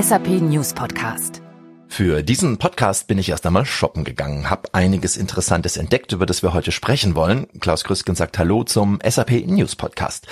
SAP 0.00 0.28
News 0.28 0.72
Podcast. 0.72 1.42
Für 1.88 2.22
diesen 2.22 2.56
Podcast 2.58 3.06
bin 3.06 3.18
ich 3.18 3.28
erst 3.28 3.44
einmal 3.44 3.66
shoppen 3.66 4.04
gegangen, 4.04 4.48
habe 4.48 4.68
einiges 4.72 5.16
Interessantes 5.16 5.76
entdeckt, 5.76 6.12
über 6.12 6.24
das 6.24 6.42
wir 6.42 6.54
heute 6.54 6.72
sprechen 6.72 7.16
wollen. 7.16 7.48
Klaus 7.60 7.84
Krüsken 7.84 8.14
sagt 8.14 8.38
Hallo 8.38 8.64
zum 8.64 8.98
SAP 9.04 9.46
News 9.46 9.76
Podcast. 9.76 10.26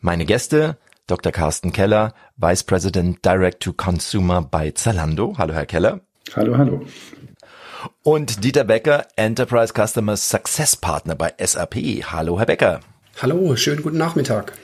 Meine 0.00 0.24
Gäste, 0.24 0.76
Dr. 1.06 1.30
Carsten 1.30 1.72
Keller, 1.72 2.14
Vice 2.36 2.64
President 2.64 3.24
Direct 3.24 3.62
to 3.62 3.72
Consumer 3.72 4.42
bei 4.42 4.72
Zalando. 4.72 5.34
Hallo, 5.38 5.54
Herr 5.54 5.66
Keller. 5.66 6.00
Hallo, 6.34 6.56
hallo. 6.56 6.86
Und 8.02 8.42
Dieter 8.42 8.64
Becker, 8.64 9.06
Enterprise 9.14 9.72
Customer 9.72 10.16
Success 10.16 10.74
Partner 10.74 11.14
bei 11.14 11.32
SAP. 11.38 11.76
Hallo, 12.10 12.38
Herr 12.38 12.46
Becker. 12.46 12.80
Hallo, 13.20 13.54
schönen 13.54 13.82
guten 13.82 13.98
Nachmittag. 13.98 14.54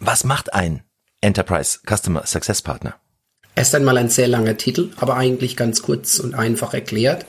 Was 0.00 0.24
macht 0.24 0.52
ein 0.52 0.82
Enterprise 1.22 1.78
Customer 1.86 2.26
Success 2.26 2.60
Partner? 2.60 2.96
Erst 3.56 3.74
einmal 3.74 3.96
ein 3.96 4.10
sehr 4.10 4.28
langer 4.28 4.58
Titel, 4.58 4.90
aber 4.96 5.16
eigentlich 5.16 5.56
ganz 5.56 5.80
kurz 5.82 6.18
und 6.18 6.34
einfach 6.34 6.74
erklärt. 6.74 7.24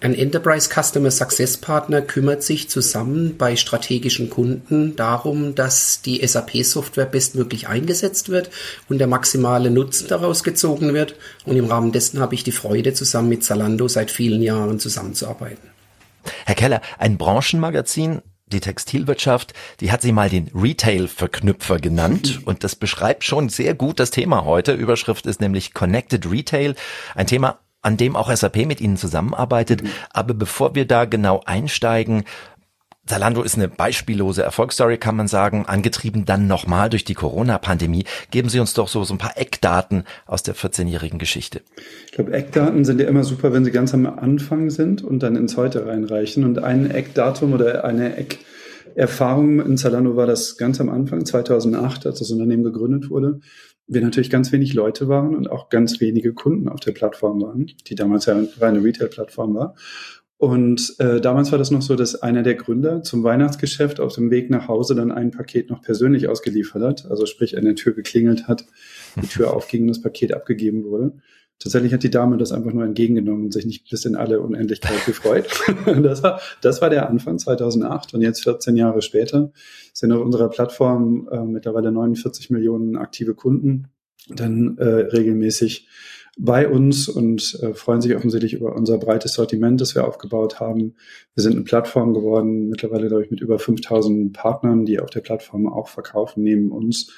Ein 0.00 0.14
Enterprise 0.14 0.70
Customer 0.72 1.10
Success 1.10 1.58
Partner 1.58 2.00
kümmert 2.00 2.42
sich 2.42 2.70
zusammen 2.70 3.36
bei 3.36 3.56
strategischen 3.56 4.30
Kunden 4.30 4.96
darum, 4.96 5.54
dass 5.54 6.00
die 6.00 6.26
SAP-Software 6.26 7.04
bestmöglich 7.04 7.68
eingesetzt 7.68 8.30
wird 8.30 8.48
und 8.88 8.98
der 8.98 9.06
maximale 9.06 9.70
Nutzen 9.70 10.08
daraus 10.08 10.44
gezogen 10.44 10.94
wird. 10.94 11.16
Und 11.44 11.56
im 11.56 11.66
Rahmen 11.66 11.92
dessen 11.92 12.20
habe 12.20 12.34
ich 12.34 12.42
die 12.42 12.52
Freude, 12.52 12.94
zusammen 12.94 13.28
mit 13.28 13.44
Zalando 13.44 13.86
seit 13.86 14.10
vielen 14.10 14.40
Jahren 14.40 14.78
zusammenzuarbeiten. 14.78 15.68
Herr 16.46 16.54
Keller, 16.54 16.80
ein 16.98 17.18
Branchenmagazin 17.18 18.22
die 18.52 18.60
Textilwirtschaft, 18.60 19.54
die 19.80 19.92
hat 19.92 20.02
sie 20.02 20.12
mal 20.12 20.28
den 20.28 20.50
Retail-Verknüpfer 20.54 21.78
genannt 21.78 22.40
und 22.44 22.64
das 22.64 22.76
beschreibt 22.76 23.24
schon 23.24 23.48
sehr 23.48 23.74
gut 23.74 24.00
das 24.00 24.10
Thema 24.10 24.44
heute. 24.44 24.72
Überschrift 24.72 25.26
ist 25.26 25.40
nämlich 25.40 25.74
Connected 25.74 26.30
Retail, 26.30 26.74
ein 27.14 27.26
Thema, 27.26 27.58
an 27.82 27.96
dem 27.96 28.16
auch 28.16 28.34
SAP 28.34 28.66
mit 28.66 28.80
Ihnen 28.80 28.96
zusammenarbeitet. 28.96 29.82
Mhm. 29.82 29.90
Aber 30.10 30.34
bevor 30.34 30.74
wir 30.74 30.86
da 30.86 31.04
genau 31.04 31.42
einsteigen, 31.44 32.24
Zalando 33.08 33.42
ist 33.42 33.56
eine 33.56 33.68
beispiellose 33.68 34.42
Erfolgsstory, 34.42 34.98
kann 34.98 35.16
man 35.16 35.28
sagen, 35.28 35.64
angetrieben 35.66 36.26
dann 36.26 36.46
nochmal 36.46 36.90
durch 36.90 37.04
die 37.04 37.14
Corona-Pandemie. 37.14 38.04
Geben 38.30 38.50
Sie 38.50 38.60
uns 38.60 38.74
doch 38.74 38.86
so, 38.86 39.02
so 39.02 39.14
ein 39.14 39.18
paar 39.18 39.38
Eckdaten 39.38 40.04
aus 40.26 40.42
der 40.42 40.54
14-jährigen 40.54 41.18
Geschichte. 41.18 41.62
Ich 42.06 42.12
glaube, 42.12 42.32
Eckdaten 42.32 42.84
sind 42.84 43.00
ja 43.00 43.08
immer 43.08 43.24
super, 43.24 43.54
wenn 43.54 43.64
sie 43.64 43.70
ganz 43.70 43.94
am 43.94 44.04
Anfang 44.06 44.68
sind 44.68 45.02
und 45.02 45.22
dann 45.22 45.36
ins 45.36 45.56
Heute 45.56 45.86
reinreichen. 45.86 46.44
Und 46.44 46.58
ein 46.58 46.90
Eckdatum 46.90 47.54
oder 47.54 47.84
eine 47.84 48.14
Eckerfahrung 48.16 49.60
in 49.60 49.78
Zalando 49.78 50.16
war 50.16 50.26
das 50.26 50.58
ganz 50.58 50.78
am 50.78 50.90
Anfang, 50.90 51.24
2008, 51.24 52.06
als 52.06 52.18
das 52.18 52.30
Unternehmen 52.30 52.62
gegründet 52.62 53.08
wurde. 53.08 53.40
Wir 53.86 54.02
natürlich 54.02 54.28
ganz 54.28 54.52
wenig 54.52 54.74
Leute 54.74 55.08
waren 55.08 55.34
und 55.34 55.50
auch 55.50 55.70
ganz 55.70 55.98
wenige 56.02 56.34
Kunden 56.34 56.68
auf 56.68 56.80
der 56.80 56.92
Plattform 56.92 57.40
waren, 57.40 57.70
die 57.86 57.94
damals 57.94 58.26
ja 58.26 58.34
eine 58.34 58.48
reine 58.60 58.84
Retail-Plattform 58.84 59.54
war. 59.54 59.74
Und 60.38 60.94
äh, 61.00 61.20
damals 61.20 61.50
war 61.50 61.58
das 61.58 61.72
noch 61.72 61.82
so, 61.82 61.96
dass 61.96 62.22
einer 62.22 62.44
der 62.44 62.54
Gründer 62.54 63.02
zum 63.02 63.24
Weihnachtsgeschäft 63.24 63.98
auf 63.98 64.14
dem 64.14 64.30
Weg 64.30 64.50
nach 64.50 64.68
Hause 64.68 64.94
dann 64.94 65.10
ein 65.10 65.32
Paket 65.32 65.68
noch 65.68 65.82
persönlich 65.82 66.28
ausgeliefert 66.28 66.80
hat. 66.80 67.10
Also 67.10 67.26
sprich 67.26 67.58
an 67.58 67.64
der 67.64 67.74
Tür 67.74 67.92
geklingelt 67.92 68.46
hat, 68.46 68.64
die 69.20 69.26
Tür 69.26 69.52
aufging 69.54 69.82
und 69.82 69.88
das 69.88 70.00
Paket 70.00 70.32
abgegeben 70.32 70.84
wurde. 70.84 71.12
Tatsächlich 71.58 71.92
hat 71.92 72.04
die 72.04 72.10
Dame 72.10 72.36
das 72.36 72.52
einfach 72.52 72.72
nur 72.72 72.84
entgegengenommen 72.84 73.46
und 73.46 73.52
sich 73.52 73.66
nicht 73.66 73.90
bis 73.90 74.04
in 74.04 74.14
alle 74.14 74.40
Unendlichkeit 74.40 75.04
gefreut. 75.06 75.48
das, 76.02 76.22
war, 76.22 76.40
das 76.60 76.80
war 76.80 76.88
der 76.88 77.08
Anfang 77.08 77.36
2008 77.40 78.14
und 78.14 78.22
jetzt 78.22 78.44
14 78.44 78.76
Jahre 78.76 79.02
später 79.02 79.50
sind 79.92 80.12
auf 80.12 80.24
unserer 80.24 80.50
Plattform 80.50 81.28
äh, 81.32 81.42
mittlerweile 81.42 81.90
49 81.90 82.50
Millionen 82.50 82.96
aktive 82.96 83.34
Kunden, 83.34 83.88
dann 84.28 84.78
äh, 84.78 84.84
regelmäßig 84.84 85.88
bei 86.38 86.68
uns 86.68 87.08
und 87.08 87.58
äh, 87.62 87.74
freuen 87.74 88.00
sich 88.00 88.14
offensichtlich 88.14 88.54
über 88.54 88.74
unser 88.74 88.96
breites 88.98 89.34
Sortiment, 89.34 89.80
das 89.80 89.94
wir 89.94 90.06
aufgebaut 90.06 90.60
haben. 90.60 90.94
Wir 91.34 91.42
sind 91.42 91.56
eine 91.56 91.64
Plattform 91.64 92.14
geworden, 92.14 92.68
mittlerweile, 92.68 93.08
glaube 93.08 93.24
ich, 93.24 93.30
mit 93.30 93.40
über 93.40 93.58
5000 93.58 94.32
Partnern, 94.32 94.84
die 94.84 95.00
auf 95.00 95.10
der 95.10 95.20
Plattform 95.20 95.66
auch 95.66 95.88
verkaufen, 95.88 96.44
neben 96.44 96.70
uns. 96.70 97.12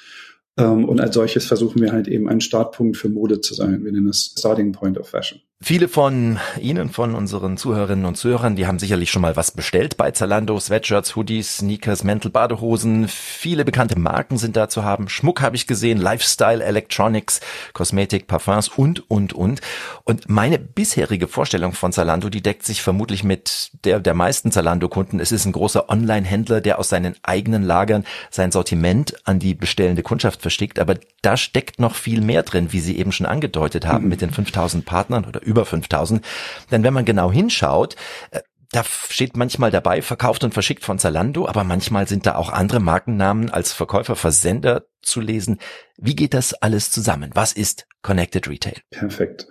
Ähm, 0.57 0.89
und 0.89 0.99
als 0.99 1.13
solches 1.13 1.45
versuchen 1.45 1.81
wir 1.81 1.91
halt 1.91 2.07
eben 2.07 2.27
ein 2.27 2.41
Startpunkt 2.41 2.97
für 2.97 3.09
Mode 3.09 3.41
zu 3.41 3.53
sein. 3.53 3.85
Wir 3.85 3.91
nennen 3.91 4.07
das 4.07 4.33
Starting 4.37 4.71
Point 4.71 4.97
of 4.97 5.07
Fashion. 5.07 5.39
Viele 5.63 5.87
von 5.87 6.39
Ihnen, 6.59 6.89
von 6.89 7.13
unseren 7.13 7.55
Zuhörerinnen 7.55 8.05
und 8.05 8.15
Zuhörern, 8.15 8.55
die 8.55 8.65
haben 8.65 8.79
sicherlich 8.79 9.11
schon 9.11 9.21
mal 9.21 9.35
was 9.35 9.51
bestellt 9.51 9.95
bei 9.95 10.09
Zalando. 10.09 10.59
Sweatshirts, 10.59 11.15
Hoodies, 11.15 11.57
Sneakers, 11.57 12.03
Mäntel, 12.03 12.31
Badehosen. 12.31 13.07
Viele 13.07 13.63
bekannte 13.63 13.99
Marken 13.99 14.39
sind 14.39 14.55
da 14.55 14.69
zu 14.69 14.83
haben. 14.83 15.07
Schmuck 15.07 15.41
habe 15.41 15.55
ich 15.55 15.67
gesehen, 15.67 15.99
Lifestyle, 15.99 16.63
Electronics, 16.63 17.41
Kosmetik, 17.73 18.25
Parfums 18.25 18.69
und, 18.69 19.07
und, 19.11 19.33
und. 19.33 19.61
Und 20.03 20.27
meine 20.27 20.57
bisherige 20.57 21.27
Vorstellung 21.27 21.73
von 21.73 21.93
Zalando, 21.93 22.29
die 22.29 22.41
deckt 22.41 22.65
sich 22.65 22.81
vermutlich 22.81 23.23
mit 23.23 23.69
der 23.85 23.99
der 23.99 24.15
meisten 24.15 24.51
Zalando-Kunden. 24.51 25.19
Es 25.19 25.31
ist 25.31 25.45
ein 25.45 25.51
großer 25.51 25.89
Online-Händler, 25.89 26.61
der 26.61 26.79
aus 26.79 26.89
seinen 26.89 27.15
eigenen 27.21 27.61
Lagern 27.61 28.03
sein 28.31 28.51
Sortiment 28.51 29.15
an 29.27 29.37
die 29.37 29.53
bestellende 29.53 30.01
Kundschaft 30.01 30.41
verschickt. 30.41 30.79
Aber 30.79 30.95
da 31.21 31.37
steckt 31.37 31.79
noch 31.79 31.93
viel 31.93 32.21
mehr 32.21 32.41
drin, 32.41 32.73
wie 32.73 32.79
Sie 32.79 32.97
eben 32.97 33.11
schon 33.11 33.27
angedeutet 33.27 33.85
haben, 33.85 34.05
mhm. 34.05 34.09
mit 34.09 34.21
den 34.21 34.31
5000 34.31 34.85
Partnern 34.85 35.25
oder 35.25 35.50
über 35.51 35.65
5000. 35.65 36.25
Denn 36.71 36.83
wenn 36.83 36.93
man 36.93 37.05
genau 37.05 37.31
hinschaut, 37.31 37.95
äh, 38.31 38.41
da 38.71 38.83
steht 38.83 39.35
manchmal 39.35 39.69
dabei, 39.69 40.01
verkauft 40.01 40.43
und 40.43 40.53
verschickt 40.53 40.85
von 40.85 40.97
Zalando, 40.97 41.47
aber 41.47 41.65
manchmal 41.65 42.07
sind 42.07 42.25
da 42.25 42.35
auch 42.35 42.49
andere 42.49 42.79
Markennamen 42.79 43.49
als 43.49 43.73
Verkäufer, 43.73 44.15
Versender 44.15 44.83
zu 45.01 45.21
lesen. 45.21 45.57
Wie 45.97 46.15
geht 46.15 46.33
das 46.33 46.53
alles 46.53 46.91
zusammen? 46.91 47.31
Was 47.33 47.53
ist 47.53 47.87
Connected 48.01 48.49
Retail? 48.49 48.77
Perfekt. 48.89 49.47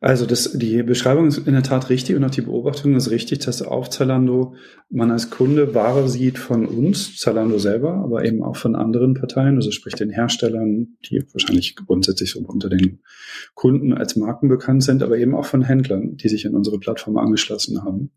Also 0.00 0.26
das, 0.26 0.52
die 0.52 0.82
Beschreibung 0.82 1.28
ist 1.28 1.38
in 1.38 1.54
der 1.54 1.62
Tat 1.62 1.88
richtig 1.88 2.16
und 2.16 2.24
auch 2.24 2.30
die 2.30 2.42
Beobachtung 2.42 2.94
ist 2.94 3.10
richtig, 3.10 3.38
dass 3.40 3.62
auf 3.62 3.88
Zalando 3.88 4.54
man 4.90 5.10
als 5.10 5.30
Kunde 5.30 5.74
Ware 5.74 6.08
sieht 6.08 6.38
von 6.38 6.66
uns, 6.66 7.16
Zalando 7.16 7.58
selber, 7.58 7.94
aber 7.94 8.24
eben 8.24 8.42
auch 8.42 8.56
von 8.56 8.76
anderen 8.76 9.14
Parteien, 9.14 9.56
also 9.56 9.70
sprich 9.70 9.94
den 9.94 10.10
Herstellern, 10.10 10.98
die 11.08 11.24
wahrscheinlich 11.32 11.76
grundsätzlich 11.76 12.32
so 12.32 12.40
unter 12.40 12.68
den 12.68 13.00
Kunden 13.54 13.94
als 13.94 14.16
Marken 14.16 14.48
bekannt 14.48 14.82
sind, 14.82 15.02
aber 15.02 15.16
eben 15.16 15.34
auch 15.34 15.46
von 15.46 15.62
Händlern, 15.62 16.16
die 16.16 16.28
sich 16.28 16.46
an 16.46 16.54
unsere 16.54 16.78
Plattform 16.78 17.16
angeschlossen 17.16 17.82
haben. 17.82 18.10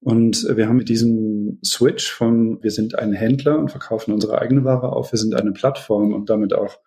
Und 0.00 0.46
wir 0.56 0.68
haben 0.68 0.76
mit 0.76 0.88
diesem 0.88 1.58
Switch 1.64 2.10
von 2.10 2.62
wir 2.62 2.70
sind 2.70 2.98
ein 2.98 3.12
Händler 3.12 3.58
und 3.58 3.70
verkaufen 3.70 4.12
unsere 4.12 4.40
eigene 4.40 4.64
Ware 4.64 4.92
auf, 4.92 5.12
wir 5.12 5.18
sind 5.18 5.34
eine 5.34 5.52
Plattform 5.52 6.12
und 6.12 6.30
damit 6.30 6.52
auch 6.52 6.78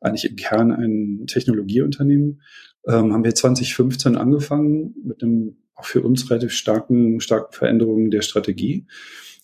eigentlich 0.00 0.28
im 0.28 0.36
Kern 0.36 0.72
ein 0.72 1.26
Technologieunternehmen, 1.26 2.42
ähm, 2.86 3.12
haben 3.12 3.24
wir 3.24 3.34
2015 3.34 4.16
angefangen 4.16 4.94
mit 5.04 5.22
einem 5.22 5.56
auch 5.74 5.84
für 5.84 6.02
uns 6.02 6.28
relativ 6.28 6.52
starken, 6.52 7.20
starken 7.20 7.52
Veränderungen 7.52 8.10
der 8.10 8.22
Strategie. 8.22 8.86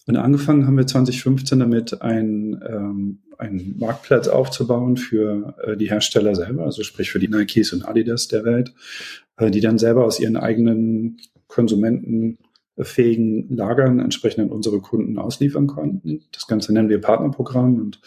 Und 0.06 0.16
angefangen 0.16 0.66
haben 0.66 0.76
wir 0.76 0.86
2015 0.86 1.60
damit, 1.60 2.02
ein, 2.02 2.60
ähm, 2.68 3.20
einen 3.38 3.78
Marktplatz 3.78 4.28
aufzubauen 4.28 4.96
für 4.96 5.54
äh, 5.64 5.76
die 5.76 5.88
Hersteller 5.88 6.34
selber, 6.34 6.64
also 6.64 6.82
sprich 6.82 7.10
für 7.10 7.18
die 7.18 7.28
Nikes 7.28 7.72
und 7.72 7.88
Adidas 7.88 8.28
der 8.28 8.44
Welt, 8.44 8.74
äh, 9.38 9.50
die 9.50 9.60
dann 9.60 9.78
selber 9.78 10.04
aus 10.04 10.20
ihren 10.20 10.36
eigenen 10.36 11.18
Konsumenten 11.46 12.38
fähigen 12.78 13.54
Lagern 13.54 14.00
entsprechend 14.00 14.44
an 14.44 14.50
unsere 14.50 14.80
Kunden 14.80 15.18
ausliefern 15.18 15.66
konnten. 15.66 16.24
Das 16.32 16.46
Ganze 16.46 16.72
nennen 16.72 16.88
wir 16.88 17.00
Partnerprogramm 17.00 17.76
und 17.80 18.00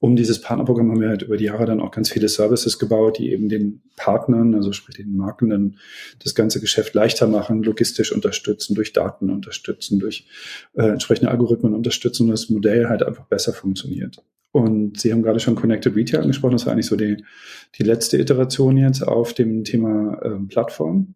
um 0.00 0.16
dieses 0.16 0.40
Partnerprogramm 0.40 0.90
haben 0.90 1.00
wir 1.00 1.10
halt 1.10 1.22
über 1.22 1.36
die 1.36 1.44
Jahre 1.44 1.64
dann 1.64 1.80
auch 1.80 1.92
ganz 1.92 2.10
viele 2.10 2.28
Services 2.28 2.80
gebaut, 2.80 3.18
die 3.18 3.30
eben 3.30 3.48
den 3.48 3.82
Partnern, 3.94 4.52
also 4.56 4.72
sprich 4.72 4.96
den 4.96 5.16
Marken, 5.16 5.50
dann 5.50 5.76
das 6.20 6.34
ganze 6.34 6.58
Geschäft 6.58 6.94
leichter 6.94 7.28
machen, 7.28 7.62
logistisch 7.62 8.10
unterstützen, 8.10 8.74
durch 8.74 8.92
Daten 8.92 9.30
unterstützen, 9.30 10.00
durch 10.00 10.26
äh, 10.74 10.88
entsprechende 10.88 11.30
Algorithmen 11.30 11.72
unterstützen 11.72 12.24
und 12.24 12.30
das 12.30 12.50
Modell 12.50 12.88
halt 12.88 13.04
einfach 13.04 13.26
besser 13.26 13.52
funktioniert. 13.52 14.20
Und 14.50 15.00
Sie 15.00 15.12
haben 15.12 15.22
gerade 15.22 15.38
schon 15.38 15.54
Connected 15.54 15.94
Retail 15.94 16.22
angesprochen, 16.22 16.54
das 16.54 16.66
war 16.66 16.72
eigentlich 16.72 16.86
so 16.86 16.96
die, 16.96 17.24
die 17.78 17.84
letzte 17.84 18.18
Iteration 18.18 18.76
jetzt 18.76 19.02
auf 19.02 19.34
dem 19.34 19.62
Thema 19.62 20.20
äh, 20.20 20.30
Plattform 20.48 21.14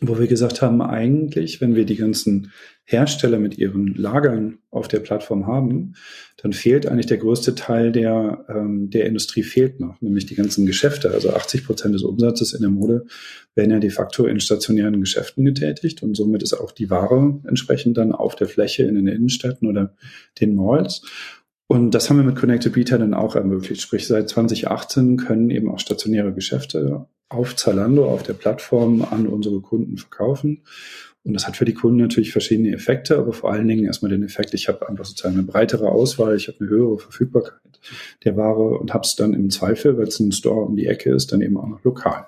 wo 0.00 0.18
wir 0.18 0.26
gesagt 0.26 0.60
haben, 0.60 0.82
eigentlich, 0.82 1.60
wenn 1.60 1.76
wir 1.76 1.86
die 1.86 1.96
ganzen 1.96 2.52
Hersteller 2.84 3.38
mit 3.38 3.56
ihren 3.58 3.94
Lagern 3.94 4.58
auf 4.70 4.88
der 4.88 4.98
Plattform 4.98 5.46
haben, 5.46 5.94
dann 6.36 6.52
fehlt 6.52 6.86
eigentlich 6.86 7.06
der 7.06 7.18
größte 7.18 7.54
Teil 7.54 7.92
der, 7.92 8.44
ähm, 8.48 8.90
der 8.90 9.06
Industrie 9.06 9.42
fehlt 9.42 9.80
noch, 9.80 10.00
nämlich 10.00 10.26
die 10.26 10.34
ganzen 10.34 10.66
Geschäfte. 10.66 11.12
Also 11.12 11.32
80 11.32 11.64
Prozent 11.64 11.94
des 11.94 12.02
Umsatzes 12.02 12.52
in 12.52 12.60
der 12.60 12.70
Mode 12.70 13.06
werden 13.54 13.70
ja 13.70 13.78
de 13.78 13.90
facto 13.90 14.26
in 14.26 14.40
stationären 14.40 15.00
Geschäften 15.00 15.44
getätigt 15.44 16.02
und 16.02 16.16
somit 16.16 16.42
ist 16.42 16.54
auch 16.54 16.72
die 16.72 16.90
Ware 16.90 17.40
entsprechend 17.46 17.96
dann 17.96 18.12
auf 18.12 18.34
der 18.34 18.48
Fläche 18.48 18.82
in 18.82 18.96
den 18.96 19.06
Innenstädten 19.06 19.68
oder 19.68 19.94
den 20.40 20.54
Malls. 20.56 21.02
Und 21.66 21.92
das 21.92 22.10
haben 22.10 22.18
wir 22.18 22.24
mit 22.24 22.36
Connected 22.36 22.76
Retail 22.76 22.98
dann 22.98 23.14
auch 23.14 23.36
ermöglicht. 23.36 23.80
Sprich, 23.80 24.06
seit 24.06 24.28
2018 24.28 25.16
können 25.16 25.50
eben 25.50 25.70
auch 25.70 25.78
stationäre 25.78 26.34
Geschäfte 26.34 27.06
auf 27.34 27.56
Zalando, 27.56 28.06
auf 28.06 28.22
der 28.22 28.34
Plattform 28.34 29.02
an 29.02 29.26
unsere 29.26 29.60
Kunden 29.60 29.98
verkaufen. 29.98 30.62
Und 31.24 31.32
das 31.32 31.46
hat 31.46 31.56
für 31.56 31.64
die 31.64 31.74
Kunden 31.74 31.98
natürlich 31.98 32.32
verschiedene 32.32 32.74
Effekte, 32.74 33.16
aber 33.16 33.32
vor 33.32 33.50
allen 33.50 33.66
Dingen 33.66 33.86
erstmal 33.86 34.10
den 34.10 34.24
Effekt, 34.24 34.52
ich 34.52 34.68
habe 34.68 34.86
einfach 34.88 35.06
sozusagen 35.06 35.36
eine 35.36 35.44
breitere 35.44 35.88
Auswahl, 35.88 36.36
ich 36.36 36.48
habe 36.48 36.60
eine 36.60 36.68
höhere 36.68 36.98
Verfügbarkeit 36.98 37.60
der 38.24 38.36
Ware 38.36 38.78
und 38.78 38.92
habe 38.92 39.04
es 39.04 39.16
dann 39.16 39.32
im 39.32 39.50
Zweifel, 39.50 39.96
weil 39.96 40.08
es 40.08 40.20
ein 40.20 40.32
Store 40.32 40.66
um 40.66 40.76
die 40.76 40.86
Ecke 40.86 41.12
ist, 41.12 41.32
dann 41.32 41.40
eben 41.40 41.56
auch 41.56 41.66
noch 41.66 41.82
lokal. 41.82 42.26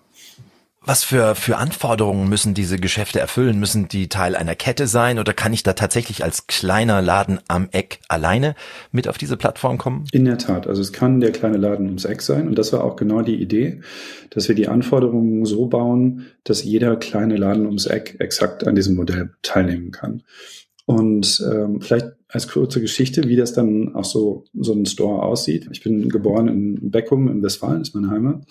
Was 0.87 1.03
für, 1.03 1.35
für 1.35 1.57
Anforderungen 1.57 2.29
müssen 2.29 2.55
diese 2.55 2.77
Geschäfte 2.77 3.19
erfüllen? 3.19 3.59
Müssen 3.59 3.89
die 3.89 4.09
Teil 4.09 4.37
einer 4.37 4.55
Kette 4.55 4.87
sein 4.87 5.19
oder 5.19 5.33
kann 5.33 5.53
ich 5.53 5.65
da 5.65 5.73
tatsächlich 5.73 6.23
als 6.23 6.47
kleiner 6.47 7.03
Laden 7.03 7.41
am 7.49 7.69
Eck 7.73 7.99
alleine 8.07 8.55
mit 8.93 9.09
auf 9.09 9.19
diese 9.19 9.37
Plattform 9.37 9.79
kommen? 9.79 10.05
In 10.13 10.25
der 10.25 10.39
Tat. 10.39 10.69
Also 10.69 10.81
es 10.81 10.93
kann 10.93 11.19
der 11.19 11.33
kleine 11.33 11.57
Laden 11.57 11.87
ums 11.87 12.05
Eck 12.05 12.23
sein. 12.23 12.47
Und 12.47 12.57
das 12.57 12.73
war 12.73 12.85
auch 12.85 12.95
genau 12.95 13.23
die 13.23 13.35
Idee, 13.35 13.81
dass 14.31 14.47
wir 14.47 14.55
die 14.55 14.69
Anforderungen 14.69 15.45
so 15.45 15.67
bauen, 15.67 16.27
dass 16.45 16.63
jeder 16.63 16.95
kleine 16.95 17.37
Laden 17.37 17.67
ums 17.67 17.87
Eck 17.87 18.17
exakt 18.21 18.65
an 18.65 18.77
diesem 18.77 18.95
Modell 18.95 19.31
teilnehmen 19.43 19.91
kann. 19.91 20.23
Und 20.85 21.45
ähm, 21.53 21.81
vielleicht 21.81 22.13
als 22.29 22.47
kurze 22.47 22.81
Geschichte, 22.81 23.29
wie 23.29 23.37
das 23.37 23.53
dann 23.53 23.97
auch 23.97 24.05
so, 24.05 24.45
so 24.55 24.73
ein 24.73 24.87
Store 24.87 25.23
aussieht. 25.23 25.69
Ich 25.73 25.83
bin 25.83 26.09
geboren 26.09 26.47
in 26.47 26.91
Beckum 26.91 27.29
in 27.29 27.43
Westfalen, 27.43 27.83
ist 27.83 27.95
meine 27.95 28.11
Heimat. 28.11 28.45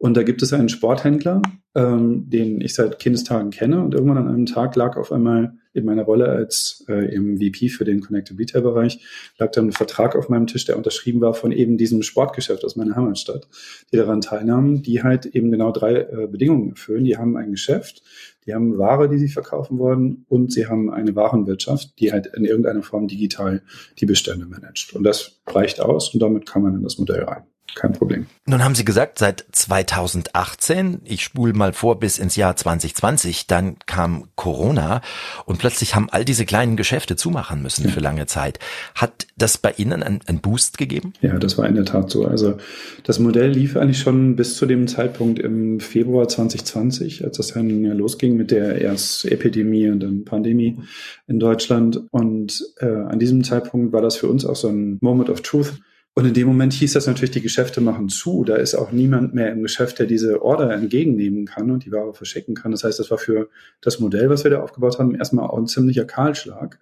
Und 0.00 0.16
da 0.16 0.22
gibt 0.22 0.40
es 0.40 0.54
einen 0.54 0.70
Sporthändler, 0.70 1.42
ähm, 1.74 2.24
den 2.30 2.62
ich 2.62 2.74
seit 2.74 2.98
Kindestagen 2.98 3.50
kenne. 3.50 3.84
Und 3.84 3.92
irgendwann 3.92 4.16
an 4.16 4.28
einem 4.28 4.46
Tag 4.46 4.74
lag 4.74 4.96
auf 4.96 5.12
einmal 5.12 5.58
in 5.74 5.84
meiner 5.84 6.04
Rolle 6.04 6.26
als 6.26 6.86
äh, 6.88 7.14
im 7.14 7.36
VP 7.36 7.68
für 7.68 7.84
den 7.84 8.00
Connected 8.00 8.38
Retail 8.38 8.62
Bereich, 8.62 9.04
lag 9.36 9.52
dann 9.52 9.66
ein 9.66 9.72
Vertrag 9.72 10.16
auf 10.16 10.30
meinem 10.30 10.46
Tisch, 10.46 10.64
der 10.64 10.78
unterschrieben 10.78 11.20
war 11.20 11.34
von 11.34 11.52
eben 11.52 11.76
diesem 11.76 12.02
Sportgeschäft 12.02 12.64
aus 12.64 12.76
meiner 12.76 12.96
Heimatstadt, 12.96 13.46
die 13.92 13.98
daran 13.98 14.22
teilnahmen, 14.22 14.80
die 14.80 15.02
halt 15.02 15.26
eben 15.26 15.50
genau 15.50 15.70
drei 15.70 15.96
äh, 15.96 16.26
Bedingungen 16.26 16.70
erfüllen. 16.70 17.04
Die 17.04 17.18
haben 17.18 17.36
ein 17.36 17.50
Geschäft, 17.50 18.02
die 18.46 18.54
haben 18.54 18.78
Ware, 18.78 19.10
die 19.10 19.18
sie 19.18 19.28
verkaufen 19.28 19.78
wollen 19.78 20.24
und 20.30 20.50
sie 20.50 20.66
haben 20.66 20.90
eine 20.90 21.14
Warenwirtschaft, 21.14 22.00
die 22.00 22.10
halt 22.10 22.26
in 22.28 22.46
irgendeiner 22.46 22.82
Form 22.82 23.06
digital 23.06 23.60
die 23.98 24.06
Bestände 24.06 24.46
managt. 24.46 24.94
Und 24.94 25.04
das 25.04 25.42
reicht 25.46 25.78
aus 25.78 26.14
und 26.14 26.20
damit 26.20 26.48
kann 26.48 26.62
man 26.62 26.74
in 26.74 26.82
das 26.82 26.96
Modell 26.96 27.24
rein 27.24 27.42
kein 27.74 27.92
Problem. 27.92 28.26
Nun 28.46 28.64
haben 28.64 28.74
Sie 28.74 28.84
gesagt, 28.84 29.18
seit 29.18 29.44
2018, 29.52 31.00
ich 31.04 31.22
spule 31.22 31.52
mal 31.52 31.72
vor 31.72 31.98
bis 31.98 32.18
ins 32.18 32.36
Jahr 32.36 32.56
2020, 32.56 33.46
dann 33.46 33.76
kam 33.86 34.24
Corona 34.34 35.02
und 35.46 35.58
plötzlich 35.58 35.94
haben 35.94 36.08
all 36.10 36.24
diese 36.24 36.44
kleinen 36.44 36.76
Geschäfte 36.76 37.16
zumachen 37.16 37.62
müssen 37.62 37.86
ja. 37.86 37.90
für 37.90 38.00
lange 38.00 38.26
Zeit. 38.26 38.58
Hat 38.94 39.26
das 39.36 39.58
bei 39.58 39.72
Ihnen 39.76 40.02
einen, 40.02 40.20
einen 40.26 40.40
Boost 40.40 40.78
gegeben? 40.78 41.12
Ja, 41.20 41.38
das 41.38 41.58
war 41.58 41.66
in 41.66 41.74
der 41.74 41.84
Tat 41.84 42.10
so. 42.10 42.24
Also 42.26 42.56
das 43.04 43.18
Modell 43.18 43.50
lief 43.50 43.76
eigentlich 43.76 44.00
schon 44.00 44.36
bis 44.36 44.56
zu 44.56 44.66
dem 44.66 44.88
Zeitpunkt 44.88 45.38
im 45.38 45.80
Februar 45.80 46.28
2020, 46.28 47.24
als 47.24 47.36
das 47.36 47.54
dann 47.54 47.84
losging 47.84 48.36
mit 48.36 48.50
der 48.50 48.80
erst 48.80 49.24
Epidemie 49.24 49.88
und 49.88 50.00
dann 50.00 50.24
Pandemie 50.24 50.78
in 51.26 51.38
Deutschland. 51.38 52.00
Und 52.10 52.64
äh, 52.78 52.86
an 52.86 53.18
diesem 53.18 53.44
Zeitpunkt 53.44 53.92
war 53.92 54.02
das 54.02 54.16
für 54.16 54.28
uns 54.28 54.44
auch 54.44 54.56
so 54.56 54.68
ein 54.68 54.98
Moment 55.00 55.30
of 55.30 55.42
Truth 55.42 55.80
und 56.20 56.26
in 56.26 56.34
dem 56.34 56.46
Moment 56.46 56.74
hieß 56.74 56.92
das 56.92 57.06
natürlich, 57.06 57.30
die 57.30 57.40
Geschäfte 57.40 57.80
machen 57.80 58.10
zu. 58.10 58.44
Da 58.44 58.56
ist 58.56 58.74
auch 58.74 58.92
niemand 58.92 59.32
mehr 59.32 59.50
im 59.50 59.62
Geschäft, 59.62 59.98
der 59.98 60.06
diese 60.06 60.42
Order 60.42 60.70
entgegennehmen 60.70 61.46
kann 61.46 61.70
und 61.70 61.86
die 61.86 61.92
Ware 61.92 62.12
verschicken 62.12 62.54
kann. 62.54 62.72
Das 62.72 62.84
heißt, 62.84 62.98
das 62.98 63.10
war 63.10 63.16
für 63.16 63.48
das 63.80 64.00
Modell, 64.00 64.28
was 64.28 64.44
wir 64.44 64.50
da 64.50 64.60
aufgebaut 64.60 64.98
haben, 64.98 65.14
erstmal 65.14 65.46
auch 65.46 65.56
ein 65.56 65.66
ziemlicher 65.66 66.04
Kahlschlag. 66.04 66.78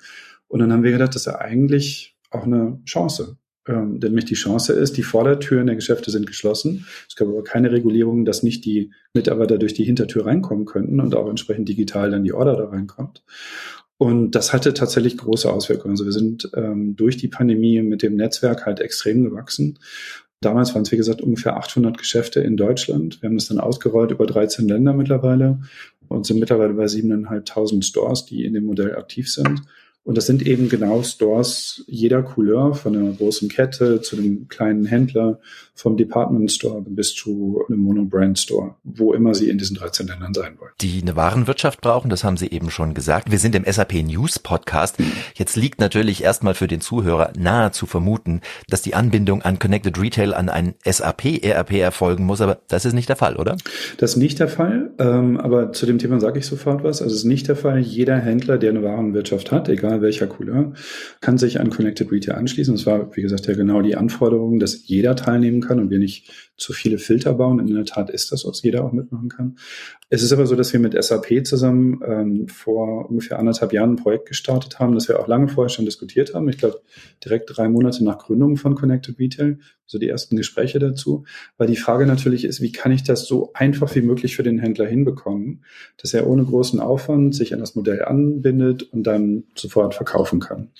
Und 0.49 0.59
dann 0.59 0.73
haben 0.73 0.83
wir 0.83 0.91
gedacht, 0.91 1.15
das 1.15 1.29
ist 1.29 1.33
eigentlich 1.33 2.17
auch 2.31 2.43
eine 2.43 2.81
Chance. 2.85 3.37
Ähm, 3.69 4.01
nämlich 4.03 4.25
die 4.25 4.35
Chance 4.35 4.73
ist, 4.73 4.97
die 4.97 5.05
Vordertüren 5.05 5.67
der 5.67 5.77
Geschäfte 5.77 6.11
sind 6.11 6.27
geschlossen. 6.27 6.87
Es 7.09 7.15
gab 7.15 7.29
aber 7.29 7.45
keine 7.45 7.71
Regulierung, 7.71 8.25
dass 8.25 8.43
nicht 8.43 8.65
die 8.65 8.91
Mitarbeiter 9.15 9.57
durch 9.57 9.75
die 9.75 9.85
Hintertür 9.85 10.27
reinkommen 10.27 10.65
könnten 10.65 11.01
und 11.01 11.15
auch 11.15 11.29
entsprechend 11.29 11.69
digital 11.69 12.11
dann 12.11 12.25
die 12.25 12.33
Order 12.33 12.57
da 12.57 12.65
reinkommt. 12.65 13.23
Und 13.99 14.31
das 14.33 14.53
hatte 14.53 14.75
tatsächlich 14.75 15.19
große 15.19 15.53
Auswirkungen. 15.53 15.93
Also 15.93 16.05
wir 16.05 16.13
sind 16.13 16.51
ähm, 16.55 16.95
durch 16.95 17.17
die 17.17 17.29
Pandemie 17.29 17.83
mit 17.83 18.03
dem 18.03 18.15
Netzwerk 18.15 18.65
halt 18.65 18.79
extrem 18.81 19.25
gewachsen. 19.25 19.79
Damals 20.41 20.73
waren 20.73 20.83
es, 20.83 20.93
wie 20.93 20.97
gesagt, 20.97 21.21
ungefähr 21.21 21.57
800 21.57 21.99
Geschäfte 21.99 22.41
in 22.41 22.57
Deutschland. 22.57 23.21
Wir 23.21 23.29
haben 23.29 23.37
das 23.37 23.49
dann 23.49 23.59
ausgerollt 23.59 24.13
über 24.13 24.25
13 24.25 24.69
Länder 24.69 24.93
mittlerweile 24.93 25.59
und 26.07 26.27
sind 26.27 26.39
mittlerweile 26.39 26.75
bei 26.75 26.85
7.500 26.85 27.83
Stores, 27.83 28.25
die 28.25 28.45
in 28.45 28.55
dem 28.55 28.65
Modell 28.65 28.95
aktiv 28.95 29.31
sind. 29.31 29.63
Und 30.09 30.17
das 30.17 30.25
sind 30.25 30.41
eben 30.47 30.71
genau 30.71 31.03
Stores 31.03 31.85
jeder 31.87 32.23
Couleur, 32.23 32.75
von 32.75 32.97
einer 32.97 33.13
großen 33.13 33.51
Kette 33.51 34.01
zu 34.01 34.17
einem 34.17 34.49
kleinen 34.49 34.87
Händler, 34.87 35.39
vom 35.75 35.99
Department 35.99 36.51
Store 36.51 36.81
bis 36.81 37.15
zu 37.15 37.63
einem 37.69 37.81
Monobrand 37.81 38.39
Store, 38.39 38.75
wo 38.85 39.13
immer 39.13 39.35
sie 39.35 39.51
in 39.51 39.59
diesen 39.59 39.77
13 39.77 40.07
Ländern 40.07 40.33
sein 40.33 40.55
wollen. 40.59 40.73
Die 40.81 41.03
eine 41.03 41.15
Warenwirtschaft 41.15 41.83
brauchen, 41.83 42.09
das 42.09 42.25
haben 42.25 42.39
Sie 42.39 42.49
eben 42.49 42.71
schon 42.71 42.95
gesagt. 42.95 43.31
Wir 43.31 43.39
sind 43.39 43.55
im 43.55 43.65
SAP 43.71 44.03
News 44.03 44.39
Podcast. 44.39 44.99
Mhm. 44.99 45.13
Jetzt 45.35 45.57
liegt 45.57 45.79
natürlich 45.79 46.25
erstmal 46.25 46.55
für 46.55 46.69
den 46.69 46.81
Zuhörer 46.81 47.35
nahe 47.39 47.71
zu 47.73 47.85
vermuten, 47.85 48.41
dass 48.67 48.81
die 48.81 48.95
Anbindung 48.95 49.43
an 49.43 49.59
Connected 49.59 50.01
Retail 50.01 50.33
an 50.33 50.49
ein 50.49 50.75
SAP 50.85 51.45
ERP 51.45 51.73
erfolgen 51.75 52.25
muss, 52.25 52.41
aber 52.41 52.59
das 52.69 52.87
ist 52.87 52.95
nicht 52.95 53.11
der 53.11 53.17
Fall, 53.17 53.37
oder? 53.37 53.59
Das 53.99 54.13
ist 54.13 54.17
nicht 54.17 54.41
der 54.41 54.49
Fall, 54.49 54.91
ähm, 54.99 55.37
aber 55.37 55.73
zu 55.73 55.85
dem 55.85 55.99
Thema 55.99 56.19
sage 56.19 56.39
ich 56.39 56.47
sofort 56.47 56.83
was. 56.83 57.03
Also 57.03 57.15
es 57.15 57.21
ist 57.21 57.27
nicht 57.27 57.47
der 57.47 57.57
Fall. 57.57 57.81
Jeder 57.81 58.17
Händler, 58.17 58.57
der 58.57 58.71
eine 58.71 58.83
Warenwirtschaft 58.83 59.53
hat, 59.53 59.69
egal 59.69 59.98
welcher 60.03 60.27
Couleur, 60.27 60.73
kann 61.21 61.39
sich 61.39 61.61
an 61.61 61.71
Connected 61.71 62.11
Retail 62.11 62.37
anschließen. 62.37 62.75
Das 62.75 62.87
war, 62.87 63.15
wie 63.17 63.23
gesagt, 63.23 63.47
ja 63.47 63.55
genau 63.55 63.83
die 63.83 63.97
Anforderung, 63.97 64.59
dass 64.59 64.87
jeder 64.87 65.17
teilnehmen 65.17 65.61
kann 65.61 65.81
und 65.81 65.91
wir 65.91 65.99
nicht 65.99 66.31
zu 66.57 66.73
viele 66.73 66.99
Filter 66.99 67.35
bauen. 67.35 67.59
In 67.61 67.75
der 67.75 67.85
Tat 67.85 68.11
ist 68.11 68.33
das, 68.33 68.45
was 68.45 68.63
jeder 68.63 68.85
auch 68.85 68.93
mitmachen 68.93 69.29
kann. 69.29 69.57
Es 70.11 70.23
ist 70.23 70.33
aber 70.33 70.47
so, 70.47 70.57
dass 70.57 70.73
wir 70.73 70.81
mit 70.81 71.03
SAP 71.03 71.47
zusammen 71.47 72.01
ähm, 72.03 72.49
vor 72.49 73.11
ungefähr 73.11 73.39
anderthalb 73.39 73.75
Jahren 73.75 73.93
ein 73.93 73.97
Projekt 73.97 74.27
gestartet 74.27 74.79
haben, 74.79 74.95
das 74.95 75.07
wir 75.07 75.21
auch 75.21 75.29
lange 75.29 75.49
vorher 75.49 75.69
schon 75.69 75.85
diskutiert 75.85 76.33
haben. 76.33 76.49
Ich 76.49 76.57
glaube, 76.57 76.81
direkt 77.23 77.55
drei 77.55 77.69
Monate 77.69 78.03
nach 78.03 78.17
Gründung 78.17 78.57
von 78.57 78.75
Connected 78.75 79.19
Retail, 79.19 79.59
so 79.85 79.99
die 79.99 80.09
ersten 80.09 80.37
Gespräche 80.37 80.79
dazu, 80.79 81.25
weil 81.59 81.67
die 81.67 81.77
Frage 81.77 82.07
natürlich 82.07 82.47
ist, 82.47 82.63
wie 82.63 82.73
kann 82.73 82.91
ich 82.91 83.03
das 83.03 83.27
so 83.27 83.51
einfach 83.53 83.95
wie 83.95 84.01
möglich 84.01 84.35
für 84.35 84.43
den 84.43 84.59
Händler 84.59 84.87
hinbekommen, 84.87 85.63
dass 85.99 86.15
er 86.15 86.27
ohne 86.27 86.45
großen 86.45 86.81
Aufwand 86.81 87.35
sich 87.35 87.53
an 87.53 87.61
das 87.61 87.75
Modell 87.75 88.03
anbindet 88.03 88.85
und 88.85 89.03
dann 89.03 89.45
sofort 89.57 89.95
verkaufen 89.95 90.41
kann. 90.41 90.71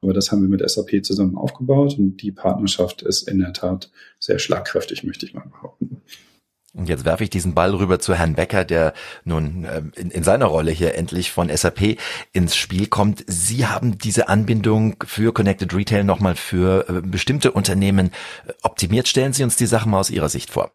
Aber 0.00 0.12
das 0.12 0.30
haben 0.30 0.42
wir 0.42 0.48
mit 0.48 0.68
SAP 0.68 1.04
zusammen 1.04 1.36
aufgebaut 1.36 1.98
und 1.98 2.18
die 2.18 2.30
Partnerschaft 2.30 3.02
ist 3.02 3.28
in 3.28 3.40
der 3.40 3.52
Tat 3.52 3.90
sehr 4.20 4.38
schlagkräftig, 4.38 5.02
möchte 5.02 5.26
ich 5.26 5.34
mal 5.34 5.48
behaupten. 5.48 5.95
Und 6.76 6.90
jetzt 6.90 7.06
werfe 7.06 7.24
ich 7.24 7.30
diesen 7.30 7.54
Ball 7.54 7.74
rüber 7.74 7.98
zu 7.98 8.14
Herrn 8.14 8.34
Becker, 8.34 8.64
der 8.64 8.92
nun 9.24 9.66
ähm, 9.70 9.92
in, 9.96 10.10
in, 10.10 10.22
seiner 10.22 10.44
Rolle 10.44 10.70
hier 10.70 10.94
endlich 10.94 11.32
von 11.32 11.48
SAP 11.48 11.96
ins 12.32 12.54
Spiel 12.54 12.86
kommt. 12.86 13.24
Sie 13.26 13.66
haben 13.66 13.96
diese 13.96 14.28
Anbindung 14.28 14.96
für 15.06 15.32
Connected 15.32 15.74
Retail 15.74 16.04
nochmal 16.04 16.36
für 16.36 16.86
äh, 16.88 17.00
bestimmte 17.00 17.52
Unternehmen 17.52 18.10
äh, 18.46 18.52
optimiert. 18.62 19.08
Stellen 19.08 19.32
Sie 19.32 19.42
uns 19.42 19.56
die 19.56 19.66
Sachen 19.66 19.90
mal 19.90 20.00
aus 20.00 20.10
Ihrer 20.10 20.28
Sicht 20.28 20.50
vor. 20.50 20.70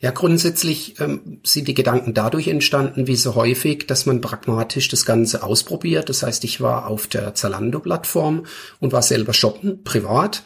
Ja, 0.00 0.10
grundsätzlich 0.10 1.00
ähm, 1.00 1.40
sind 1.44 1.68
die 1.68 1.74
Gedanken 1.74 2.12
dadurch 2.12 2.48
entstanden, 2.48 3.06
wie 3.06 3.16
so 3.16 3.36
häufig, 3.36 3.86
dass 3.86 4.04
man 4.04 4.20
pragmatisch 4.20 4.88
das 4.88 5.06
Ganze 5.06 5.44
ausprobiert. 5.44 6.08
Das 6.08 6.24
heißt, 6.24 6.42
ich 6.44 6.60
war 6.60 6.88
auf 6.88 7.06
der 7.06 7.34
Zalando-Plattform 7.34 8.46
und 8.80 8.92
war 8.92 9.02
selber 9.02 9.32
shoppen, 9.32 9.84
privat 9.84 10.42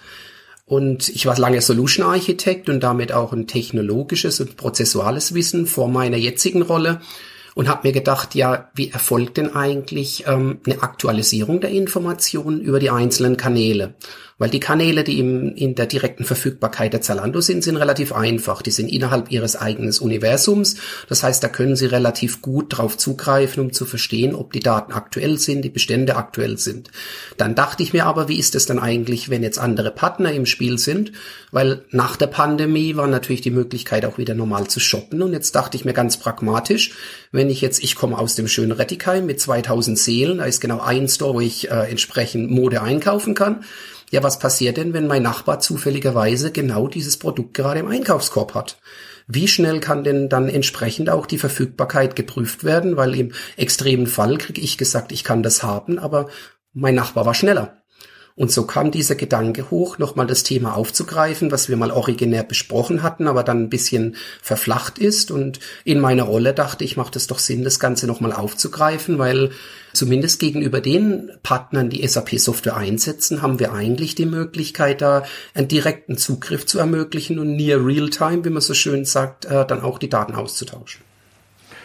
und 0.70 1.08
ich 1.08 1.26
war 1.26 1.36
lange 1.36 1.60
Solution 1.60 2.06
Architekt 2.06 2.68
und 2.68 2.78
damit 2.78 3.10
auch 3.12 3.32
ein 3.32 3.48
technologisches 3.48 4.38
und 4.38 4.56
prozessuales 4.56 5.34
Wissen 5.34 5.66
vor 5.66 5.88
meiner 5.88 6.16
jetzigen 6.16 6.62
Rolle 6.62 7.00
und 7.56 7.68
habe 7.68 7.88
mir 7.88 7.92
gedacht, 7.92 8.36
ja, 8.36 8.70
wie 8.76 8.88
erfolgt 8.88 9.36
denn 9.36 9.56
eigentlich 9.56 10.28
ähm, 10.28 10.60
eine 10.64 10.80
Aktualisierung 10.84 11.60
der 11.60 11.70
Informationen 11.70 12.60
über 12.60 12.78
die 12.78 12.90
einzelnen 12.90 13.36
Kanäle? 13.36 13.94
Weil 14.40 14.49
die 14.49 14.59
Kanäle, 14.59 15.04
die 15.04 15.18
im, 15.18 15.54
in 15.54 15.75
der 15.75 15.85
direkten 15.85 16.25
Verfügbarkeit 16.25 16.94
der 16.94 17.02
Zalando 17.02 17.42
sind, 17.42 17.62
sind 17.62 17.76
relativ 17.76 18.14
einfach. 18.14 18.62
Die 18.62 18.70
sind 18.70 18.88
innerhalb 18.88 19.30
ihres 19.30 19.54
eigenen 19.54 19.94
Universums. 20.00 20.76
Das 21.11 21.23
heißt, 21.23 21.44
da 21.44 21.49
können 21.49 21.76
Sie 21.76 21.85
relativ 21.85 22.40
gut 22.40 22.78
drauf 22.78 22.97
zugreifen, 22.97 23.62
um 23.62 23.73
zu 23.75 23.85
verstehen, 23.85 24.35
ob 24.35 24.54
die 24.54 24.61
Daten 24.61 24.94
aktuell 24.94 25.38
sind, 25.38 25.61
die 25.62 25.68
Bestände 25.68 26.16
aktuell 26.16 26.56
sind. 26.56 26.90
Dann 27.37 27.54
dachte 27.54 27.82
ich 27.82 27.92
mir 27.92 28.06
aber, 28.06 28.28
wie 28.28 28.38
ist 28.38 28.54
es 28.54 28.64
dann 28.64 28.78
eigentlich, 28.78 29.28
wenn 29.28 29.42
jetzt 29.42 29.59
andere 29.59 29.90
Partner 29.90 30.32
im 30.32 30.47
Spiel 30.47 30.78
sind? 30.78 31.12
Weil 31.50 31.85
nach 31.90 32.16
der 32.16 32.28
Pandemie 32.28 32.97
war 32.97 33.09
natürlich 33.09 33.42
die 33.42 33.50
Möglichkeit 33.50 34.06
auch 34.06 34.16
wieder 34.16 34.32
normal 34.32 34.68
zu 34.68 34.80
shoppen. 34.80 35.20
Und 35.20 35.35
jetzt 35.35 35.54
dachte 35.54 35.76
ich 35.76 35.85
mir 35.85 35.92
ganz 35.92 36.16
pragmatisch, 36.16 36.92
wenn 37.30 37.50
ich 37.50 37.61
jetzt, 37.61 37.85
ich 37.85 37.94
komme 37.94 38.16
aus 38.16 38.37
dem 38.37 38.49
schönen 38.49 38.73
Rettigheim 38.73 39.26
mit 39.26 39.38
2000 39.38 39.99
Seelen, 39.99 40.38
da 40.38 40.44
ist 40.44 40.62
genau 40.62 40.80
ein 40.80 41.09
Store, 41.09 41.35
wo 41.35 41.40
ich 41.40 41.70
äh, 41.70 41.90
entsprechend 41.90 42.50
Mode 42.50 42.80
einkaufen 42.80 43.35
kann 43.35 43.64
ja, 44.10 44.22
was 44.22 44.38
passiert 44.38 44.76
denn, 44.76 44.92
wenn 44.92 45.06
mein 45.06 45.22
Nachbar 45.22 45.60
zufälligerweise 45.60 46.50
genau 46.50 46.88
dieses 46.88 47.16
Produkt 47.16 47.54
gerade 47.54 47.80
im 47.80 47.88
Einkaufskorb 47.88 48.54
hat? 48.54 48.78
Wie 49.28 49.46
schnell 49.46 49.78
kann 49.78 50.02
denn 50.02 50.28
dann 50.28 50.48
entsprechend 50.48 51.08
auch 51.08 51.26
die 51.26 51.38
Verfügbarkeit 51.38 52.16
geprüft 52.16 52.64
werden? 52.64 52.96
Weil 52.96 53.14
im 53.14 53.32
extremen 53.56 54.08
Fall 54.08 54.36
kriege 54.38 54.60
ich 54.60 54.76
gesagt, 54.76 55.12
ich 55.12 55.22
kann 55.22 55.44
das 55.44 55.62
haben, 55.62 56.00
aber 56.00 56.28
mein 56.72 56.96
Nachbar 56.96 57.24
war 57.24 57.34
schneller. 57.34 57.79
Und 58.40 58.50
so 58.50 58.64
kam 58.64 58.90
dieser 58.90 59.16
Gedanke 59.16 59.70
hoch, 59.70 59.99
nochmal 59.99 60.26
das 60.26 60.44
Thema 60.44 60.75
aufzugreifen, 60.75 61.52
was 61.52 61.68
wir 61.68 61.76
mal 61.76 61.90
originär 61.90 62.42
besprochen 62.42 63.02
hatten, 63.02 63.28
aber 63.28 63.42
dann 63.42 63.64
ein 63.64 63.68
bisschen 63.68 64.16
verflacht 64.40 64.99
ist. 64.99 65.30
Und 65.30 65.61
in 65.85 66.00
meiner 66.00 66.23
Rolle 66.23 66.54
dachte 66.54 66.82
ich, 66.82 66.97
macht 66.97 67.16
es 67.16 67.26
doch 67.26 67.38
Sinn, 67.38 67.64
das 67.64 67.78
Ganze 67.78 68.06
nochmal 68.06 68.32
aufzugreifen, 68.32 69.18
weil 69.18 69.50
zumindest 69.92 70.40
gegenüber 70.40 70.80
den 70.80 71.30
Partnern, 71.42 71.90
die 71.90 72.09
SAP-Software 72.09 72.78
einsetzen, 72.78 73.42
haben 73.42 73.61
wir 73.61 73.75
eigentlich 73.75 74.14
die 74.14 74.25
Möglichkeit, 74.25 75.02
da 75.02 75.25
einen 75.52 75.68
direkten 75.68 76.16
Zugriff 76.16 76.64
zu 76.64 76.78
ermöglichen 76.78 77.38
und 77.38 77.56
near 77.56 77.85
real-time, 77.85 78.42
wie 78.47 78.50
man 78.50 78.62
so 78.62 78.73
schön 78.73 79.04
sagt, 79.04 79.44
äh, 79.44 79.66
dann 79.66 79.82
auch 79.82 79.99
die 79.99 80.09
Daten 80.09 80.35
auszutauschen. 80.35 81.09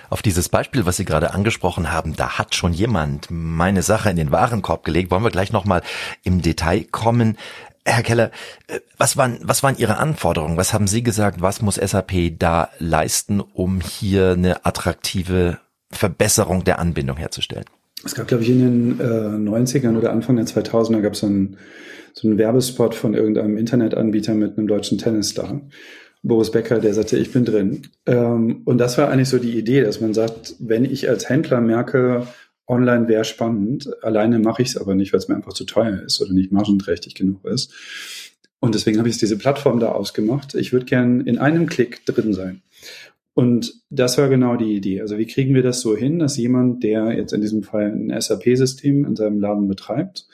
Auf 0.10 0.22
dieses 0.22 0.50
Beispiel, 0.50 0.86
was 0.86 0.98
Sie 0.98 1.06
gerade 1.06 1.34
angesprochen 1.34 1.92
haben, 1.92 2.16
da 2.16 2.38
hat 2.38 2.56
schon 2.56 2.74
jemand 2.74 3.28
meine 3.30 3.82
Sache 3.82 4.10
in 4.10 4.18
den 4.18 4.32
Warenkorb 4.32 4.84
gelegt. 4.84 5.12
Wollen 5.12 5.24
wir 5.24 5.32
gleich 5.32 5.52
nochmal 5.52 5.82
im 6.24 6.42
Detail 6.42 6.84
kommen. 6.84 7.38
Herr 7.86 8.04
Keller, 8.04 8.32
äh, 8.68 8.80
was 8.98 9.16
waren, 9.16 9.38
was 9.44 9.62
waren 9.62 9.78
Ihre 9.78 9.98
Anforderungen? 9.98 10.58
Was 10.58 10.74
haben 10.74 10.88
Sie 10.88 11.04
gesagt? 11.04 11.42
Was 11.42 11.62
muss 11.62 11.76
SAP 11.76 12.38
da 12.40 12.70
leisten, 12.80 13.40
um 13.40 13.80
hier 13.80 14.32
eine 14.32 14.66
attraktive 14.66 15.60
Verbesserung 15.92 16.64
der 16.64 16.80
Anbindung 16.80 17.18
herzustellen? 17.18 17.66
Es 18.04 18.16
gab, 18.16 18.28
glaube 18.28 18.44
ich, 18.44 18.50
in 18.50 18.60
den 18.60 19.00
äh, 19.00 19.50
90ern 19.50 19.98
oder 19.98 20.12
Anfang 20.12 20.36
der 20.36 20.46
2000er 20.46 21.02
gab 21.02 21.14
es 21.14 21.20
so 21.20 21.28
einen, 21.28 21.58
so 22.14 22.28
einen 22.28 22.38
Werbespot 22.38 22.96
von 22.96 23.14
irgendeinem 23.14 23.58
Internetanbieter 23.58 24.34
mit 24.34 24.58
einem 24.58 24.68
deutschen 24.68 24.98
Tennisstar. 24.98 25.62
Boris 26.26 26.50
Becker, 26.50 26.80
der 26.80 26.94
sagte, 26.94 27.18
ich 27.18 27.32
bin 27.32 27.46
drin. 27.46 27.84
Ähm, 28.08 28.64
und 28.66 28.80
das 28.80 28.98
war 28.98 29.10
eigentlich 29.10 29.30
so 29.30 29.38
die 29.38 29.58
Idee, 29.58 29.82
dass 29.82 30.02
man 30.02 30.16
sagt, 30.16 30.56
wenn 30.60 30.84
ich 30.84 31.08
als 31.08 31.30
Händler 31.30 31.62
merke, 31.62 32.28
online 32.68 33.08
wäre 33.08 33.26
spannend, 33.26 33.92
alleine 34.04 34.40
mache 34.40 34.64
ich 34.64 34.70
es 34.70 34.78
aber 34.78 34.96
nicht, 34.96 35.14
weil 35.14 35.20
es 35.20 35.28
mir 35.28 35.36
einfach 35.36 35.54
zu 35.54 35.66
teuer 35.66 36.02
ist 36.02 36.20
oder 36.22 36.34
nicht 36.34 36.52
margenträchtig 36.52 37.14
genug 37.14 37.46
ist. 37.46 37.72
Und 38.60 38.74
deswegen 38.74 38.98
habe 38.98 39.08
ich 39.08 39.20
diese 39.20 39.38
Plattform 39.38 39.80
da 39.80 39.90
ausgemacht. 39.90 40.56
Ich 40.56 40.74
würde 40.74 40.88
gern 40.88 41.22
in 41.22 41.38
einem 41.38 41.68
Klick 41.68 42.04
drin 42.08 42.34
sein. 42.34 42.64
Und 43.36 43.76
das 43.92 44.18
war 44.18 44.28
genau 44.28 44.56
die 44.56 44.76
Idee. 44.76 45.02
Also 45.02 45.20
wie 45.20 45.28
kriegen 45.28 45.54
wir 45.54 45.62
das 45.62 45.82
so 45.82 45.96
hin, 45.96 46.18
dass 46.18 46.38
jemand, 46.38 46.84
der 46.84 47.12
jetzt 47.16 47.34
in 47.34 47.42
diesem 47.42 47.62
Fall 47.62 47.92
ein 47.92 48.20
SAP-System 48.20 49.06
in 49.06 49.16
seinem 49.16 49.40
Laden 49.40 49.68
betreibt, 49.68 50.26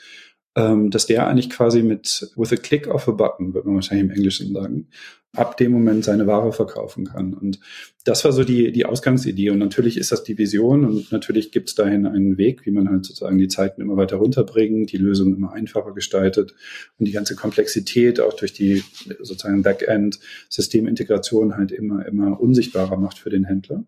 ähm, 0.54 0.90
dass 0.90 1.06
der 1.06 1.26
eigentlich 1.26 1.50
quasi 1.50 1.82
mit 1.82 2.30
with 2.36 2.52
a 2.52 2.56
click 2.56 2.86
of 2.86 3.08
a 3.08 3.12
button, 3.12 3.54
wird 3.54 3.64
man 3.64 3.76
wahrscheinlich 3.76 4.06
im 4.06 4.14
Englischen 4.14 4.52
sagen, 4.52 4.88
ab 5.34 5.56
dem 5.56 5.72
Moment 5.72 6.04
seine 6.04 6.26
Ware 6.26 6.52
verkaufen 6.52 7.06
kann. 7.06 7.32
Und 7.32 7.58
das 8.04 8.22
war 8.24 8.32
so 8.32 8.44
die, 8.44 8.70
die 8.70 8.84
Ausgangsidee. 8.84 9.48
Und 9.50 9.58
natürlich 9.58 9.96
ist 9.96 10.12
das 10.12 10.24
die 10.24 10.36
Vision 10.36 10.84
und 10.84 11.10
natürlich 11.10 11.52
gibt 11.52 11.70
es 11.70 11.74
dahin 11.74 12.06
einen 12.06 12.36
Weg, 12.36 12.66
wie 12.66 12.70
man 12.70 12.90
halt 12.90 13.06
sozusagen 13.06 13.38
die 13.38 13.48
Zeiten 13.48 13.80
immer 13.80 13.96
weiter 13.96 14.16
runterbringt, 14.16 14.92
die 14.92 14.98
Lösung 14.98 15.34
immer 15.34 15.52
einfacher 15.52 15.94
gestaltet 15.94 16.54
und 16.98 17.08
die 17.08 17.12
ganze 17.12 17.34
Komplexität 17.34 18.20
auch 18.20 18.34
durch 18.34 18.52
die 18.52 18.82
sozusagen 19.20 19.62
Backend-Systemintegration 19.62 21.56
halt 21.56 21.72
immer, 21.72 22.04
immer 22.04 22.38
unsichtbarer 22.38 22.98
macht 22.98 23.18
für 23.18 23.30
den 23.30 23.44
Händler. 23.44 23.84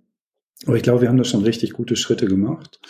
Aber 0.67 0.77
ich 0.77 0.83
glaube, 0.83 1.03
wir 1.03 1.09
haben 1.09 1.19
da 1.19 1.25
schon 1.25 1.43
richtig 1.43 1.73
gute 1.73 1.97
Schritte 1.97 2.27
gemacht. 2.27 2.81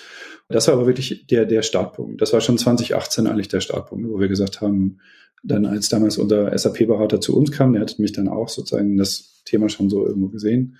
Das 0.48 0.68
war 0.68 0.74
aber 0.74 0.86
wirklich 0.86 1.26
der, 1.26 1.46
der 1.46 1.62
Startpunkt. 1.62 2.20
Das 2.20 2.32
war 2.32 2.40
schon 2.40 2.58
2018 2.58 3.26
eigentlich 3.26 3.48
der 3.48 3.60
Startpunkt, 3.60 4.08
wo 4.08 4.20
wir 4.20 4.28
gesagt 4.28 4.60
haben, 4.60 4.98
dann 5.42 5.66
als 5.66 5.88
damals 5.88 6.18
unser 6.18 6.56
SAP-Berater 6.56 7.20
zu 7.20 7.36
uns 7.36 7.52
kam, 7.52 7.72
der 7.72 7.82
hat 7.82 7.98
mich 7.98 8.12
dann 8.12 8.28
auch 8.28 8.48
sozusagen 8.48 8.96
das 8.96 9.42
Thema 9.44 9.68
schon 9.68 9.90
so 9.90 10.06
irgendwo 10.06 10.28
gesehen. 10.28 10.76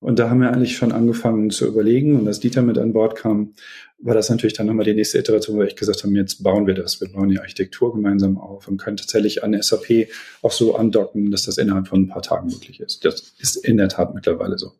Und 0.00 0.18
da 0.18 0.30
haben 0.30 0.40
wir 0.40 0.50
eigentlich 0.50 0.76
schon 0.76 0.92
angefangen 0.92 1.50
zu 1.50 1.66
überlegen. 1.66 2.18
Und 2.18 2.26
als 2.26 2.40
Dieter 2.40 2.62
mit 2.62 2.78
an 2.78 2.94
Bord 2.94 3.16
kam, 3.16 3.52
war 3.98 4.14
das 4.14 4.30
natürlich 4.30 4.54
dann 4.54 4.66
nochmal 4.66 4.86
die 4.86 4.94
nächste 4.94 5.18
Iteration, 5.18 5.58
wo 5.58 5.62
ich 5.62 5.76
gesagt 5.76 6.02
habe, 6.02 6.14
jetzt 6.14 6.42
bauen 6.42 6.66
wir 6.66 6.74
das. 6.74 7.02
Wir 7.02 7.08
bauen 7.08 7.28
die 7.28 7.38
Architektur 7.38 7.92
gemeinsam 7.94 8.38
auf 8.38 8.66
und 8.66 8.78
können 8.78 8.96
tatsächlich 8.96 9.44
an 9.44 9.60
SAP 9.60 10.08
auch 10.40 10.52
so 10.52 10.74
andocken, 10.74 11.30
dass 11.30 11.42
das 11.42 11.58
innerhalb 11.58 11.86
von 11.86 12.02
ein 12.02 12.08
paar 12.08 12.22
Tagen 12.22 12.48
möglich 12.48 12.80
ist. 12.80 13.04
Das 13.04 13.34
ist 13.38 13.56
in 13.56 13.76
der 13.76 13.88
Tat 13.88 14.14
mittlerweile 14.14 14.56
so. 14.56 14.72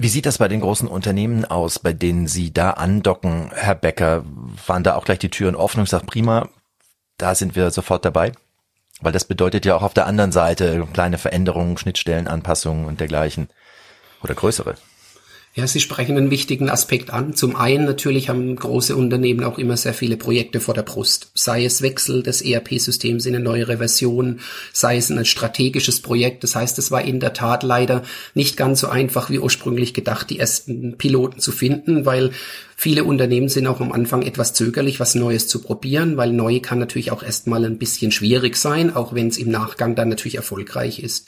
Wie 0.00 0.08
sieht 0.08 0.26
das 0.26 0.38
bei 0.38 0.46
den 0.46 0.60
großen 0.60 0.86
Unternehmen 0.86 1.44
aus, 1.44 1.80
bei 1.80 1.92
denen 1.92 2.28
Sie 2.28 2.52
da 2.52 2.70
andocken, 2.70 3.50
Herr 3.52 3.74
Becker? 3.74 4.24
Waren 4.68 4.84
da 4.84 4.94
auch 4.94 5.04
gleich 5.04 5.18
die 5.18 5.28
Türen 5.28 5.56
offen 5.56 5.80
und 5.80 5.86
gesagt, 5.86 6.06
prima, 6.06 6.48
da 7.16 7.34
sind 7.34 7.56
wir 7.56 7.72
sofort 7.72 8.04
dabei? 8.04 8.30
Weil 9.00 9.10
das 9.10 9.24
bedeutet 9.24 9.66
ja 9.66 9.74
auch 9.74 9.82
auf 9.82 9.94
der 9.94 10.06
anderen 10.06 10.30
Seite 10.30 10.86
kleine 10.92 11.18
Veränderungen, 11.18 11.78
Schnittstellen, 11.78 12.28
Anpassungen 12.28 12.84
und 12.84 13.00
dergleichen. 13.00 13.48
Oder 14.22 14.34
größere. 14.34 14.76
Ja, 15.58 15.66
Sie 15.66 15.80
sprechen 15.80 16.16
einen 16.16 16.30
wichtigen 16.30 16.70
Aspekt 16.70 17.12
an. 17.12 17.34
Zum 17.34 17.56
einen 17.56 17.84
natürlich 17.84 18.28
haben 18.28 18.54
große 18.54 18.94
Unternehmen 18.94 19.42
auch 19.42 19.58
immer 19.58 19.76
sehr 19.76 19.92
viele 19.92 20.16
Projekte 20.16 20.60
vor 20.60 20.72
der 20.72 20.84
Brust. 20.84 21.32
Sei 21.34 21.64
es 21.64 21.82
Wechsel 21.82 22.22
des 22.22 22.42
ERP-Systems 22.42 23.26
in 23.26 23.34
eine 23.34 23.42
neuere 23.42 23.78
Version, 23.78 24.38
sei 24.72 24.98
es 24.98 25.10
ein 25.10 25.24
strategisches 25.24 26.00
Projekt. 26.00 26.44
Das 26.44 26.54
heißt, 26.54 26.78
es 26.78 26.92
war 26.92 27.02
in 27.02 27.18
der 27.18 27.32
Tat 27.32 27.64
leider 27.64 28.04
nicht 28.34 28.56
ganz 28.56 28.78
so 28.78 28.86
einfach 28.86 29.30
wie 29.30 29.40
ursprünglich 29.40 29.94
gedacht, 29.94 30.30
die 30.30 30.38
ersten 30.38 30.96
Piloten 30.96 31.40
zu 31.40 31.50
finden, 31.50 32.06
weil 32.06 32.30
viele 32.76 33.02
Unternehmen 33.02 33.48
sind 33.48 33.66
auch 33.66 33.80
am 33.80 33.90
Anfang 33.90 34.22
etwas 34.22 34.52
zögerlich, 34.52 35.00
was 35.00 35.16
Neues 35.16 35.48
zu 35.48 35.60
probieren, 35.60 36.16
weil 36.16 36.32
neu 36.32 36.60
kann 36.60 36.78
natürlich 36.78 37.10
auch 37.10 37.24
erstmal 37.24 37.64
ein 37.64 37.78
bisschen 37.78 38.12
schwierig 38.12 38.54
sein, 38.54 38.94
auch 38.94 39.12
wenn 39.12 39.26
es 39.26 39.38
im 39.38 39.50
Nachgang 39.50 39.96
dann 39.96 40.08
natürlich 40.08 40.36
erfolgreich 40.36 41.02
ist. 41.02 41.26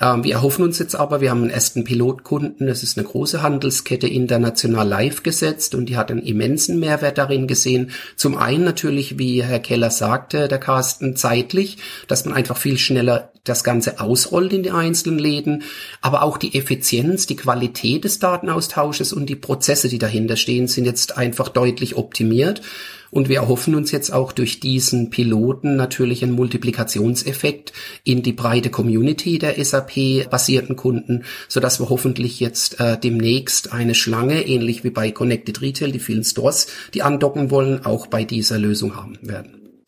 Ähm, 0.00 0.24
wir 0.24 0.34
erhoffen 0.34 0.64
uns 0.64 0.78
jetzt 0.78 0.94
aber, 0.94 1.20
wir 1.20 1.30
haben 1.30 1.42
einen 1.42 1.50
ersten 1.50 1.84
Pilotkunden, 1.84 2.66
das 2.66 2.82
ist 2.82 2.98
eine 2.98 3.06
große 3.06 3.42
Handelskette 3.42 4.06
international 4.06 4.86
live 4.86 5.22
gesetzt 5.22 5.74
und 5.74 5.86
die 5.86 5.96
hat 5.96 6.10
einen 6.10 6.22
immensen 6.22 6.78
Mehrwert 6.78 7.18
darin 7.18 7.46
gesehen. 7.46 7.90
Zum 8.16 8.36
einen 8.36 8.64
natürlich, 8.64 9.18
wie 9.18 9.42
Herr 9.42 9.60
Keller 9.60 9.90
sagte, 9.90 10.48
der 10.48 10.58
Carsten, 10.58 11.16
zeitlich, 11.16 11.78
dass 12.06 12.24
man 12.24 12.34
einfach 12.34 12.56
viel 12.56 12.78
schneller 12.78 13.32
das 13.44 13.64
Ganze 13.64 14.00
ausrollt 14.00 14.52
in 14.52 14.62
die 14.62 14.70
einzelnen 14.70 15.18
Läden, 15.18 15.62
aber 16.00 16.22
auch 16.22 16.36
die 16.36 16.54
Effizienz, 16.54 17.26
die 17.26 17.36
Qualität 17.36 18.04
des 18.04 18.18
Datenaustausches 18.18 19.12
und 19.12 19.26
die 19.26 19.36
Prozesse, 19.36 19.88
die 19.88 19.98
dahinter 19.98 20.36
stehen, 20.36 20.68
sind 20.68 20.84
jetzt 20.84 21.16
einfach 21.16 21.48
deutlich 21.48 21.96
optimiert. 21.96 22.60
Und 23.10 23.28
wir 23.28 23.38
erhoffen 23.38 23.74
uns 23.74 23.90
jetzt 23.90 24.12
auch 24.12 24.32
durch 24.32 24.60
diesen 24.60 25.10
Piloten 25.10 25.76
natürlich 25.76 26.22
einen 26.22 26.32
Multiplikationseffekt 26.32 27.72
in 28.04 28.22
die 28.22 28.32
breite 28.32 28.70
Community 28.70 29.38
der 29.38 29.62
SAP-basierten 29.62 30.76
Kunden, 30.76 31.24
so 31.48 31.60
dass 31.60 31.80
wir 31.80 31.88
hoffentlich 31.88 32.40
jetzt 32.40 32.80
äh, 32.80 32.98
demnächst 32.98 33.72
eine 33.72 33.94
Schlange, 33.94 34.46
ähnlich 34.46 34.84
wie 34.84 34.90
bei 34.90 35.10
Connected 35.10 35.60
Retail, 35.62 35.92
die 35.92 36.00
vielen 36.00 36.24
Stores, 36.24 36.68
die 36.94 37.02
andocken 37.02 37.50
wollen, 37.50 37.84
auch 37.84 38.06
bei 38.06 38.24
dieser 38.24 38.58
Lösung 38.58 38.96
haben 38.96 39.18
werden. 39.22 39.84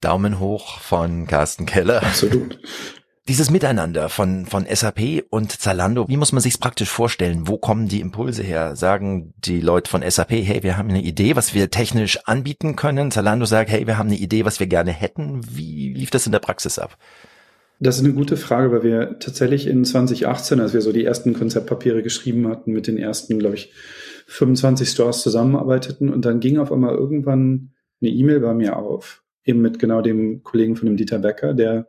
Daumen 0.00 0.40
hoch 0.40 0.80
von 0.80 1.26
Carsten 1.26 1.66
Keller. 1.66 2.02
Absolut. 2.02 2.58
Dieses 3.28 3.52
Miteinander 3.52 4.08
von, 4.08 4.46
von 4.46 4.66
SAP 4.68 5.22
und 5.30 5.52
Zalando, 5.52 6.08
wie 6.08 6.16
muss 6.16 6.32
man 6.32 6.42
sich's 6.42 6.58
praktisch 6.58 6.88
vorstellen? 6.88 7.46
Wo 7.46 7.56
kommen 7.56 7.86
die 7.86 8.00
Impulse 8.00 8.42
her? 8.42 8.74
Sagen 8.74 9.32
die 9.36 9.60
Leute 9.60 9.88
von 9.88 10.02
SAP, 10.02 10.32
hey, 10.32 10.64
wir 10.64 10.76
haben 10.76 10.88
eine 10.88 11.02
Idee, 11.02 11.36
was 11.36 11.54
wir 11.54 11.70
technisch 11.70 12.18
anbieten 12.24 12.74
können. 12.74 13.12
Zalando 13.12 13.44
sagt, 13.44 13.70
hey, 13.70 13.86
wir 13.86 13.96
haben 13.96 14.08
eine 14.08 14.18
Idee, 14.18 14.44
was 14.44 14.58
wir 14.58 14.66
gerne 14.66 14.90
hätten. 14.90 15.40
Wie 15.48 15.94
lief 15.94 16.10
das 16.10 16.26
in 16.26 16.32
der 16.32 16.40
Praxis 16.40 16.80
ab? 16.80 16.98
Das 17.78 17.96
ist 17.96 18.04
eine 18.04 18.12
gute 18.12 18.36
Frage, 18.36 18.72
weil 18.72 18.82
wir 18.82 19.18
tatsächlich 19.20 19.68
in 19.68 19.84
2018, 19.84 20.58
als 20.58 20.74
wir 20.74 20.80
so 20.80 20.90
die 20.90 21.04
ersten 21.04 21.32
Konzeptpapiere 21.32 22.02
geschrieben 22.02 22.48
hatten, 22.48 22.72
mit 22.72 22.88
den 22.88 22.98
ersten, 22.98 23.38
glaube 23.38 23.54
ich, 23.54 23.72
25 24.26 24.88
Stores 24.88 25.22
zusammenarbeiteten 25.22 26.08
und 26.12 26.24
dann 26.24 26.40
ging 26.40 26.58
auf 26.58 26.72
einmal 26.72 26.96
irgendwann 26.96 27.70
eine 28.00 28.10
E-Mail 28.10 28.40
bei 28.40 28.52
mir 28.52 28.76
auf, 28.78 29.22
eben 29.44 29.60
mit 29.60 29.78
genau 29.78 30.00
dem 30.00 30.42
Kollegen 30.42 30.74
von 30.74 30.86
dem 30.86 30.96
Dieter 30.96 31.20
Becker, 31.20 31.54
der 31.54 31.86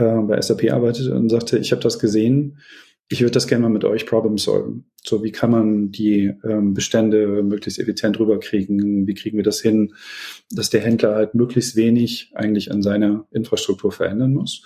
äh, 0.00 0.22
bei 0.22 0.40
SAP 0.40 0.72
arbeitet 0.72 1.08
und 1.08 1.28
sagte, 1.28 1.58
ich 1.58 1.72
habe 1.72 1.82
das 1.82 1.98
gesehen, 1.98 2.58
ich 3.12 3.20
würde 3.20 3.32
das 3.32 3.48
gerne 3.48 3.62
mal 3.62 3.70
mit 3.70 3.84
euch 3.84 4.06
problem 4.06 4.38
solven. 4.38 4.84
So, 5.02 5.24
wie 5.24 5.32
kann 5.32 5.50
man 5.50 5.90
die 5.90 6.32
ähm, 6.44 6.74
Bestände 6.74 7.42
möglichst 7.42 7.80
effizient 7.80 8.20
rüberkriegen? 8.20 9.06
Wie 9.08 9.14
kriegen 9.14 9.36
wir 9.36 9.42
das 9.42 9.60
hin, 9.60 9.94
dass 10.52 10.70
der 10.70 10.80
Händler 10.80 11.16
halt 11.16 11.34
möglichst 11.34 11.74
wenig 11.74 12.30
eigentlich 12.34 12.70
an 12.70 12.82
seiner 12.82 13.26
Infrastruktur 13.32 13.90
verändern 13.90 14.34
muss? 14.34 14.62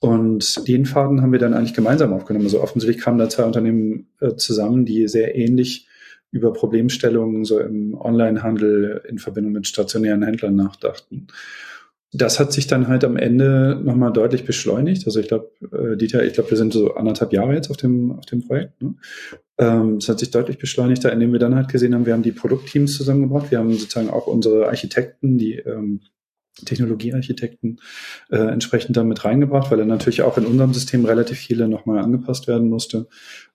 Und 0.00 0.68
den 0.68 0.84
Faden 0.84 1.22
haben 1.22 1.32
wir 1.32 1.38
dann 1.38 1.54
eigentlich 1.54 1.74
gemeinsam 1.74 2.12
aufgenommen. 2.12 2.44
Also 2.44 2.60
offensichtlich 2.60 3.02
kamen 3.02 3.18
da 3.18 3.30
zwei 3.30 3.44
Unternehmen 3.44 4.08
äh, 4.20 4.36
zusammen, 4.36 4.84
die 4.84 5.08
sehr 5.08 5.34
ähnlich 5.34 5.88
über 6.30 6.52
Problemstellungen 6.52 7.46
so 7.46 7.58
im 7.58 7.94
Onlinehandel 7.94 9.02
in 9.08 9.18
Verbindung 9.18 9.52
mit 9.52 9.66
stationären 9.66 10.22
Händlern 10.22 10.54
nachdachten 10.54 11.28
das 12.12 12.40
hat 12.40 12.52
sich 12.52 12.66
dann 12.66 12.88
halt 12.88 13.04
am 13.04 13.16
Ende 13.16 13.78
nochmal 13.82 14.12
deutlich 14.12 14.44
beschleunigt. 14.44 15.04
Also 15.06 15.20
ich 15.20 15.28
glaube, 15.28 15.50
äh, 15.72 15.96
Dieter, 15.96 16.24
ich 16.24 16.32
glaube, 16.32 16.50
wir 16.50 16.56
sind 16.56 16.72
so 16.72 16.94
anderthalb 16.94 17.32
Jahre 17.32 17.54
jetzt 17.54 17.70
auf 17.70 17.76
dem, 17.76 18.12
auf 18.12 18.24
dem 18.24 18.46
Projekt. 18.46 18.80
Ne? 18.80 18.94
Ähm, 19.58 19.98
das 19.98 20.08
hat 20.08 20.18
sich 20.18 20.30
deutlich 20.30 20.58
beschleunigt, 20.58 21.04
da 21.04 21.10
indem 21.10 21.32
wir 21.32 21.38
dann 21.38 21.54
halt 21.54 21.68
gesehen 21.68 21.94
haben, 21.94 22.06
wir 22.06 22.14
haben 22.14 22.22
die 22.22 22.32
Produktteams 22.32 22.96
zusammengebracht, 22.96 23.50
wir 23.50 23.58
haben 23.58 23.72
sozusagen 23.72 24.08
auch 24.08 24.26
unsere 24.26 24.68
Architekten, 24.68 25.36
die 25.36 25.56
ähm, 25.56 26.00
Technologiearchitekten 26.64 27.80
äh, 28.30 28.36
entsprechend 28.36 28.96
damit 28.96 29.24
reingebracht, 29.24 29.70
weil 29.70 29.80
er 29.80 29.86
natürlich 29.86 30.22
auch 30.22 30.38
in 30.38 30.46
unserem 30.46 30.74
System 30.74 31.04
relativ 31.04 31.38
viele 31.38 31.68
nochmal 31.68 31.98
angepasst 31.98 32.48
werden 32.48 32.68
musste 32.68 33.06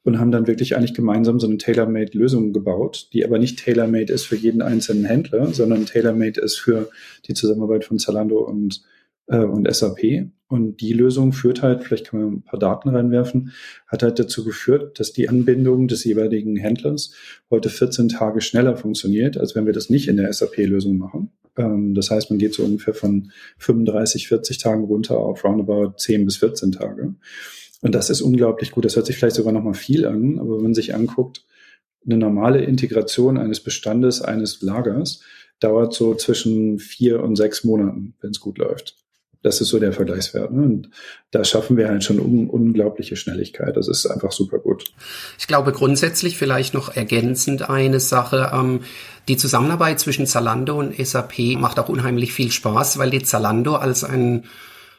und 0.04 0.20
haben 0.20 0.32
dann 0.32 0.48
wirklich 0.48 0.76
eigentlich 0.76 0.94
gemeinsam 0.94 1.40
so 1.40 1.48
eine 1.48 1.58
Tailor-Made-Lösung 1.58 2.54
gebaut, 2.54 3.10
die 3.14 3.26
aber 3.26 3.40
nicht 3.40 3.60
Tailor-Made 3.64 4.12
ist 4.12 4.26
für 4.26 4.36
jeden 4.36 4.62
einzelnen 4.62 5.06
Händler, 5.06 5.54
sondern 5.54 5.86
Tailor-Made 5.86 6.42
ist 6.42 6.58
für 6.58 6.90
die 7.28 7.34
Zusammenarbeit 7.34 7.86
von 7.86 8.00
Zalando 8.00 8.40
und, 8.40 8.84
äh, 9.28 9.38
und 9.38 9.74
SAP. 9.74 10.30
Und 10.48 10.82
die 10.82 10.94
Lösung 10.94 11.34
führt 11.34 11.64
halt, 11.64 11.84
vielleicht 11.84 12.08
kann 12.08 12.22
man 12.22 12.34
ein 12.34 12.44
paar 12.44 12.60
Daten 12.60 12.90
reinwerfen, 12.90 13.54
hat 13.88 14.04
halt 14.04 14.20
dazu 14.20 14.44
geführt, 14.44 15.00
dass 15.00 15.14
die 15.14 15.28
Anbindung 15.28 15.88
des 15.88 16.04
jeweiligen 16.04 16.58
Händlers 16.58 17.14
heute 17.50 17.70
14 17.70 18.10
Tage 18.10 18.42
schneller 18.42 18.78
funktioniert, 18.78 19.38
als 19.38 19.56
wenn 19.56 19.66
wir 19.66 19.74
das 19.74 19.90
nicht 19.90 20.08
in 20.08 20.18
der 20.18 20.32
SAP-Lösung 20.32 20.98
machen. 20.98 21.32
Ähm, 21.58 21.94
das 21.94 22.12
heißt, 22.12 22.30
man 22.30 22.40
geht 22.40 22.54
so 22.54 22.64
ungefähr 22.64 22.94
von 22.94 23.32
35, 23.58 24.28
40 24.28 24.58
Tagen 24.58 24.84
runter 24.84 25.18
auf 25.18 25.44
roundabout 25.44 25.94
10 25.98 26.26
bis 26.26 26.38
14 26.38 26.72
Tage. 26.72 27.16
Und 27.82 27.96
das 27.96 28.10
ist 28.10 28.22
unglaublich 28.22 28.72
gut. 28.72 28.86
Das 28.86 28.96
hört 28.96 29.06
sich 29.06 29.18
vielleicht 29.18 29.36
sogar 29.36 29.54
noch 29.54 29.64
mal 29.64 29.74
viel 29.74 30.06
an, 30.06 30.40
aber 30.40 30.56
wenn 30.56 30.64
man 30.64 30.74
sich 30.74 30.96
anguckt, 30.96 31.46
eine 32.06 32.18
normale 32.18 32.64
Integration 32.64 33.38
eines 33.38 33.62
Bestandes, 33.62 34.22
eines 34.22 34.62
Lagers 34.62 35.22
dauert 35.60 35.94
so 35.94 36.16
zwischen 36.16 36.80
vier 36.80 37.22
und 37.24 37.36
sechs 37.36 37.64
Monaten, 37.64 38.16
wenn 38.22 38.32
es 38.32 38.40
gut 38.40 38.58
läuft. 38.58 39.03
Das 39.44 39.62
ist 39.62 39.70
so 39.70 39.80
der 39.80 39.94
Vergleichswert. 39.94 40.52
Ne? 40.52 40.64
Und 40.64 40.90
da 41.32 41.44
schaffen 41.44 41.78
wir 41.78 41.90
halt 41.90 42.04
schon 42.04 42.20
un 42.20 42.50
unglaubliche 42.50 43.16
Schnelligkeit. 43.16 43.76
Das 43.78 43.88
ist 43.88 44.06
einfach 44.08 44.32
super 44.32 44.58
gut. 44.58 44.86
Ich 45.38 45.48
glaube 45.48 45.74
grundsätzlich 45.74 46.38
vielleicht 46.38 46.74
noch 46.74 46.96
ergänzend 46.96 47.70
eine 47.70 48.00
Sache. 48.00 48.52
Ähm, 48.54 48.80
die 49.28 49.38
Zusammenarbeit 49.38 50.00
zwischen 50.00 50.26
Zalando 50.26 50.80
und 50.80 50.96
SAP 50.98 51.58
macht 51.58 51.78
auch 51.80 51.90
unheimlich 51.90 52.34
viel 52.34 52.52
Spaß, 52.52 52.98
weil 52.98 53.10
die 53.10 53.24
Zalando 53.24 53.76
als 53.76 54.04
ein 54.04 54.46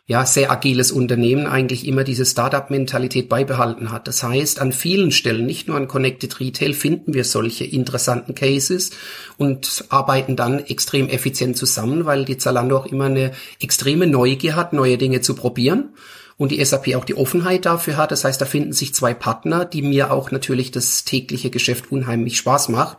ja, 0.06 0.26
sehr 0.26 0.50
agiles 0.50 0.92
Unternehmen 0.92 1.46
eigentlich 1.46 1.86
immer 1.86 2.04
diese 2.04 2.26
Startup-Mentalität 2.26 3.30
beibehalten 3.30 3.90
hat. 3.90 4.06
Das 4.06 4.22
heißt, 4.22 4.60
an 4.60 4.72
vielen 4.72 5.10
Stellen, 5.10 5.46
nicht 5.46 5.66
nur 5.66 5.78
an 5.78 5.88
Connected 5.88 6.40
Retail, 6.40 6.74
finden 6.74 7.14
wir 7.14 7.24
solche 7.24 7.64
interessanten 7.64 8.34
Cases 8.34 8.90
und 9.38 9.86
arbeiten 9.88 10.36
dann 10.36 10.58
extrem 10.58 11.08
effizient 11.08 11.56
zusammen, 11.56 12.04
weil 12.04 12.26
die 12.26 12.36
Zalando 12.36 12.76
auch 12.76 12.86
immer 12.86 13.06
eine 13.06 13.32
extreme 13.60 14.06
Neugier 14.06 14.56
hat, 14.56 14.74
neue 14.74 14.98
Dinge 14.98 15.22
zu 15.22 15.34
probieren 15.34 15.94
und 16.36 16.52
die 16.52 16.62
SAP 16.62 16.94
auch 16.96 17.06
die 17.06 17.16
Offenheit 17.16 17.64
dafür 17.64 17.96
hat. 17.96 18.10
Das 18.10 18.24
heißt, 18.24 18.38
da 18.40 18.44
finden 18.44 18.74
sich 18.74 18.94
zwei 18.94 19.14
Partner, 19.14 19.64
die 19.64 19.80
mir 19.80 20.12
auch 20.12 20.30
natürlich 20.30 20.70
das 20.70 21.04
tägliche 21.04 21.48
Geschäft 21.48 21.90
unheimlich 21.90 22.36
Spaß 22.36 22.68
macht, 22.68 22.98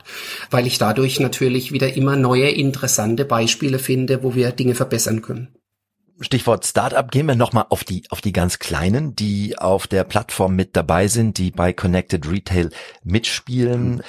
weil 0.50 0.65
ich 0.65 0.79
dadurch 0.79 1.19
natürlich 1.19 1.71
wieder 1.71 1.93
immer 1.93 2.15
neue 2.15 2.50
interessante 2.50 3.25
Beispiele 3.25 3.77
finde, 3.77 4.24
wo 4.24 4.33
wir 4.33 4.51
Dinge 4.51 4.74
verbessern 4.74 5.21
können. 5.21 5.50
Stichwort 6.22 6.65
Startup, 6.65 7.10
gehen 7.12 7.27
wir 7.27 7.36
nochmal 7.36 7.65
auf 7.69 7.84
die, 7.84 8.03
auf 8.10 8.22
die 8.22 8.31
ganz 8.31 8.60
Kleinen, 8.60 9.15
die 9.15 9.57
auf 9.57 9.88
der 9.88 10.03
Plattform 10.05 10.55
mit 10.55 10.75
dabei 10.75 11.07
sind, 11.07 11.38
die 11.38 11.51
bei 11.51 11.74
Connected 11.74 12.29
Retail 12.29 12.69
mitspielen. 13.03 14.01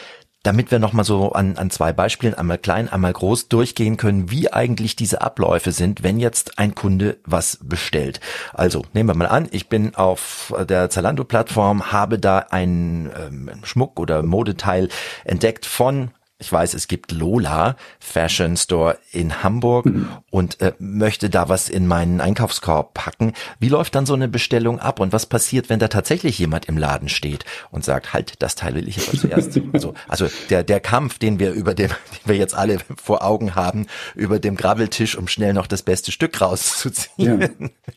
Damit 0.45 0.71
wir 0.71 0.79
nochmal 0.79 1.05
so 1.05 1.33
an, 1.33 1.57
an 1.57 1.71
zwei 1.71 1.93
Beispielen, 1.93 2.35
einmal 2.35 2.59
klein, 2.59 2.89
einmal 2.89 3.13
groß, 3.13 3.49
durchgehen 3.49 3.97
können, 3.97 4.31
wie 4.31 4.53
eigentlich 4.53 4.95
diese 4.95 5.21
Abläufe 5.21 5.73
sind, 5.73 6.05
wenn 6.05 6.21
jetzt 6.21 6.61
ein 6.61 6.77
Kunde 6.77 7.19
was 7.25 7.59
bestellt. 7.61 8.21
Also 8.55 8.85
nehmen 8.93 9.09
wir 9.09 9.17
mal 9.17 9.27
an, 9.27 9.49
ich 9.51 9.69
bin 9.69 9.97
auf 9.97 10.55
der 10.69 10.89
Zalando-Plattform, 10.89 11.91
habe 11.91 12.21
da 12.21 12.47
ein 12.51 13.11
ähm, 13.19 13.51
Schmuck- 13.65 13.99
oder 13.99 14.23
Modeteil 14.23 14.89
entdeckt 15.25 15.67
von 15.67 16.13
ich 16.39 16.53
weiß, 16.53 16.75
es 16.75 16.87
gibt 16.87 17.13
Lola 17.13 17.77
Fashion 17.99 18.57
Store 18.57 18.99
in 19.11 19.43
Hamburg 19.43 19.87
mhm. 19.87 20.09
und 20.31 20.61
äh, 20.61 20.73
möchte 20.79 21.31
da 21.31 21.49
was 21.49 21.71
in 21.71 21.87
meinen 21.87 22.21
Einkaufskorb 22.21 22.93
packen. 22.93 23.33
Wie 23.59 23.71
läuft 23.71 23.95
dann 23.95 24.05
so 24.05 24.13
eine 24.13 24.29
Bestellung 24.29 24.79
ab 24.79 25.01
und 25.01 25.15
was 25.15 25.27
passiert, 25.27 25.71
wenn 25.71 25.79
da 25.79 25.89
tatsächlich 25.89 26.39
jemand 26.39 26.67
im 26.67 26.77
Laden 26.77 27.09
steht 27.09 27.47
und 27.71 27.85
sagt, 27.85 28.13
halt, 28.13 28.35
das 28.43 28.55
Teil 28.55 28.75
will 28.75 28.87
ich 28.87 29.09
aber 29.09 29.17
zuerst. 29.17 29.61
also, 29.73 29.95
also 30.09 30.29
der, 30.51 30.63
der 30.63 30.81
Kampf, 30.81 31.19
den 31.19 31.39
wir 31.39 31.53
über 31.53 31.75
dem, 31.75 31.89
den 32.13 32.27
wir 32.27 32.37
jetzt 32.37 32.55
alle 32.55 32.79
vor 33.03 33.25
Augen 33.25 33.55
haben, 33.55 33.87
über 34.15 34.39
dem 34.39 34.57
Grabbeltisch, 34.57 35.17
um 35.17 35.29
schnell 35.29 35.55
noch 35.55 35.67
das 35.67 35.83
beste 35.83 36.13
Stück 36.13 36.39
rauszuziehen. 36.41 37.41
Ja. 37.41 37.49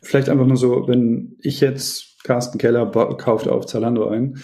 Vielleicht 0.02 0.30
einfach 0.30 0.46
nur 0.46 0.58
so, 0.58 0.88
wenn 0.88 1.36
ich 1.42 1.60
jetzt 1.60 2.24
Carsten 2.24 2.58
Keller 2.58 2.86
kauft 3.18 3.48
auf 3.48 3.66
Zalando 3.66 4.08
ein, 4.08 4.44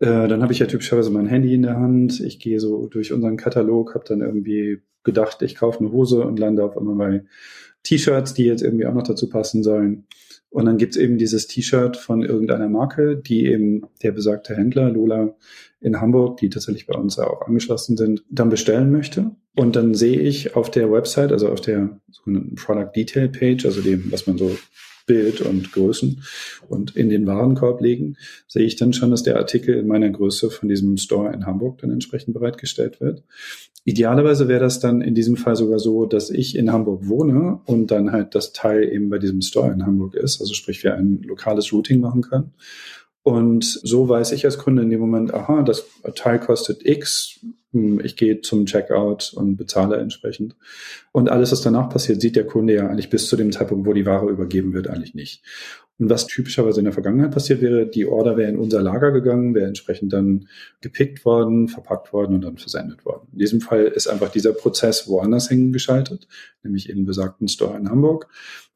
äh, 0.00 0.28
dann 0.28 0.42
habe 0.42 0.52
ich 0.52 0.58
ja 0.58 0.66
typischerweise 0.66 1.10
mein 1.10 1.26
Handy 1.26 1.54
in 1.54 1.62
der 1.62 1.78
Hand. 1.78 2.20
Ich 2.20 2.38
gehe 2.38 2.60
so 2.60 2.86
durch 2.86 3.12
unseren 3.12 3.36
Katalog, 3.36 3.94
habe 3.94 4.04
dann 4.06 4.20
irgendwie 4.20 4.82
gedacht, 5.04 5.42
ich 5.42 5.54
kaufe 5.54 5.80
eine 5.80 5.92
Hose 5.92 6.22
und 6.22 6.38
lande 6.38 6.64
auf 6.64 6.76
einmal 6.76 6.96
bei 6.96 7.24
T-Shirts, 7.84 8.34
die 8.34 8.44
jetzt 8.44 8.62
irgendwie 8.62 8.86
auch 8.86 8.94
noch 8.94 9.04
dazu 9.04 9.28
passen 9.28 9.62
sollen. 9.62 10.06
Und 10.50 10.66
dann 10.66 10.78
gibt's 10.78 10.96
eben 10.96 11.18
dieses 11.18 11.46
T-Shirt 11.46 11.96
von 11.96 12.22
irgendeiner 12.22 12.68
Marke, 12.68 13.16
die 13.16 13.46
eben 13.46 13.82
der 14.02 14.12
besagte 14.12 14.56
Händler, 14.56 14.90
Lola 14.90 15.34
in 15.80 16.00
Hamburg, 16.00 16.38
die 16.38 16.48
tatsächlich 16.48 16.86
bei 16.86 16.94
uns 16.98 17.18
auch 17.18 17.42
angeschlossen 17.42 17.96
sind, 17.96 18.24
dann 18.30 18.48
bestellen 18.48 18.90
möchte. 18.90 19.32
Und 19.54 19.76
dann 19.76 19.94
sehe 19.94 20.18
ich 20.18 20.56
auf 20.56 20.70
der 20.70 20.90
Website, 20.90 21.32
also 21.32 21.48
auf 21.48 21.60
der 21.60 22.00
sogenannten 22.10 22.54
Product 22.54 22.90
Detail 22.94 23.28
Page, 23.28 23.66
also 23.66 23.80
dem, 23.82 24.10
was 24.10 24.26
man 24.26 24.38
so 24.38 24.56
Bild 25.06 25.40
und 25.40 25.72
Größen 25.72 26.22
und 26.68 26.96
in 26.96 27.08
den 27.08 27.26
Warenkorb 27.26 27.80
legen, 27.80 28.16
sehe 28.48 28.64
ich 28.64 28.76
dann 28.76 28.92
schon, 28.92 29.10
dass 29.10 29.22
der 29.22 29.36
Artikel 29.36 29.76
in 29.76 29.86
meiner 29.86 30.10
Größe 30.10 30.50
von 30.50 30.68
diesem 30.68 30.96
Store 30.96 31.32
in 31.32 31.46
Hamburg 31.46 31.78
dann 31.78 31.90
entsprechend 31.90 32.34
bereitgestellt 32.34 33.00
wird. 33.00 33.22
Idealerweise 33.84 34.48
wäre 34.48 34.60
das 34.60 34.80
dann 34.80 35.00
in 35.00 35.14
diesem 35.14 35.36
Fall 35.36 35.54
sogar 35.54 35.78
so, 35.78 36.06
dass 36.06 36.30
ich 36.30 36.56
in 36.56 36.72
Hamburg 36.72 37.06
wohne 37.06 37.60
und 37.66 37.92
dann 37.92 38.10
halt 38.10 38.34
das 38.34 38.52
Teil 38.52 38.82
eben 38.82 39.10
bei 39.10 39.18
diesem 39.18 39.42
Store 39.42 39.72
in 39.72 39.86
Hamburg 39.86 40.16
ist, 40.16 40.40
also 40.40 40.54
sprich 40.54 40.82
wir 40.82 40.96
ein 40.96 41.22
lokales 41.22 41.72
Routing 41.72 42.00
machen 42.00 42.22
können. 42.22 42.52
Und 43.26 43.64
so 43.64 44.08
weiß 44.08 44.30
ich 44.30 44.44
als 44.44 44.56
Kunde 44.56 44.82
in 44.82 44.90
dem 44.90 45.00
Moment, 45.00 45.34
aha, 45.34 45.62
das 45.62 45.84
Teil 46.14 46.38
kostet 46.38 46.86
X, 46.86 47.40
hm, 47.72 47.98
ich 48.04 48.14
gehe 48.14 48.40
zum 48.40 48.66
Checkout 48.66 49.32
und 49.34 49.56
bezahle 49.56 49.96
entsprechend. 49.96 50.54
Und 51.10 51.28
alles, 51.28 51.50
was 51.50 51.60
danach 51.60 51.88
passiert, 51.88 52.20
sieht 52.20 52.36
der 52.36 52.46
Kunde 52.46 52.74
ja 52.74 52.86
eigentlich 52.86 53.10
bis 53.10 53.26
zu 53.26 53.34
dem 53.34 53.50
Zeitpunkt, 53.50 53.84
wo 53.84 53.92
die 53.94 54.06
Ware 54.06 54.30
übergeben 54.30 54.74
wird, 54.74 54.86
eigentlich 54.86 55.14
nicht. 55.14 55.42
Und 55.98 56.08
was 56.08 56.28
typischerweise 56.28 56.78
in 56.78 56.84
der 56.84 56.92
Vergangenheit 56.92 57.32
passiert 57.32 57.60
wäre, 57.62 57.88
die 57.88 58.06
Order 58.06 58.36
wäre 58.36 58.48
in 58.48 58.58
unser 58.58 58.80
Lager 58.80 59.10
gegangen, 59.10 59.56
wäre 59.56 59.66
entsprechend 59.66 60.12
dann 60.12 60.46
gepickt 60.80 61.24
worden, 61.24 61.66
verpackt 61.66 62.12
worden 62.12 62.36
und 62.36 62.44
dann 62.44 62.58
versendet 62.58 63.04
worden. 63.04 63.26
In 63.32 63.40
diesem 63.40 63.60
Fall 63.60 63.86
ist 63.86 64.06
einfach 64.06 64.30
dieser 64.30 64.52
Prozess 64.52 65.08
woanders 65.08 65.50
hängen 65.50 65.72
geschaltet, 65.72 66.28
nämlich 66.62 66.88
in 66.88 67.06
besagten 67.06 67.48
Store 67.48 67.76
in 67.76 67.90
Hamburg. 67.90 68.28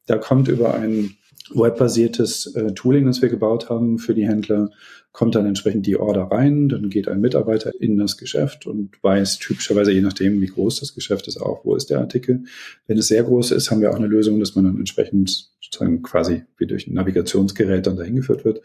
Da 0.07 0.17
kommt 0.17 0.49
über 0.49 0.73
ein 0.73 1.15
webbasiertes 1.53 2.55
äh, 2.55 2.73
Tooling, 2.73 3.05
das 3.05 3.21
wir 3.21 3.29
gebaut 3.29 3.69
haben 3.69 3.97
für 3.97 4.13
die 4.13 4.27
Händler, 4.27 4.69
kommt 5.11 5.35
dann 5.35 5.45
entsprechend 5.45 5.85
die 5.85 5.97
Order 5.97 6.23
rein, 6.23 6.69
dann 6.69 6.89
geht 6.89 7.09
ein 7.09 7.19
Mitarbeiter 7.19 7.71
in 7.79 7.97
das 7.97 8.17
Geschäft 8.17 8.65
und 8.65 8.91
weiß 9.03 9.39
typischerweise, 9.39 9.91
je 9.91 10.01
nachdem, 10.01 10.39
wie 10.39 10.47
groß 10.47 10.79
das 10.79 10.95
Geschäft 10.95 11.27
ist, 11.27 11.41
auch, 11.41 11.65
wo 11.65 11.75
ist 11.75 11.89
der 11.89 11.99
Artikel. 11.99 12.45
Wenn 12.87 12.97
es 12.97 13.07
sehr 13.07 13.23
groß 13.23 13.51
ist, 13.51 13.71
haben 13.71 13.81
wir 13.81 13.91
auch 13.91 13.97
eine 13.97 14.07
Lösung, 14.07 14.39
dass 14.39 14.55
man 14.55 14.65
dann 14.65 14.77
entsprechend 14.77 15.51
sozusagen 15.59 16.01
quasi 16.01 16.43
wie 16.57 16.65
durch 16.65 16.87
ein 16.87 16.93
Navigationsgerät 16.93 17.87
dann 17.87 17.97
dahin 17.97 18.15
geführt 18.15 18.45
wird. 18.45 18.61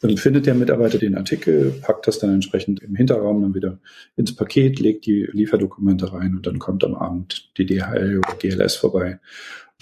Dann 0.00 0.16
findet 0.16 0.46
der 0.46 0.54
Mitarbeiter 0.54 0.98
den 0.98 1.16
Artikel, 1.16 1.72
packt 1.80 2.08
das 2.08 2.18
dann 2.18 2.34
entsprechend 2.34 2.82
im 2.82 2.96
Hinterraum 2.96 3.42
dann 3.42 3.54
wieder 3.54 3.78
ins 4.16 4.34
Paket, 4.34 4.80
legt 4.80 5.06
die 5.06 5.28
Lieferdokumente 5.30 6.12
rein 6.12 6.34
und 6.34 6.46
dann 6.46 6.58
kommt 6.58 6.82
am 6.82 6.94
Abend 6.94 7.50
die 7.56 7.66
DHL 7.66 8.18
oder 8.18 8.36
GLS 8.36 8.74
vorbei 8.74 9.20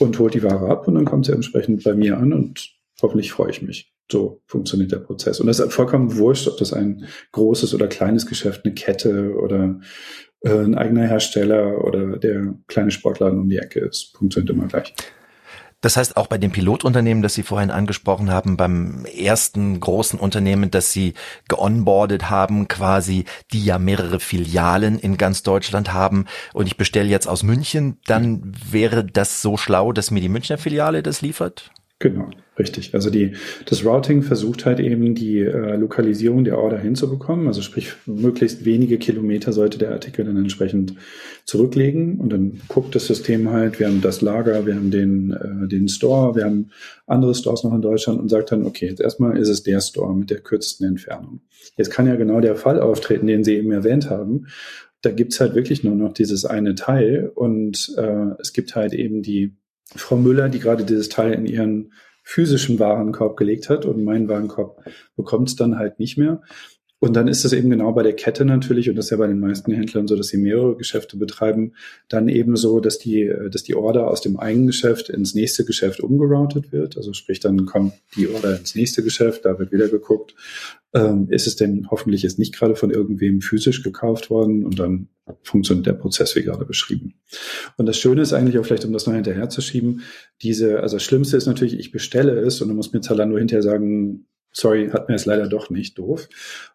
und 0.02 0.18
holt 0.18 0.34
die 0.34 0.42
Ware 0.42 0.68
ab 0.68 0.88
und 0.88 0.94
dann 0.94 1.04
kommt 1.04 1.26
sie 1.26 1.32
entsprechend 1.32 1.84
bei 1.84 1.94
mir 1.94 2.18
an 2.18 2.32
und 2.32 2.70
hoffentlich 3.00 3.32
freue 3.32 3.50
ich 3.50 3.62
mich. 3.62 3.92
So 4.10 4.42
funktioniert 4.46 4.92
der 4.92 4.98
Prozess. 4.98 5.40
Und 5.40 5.46
das 5.46 5.58
ist 5.58 5.72
vollkommen 5.72 6.16
wurscht, 6.16 6.46
ob 6.48 6.58
das 6.58 6.72
ein 6.72 7.06
großes 7.32 7.74
oder 7.74 7.86
kleines 7.86 8.26
Geschäft, 8.26 8.64
eine 8.64 8.74
Kette 8.74 9.34
oder 9.34 9.80
äh, 10.40 10.50
ein 10.50 10.74
eigener 10.74 11.06
Hersteller 11.06 11.84
oder 11.84 12.18
der 12.18 12.54
kleine 12.66 12.90
Sportladen 12.90 13.38
um 13.38 13.48
die 13.48 13.58
Ecke 13.58 13.80
ist. 13.80 14.14
Funktioniert 14.16 14.50
immer 14.50 14.66
gleich. 14.66 14.94
Das 15.82 15.96
heißt, 15.96 16.16
auch 16.16 16.28
bei 16.28 16.38
dem 16.38 16.52
Pilotunternehmen, 16.52 17.22
das 17.22 17.34
Sie 17.34 17.42
vorhin 17.42 17.70
angesprochen 17.70 18.30
haben, 18.30 18.56
beim 18.56 19.04
ersten 19.04 19.78
großen 19.78 20.18
Unternehmen, 20.18 20.70
das 20.70 20.92
Sie 20.92 21.14
geonboardet 21.48 22.30
haben, 22.30 22.68
quasi, 22.68 23.24
die 23.52 23.64
ja 23.64 23.78
mehrere 23.78 24.20
Filialen 24.20 24.98
in 24.98 25.18
ganz 25.18 25.42
Deutschland 25.42 25.92
haben 25.92 26.26
und 26.54 26.66
ich 26.66 26.76
bestelle 26.76 27.08
jetzt 27.08 27.26
aus 27.26 27.42
München, 27.42 27.98
dann 28.06 28.52
wäre 28.70 29.04
das 29.04 29.42
so 29.42 29.56
schlau, 29.56 29.92
dass 29.92 30.12
mir 30.12 30.20
die 30.20 30.28
Münchner 30.28 30.56
Filiale 30.56 31.02
das 31.02 31.20
liefert? 31.20 31.72
Genau, 32.02 32.30
richtig. 32.58 32.94
Also 32.94 33.10
die, 33.10 33.34
das 33.66 33.84
Routing 33.84 34.22
versucht 34.22 34.66
halt 34.66 34.80
eben 34.80 35.14
die 35.14 35.38
äh, 35.38 35.76
Lokalisierung 35.76 36.42
der 36.42 36.58
Order 36.58 36.76
hinzubekommen. 36.76 37.46
Also 37.46 37.62
sprich, 37.62 37.92
möglichst 38.06 38.64
wenige 38.64 38.98
Kilometer 38.98 39.52
sollte 39.52 39.78
der 39.78 39.92
Artikel 39.92 40.24
dann 40.24 40.36
entsprechend 40.36 40.96
zurücklegen. 41.44 42.18
Und 42.18 42.32
dann 42.32 42.60
guckt 42.66 42.96
das 42.96 43.06
System 43.06 43.50
halt, 43.50 43.78
wir 43.78 43.86
haben 43.86 44.00
das 44.00 44.20
Lager, 44.20 44.66
wir 44.66 44.74
haben 44.74 44.90
den, 44.90 45.30
äh, 45.30 45.68
den 45.68 45.86
Store, 45.86 46.34
wir 46.34 46.44
haben 46.44 46.70
andere 47.06 47.36
Stores 47.36 47.62
noch 47.62 47.72
in 47.72 47.82
Deutschland 47.82 48.18
und 48.18 48.28
sagt 48.28 48.50
dann, 48.50 48.66
okay, 48.66 48.88
jetzt 48.88 49.00
erstmal 49.00 49.38
ist 49.38 49.48
es 49.48 49.62
der 49.62 49.80
Store 49.80 50.12
mit 50.12 50.28
der 50.30 50.40
kürzesten 50.40 50.88
Entfernung. 50.88 51.40
Jetzt 51.76 51.92
kann 51.92 52.08
ja 52.08 52.16
genau 52.16 52.40
der 52.40 52.56
Fall 52.56 52.80
auftreten, 52.80 53.28
den 53.28 53.44
Sie 53.44 53.54
eben 53.54 53.70
erwähnt 53.70 54.10
haben. 54.10 54.48
Da 55.02 55.12
gibt's 55.12 55.38
halt 55.38 55.54
wirklich 55.54 55.84
nur 55.84 55.94
noch 55.94 56.14
dieses 56.14 56.46
eine 56.46 56.74
Teil 56.74 57.30
und 57.32 57.94
äh, 57.96 58.40
es 58.40 58.52
gibt 58.52 58.74
halt 58.74 58.92
eben 58.92 59.22
die 59.22 59.54
Frau 59.96 60.16
Müller, 60.16 60.48
die 60.48 60.58
gerade 60.58 60.84
dieses 60.84 61.08
Teil 61.08 61.32
in 61.32 61.46
ihren 61.46 61.92
physischen 62.22 62.78
Warenkorb 62.78 63.36
gelegt 63.36 63.68
hat 63.68 63.84
und 63.84 64.04
mein 64.04 64.28
Warenkorb 64.28 64.84
bekommt 65.16 65.48
es 65.48 65.56
dann 65.56 65.78
halt 65.78 65.98
nicht 65.98 66.18
mehr. 66.18 66.42
Und 67.02 67.14
dann 67.14 67.26
ist 67.26 67.44
es 67.44 67.52
eben 67.52 67.68
genau 67.68 67.90
bei 67.90 68.04
der 68.04 68.14
Kette 68.14 68.44
natürlich, 68.44 68.88
und 68.88 68.94
das 68.94 69.06
ist 69.06 69.10
ja 69.10 69.16
bei 69.16 69.26
den 69.26 69.40
meisten 69.40 69.72
Händlern 69.72 70.06
so, 70.06 70.14
dass 70.14 70.28
sie 70.28 70.36
mehrere 70.36 70.76
Geschäfte 70.76 71.16
betreiben, 71.16 71.72
dann 72.08 72.28
eben 72.28 72.54
so, 72.54 72.78
dass 72.78 73.00
die, 73.00 73.28
dass 73.50 73.64
die 73.64 73.74
Order 73.74 74.06
aus 74.06 74.20
dem 74.20 74.38
einen 74.38 74.68
Geschäft 74.68 75.08
ins 75.08 75.34
nächste 75.34 75.64
Geschäft 75.64 75.98
umgeroutet 75.98 76.70
wird. 76.70 76.96
Also 76.96 77.12
sprich, 77.12 77.40
dann 77.40 77.66
kommt 77.66 77.94
die 78.16 78.28
Order 78.28 78.56
ins 78.56 78.76
nächste 78.76 79.02
Geschäft, 79.02 79.44
da 79.46 79.58
wird 79.58 79.72
wieder 79.72 79.88
geguckt, 79.88 80.36
ähm, 80.94 81.26
ist 81.28 81.48
es 81.48 81.56
denn 81.56 81.88
hoffentlich 81.90 82.22
jetzt 82.22 82.38
nicht 82.38 82.54
gerade 82.54 82.76
von 82.76 82.92
irgendwem 82.92 83.40
physisch 83.40 83.82
gekauft 83.82 84.30
worden 84.30 84.64
und 84.64 84.78
dann 84.78 85.08
funktioniert 85.42 85.86
der 85.86 85.94
Prozess 85.94 86.36
wie 86.36 86.44
gerade 86.44 86.64
beschrieben. 86.64 87.14
Und 87.76 87.86
das 87.86 87.96
Schöne 87.96 88.22
ist 88.22 88.32
eigentlich 88.32 88.60
auch 88.60 88.64
vielleicht, 88.64 88.84
um 88.84 88.92
das 88.92 89.08
noch 89.08 89.14
hinterher 89.14 89.48
zu 89.48 89.60
schieben, 89.60 90.02
diese, 90.40 90.78
also 90.78 90.94
das 90.96 91.02
Schlimmste 91.02 91.36
ist 91.36 91.46
natürlich, 91.46 91.76
ich 91.76 91.90
bestelle 91.90 92.38
es 92.38 92.60
und 92.60 92.68
dann 92.68 92.76
muss 92.76 92.92
mir 92.92 93.00
Zalando 93.00 93.38
hinterher 93.38 93.62
sagen, 93.64 94.28
sorry, 94.52 94.90
hat 94.90 95.08
mir 95.08 95.14
jetzt 95.14 95.26
leider 95.26 95.48
doch 95.48 95.70
nicht 95.70 95.98
doof. 95.98 96.28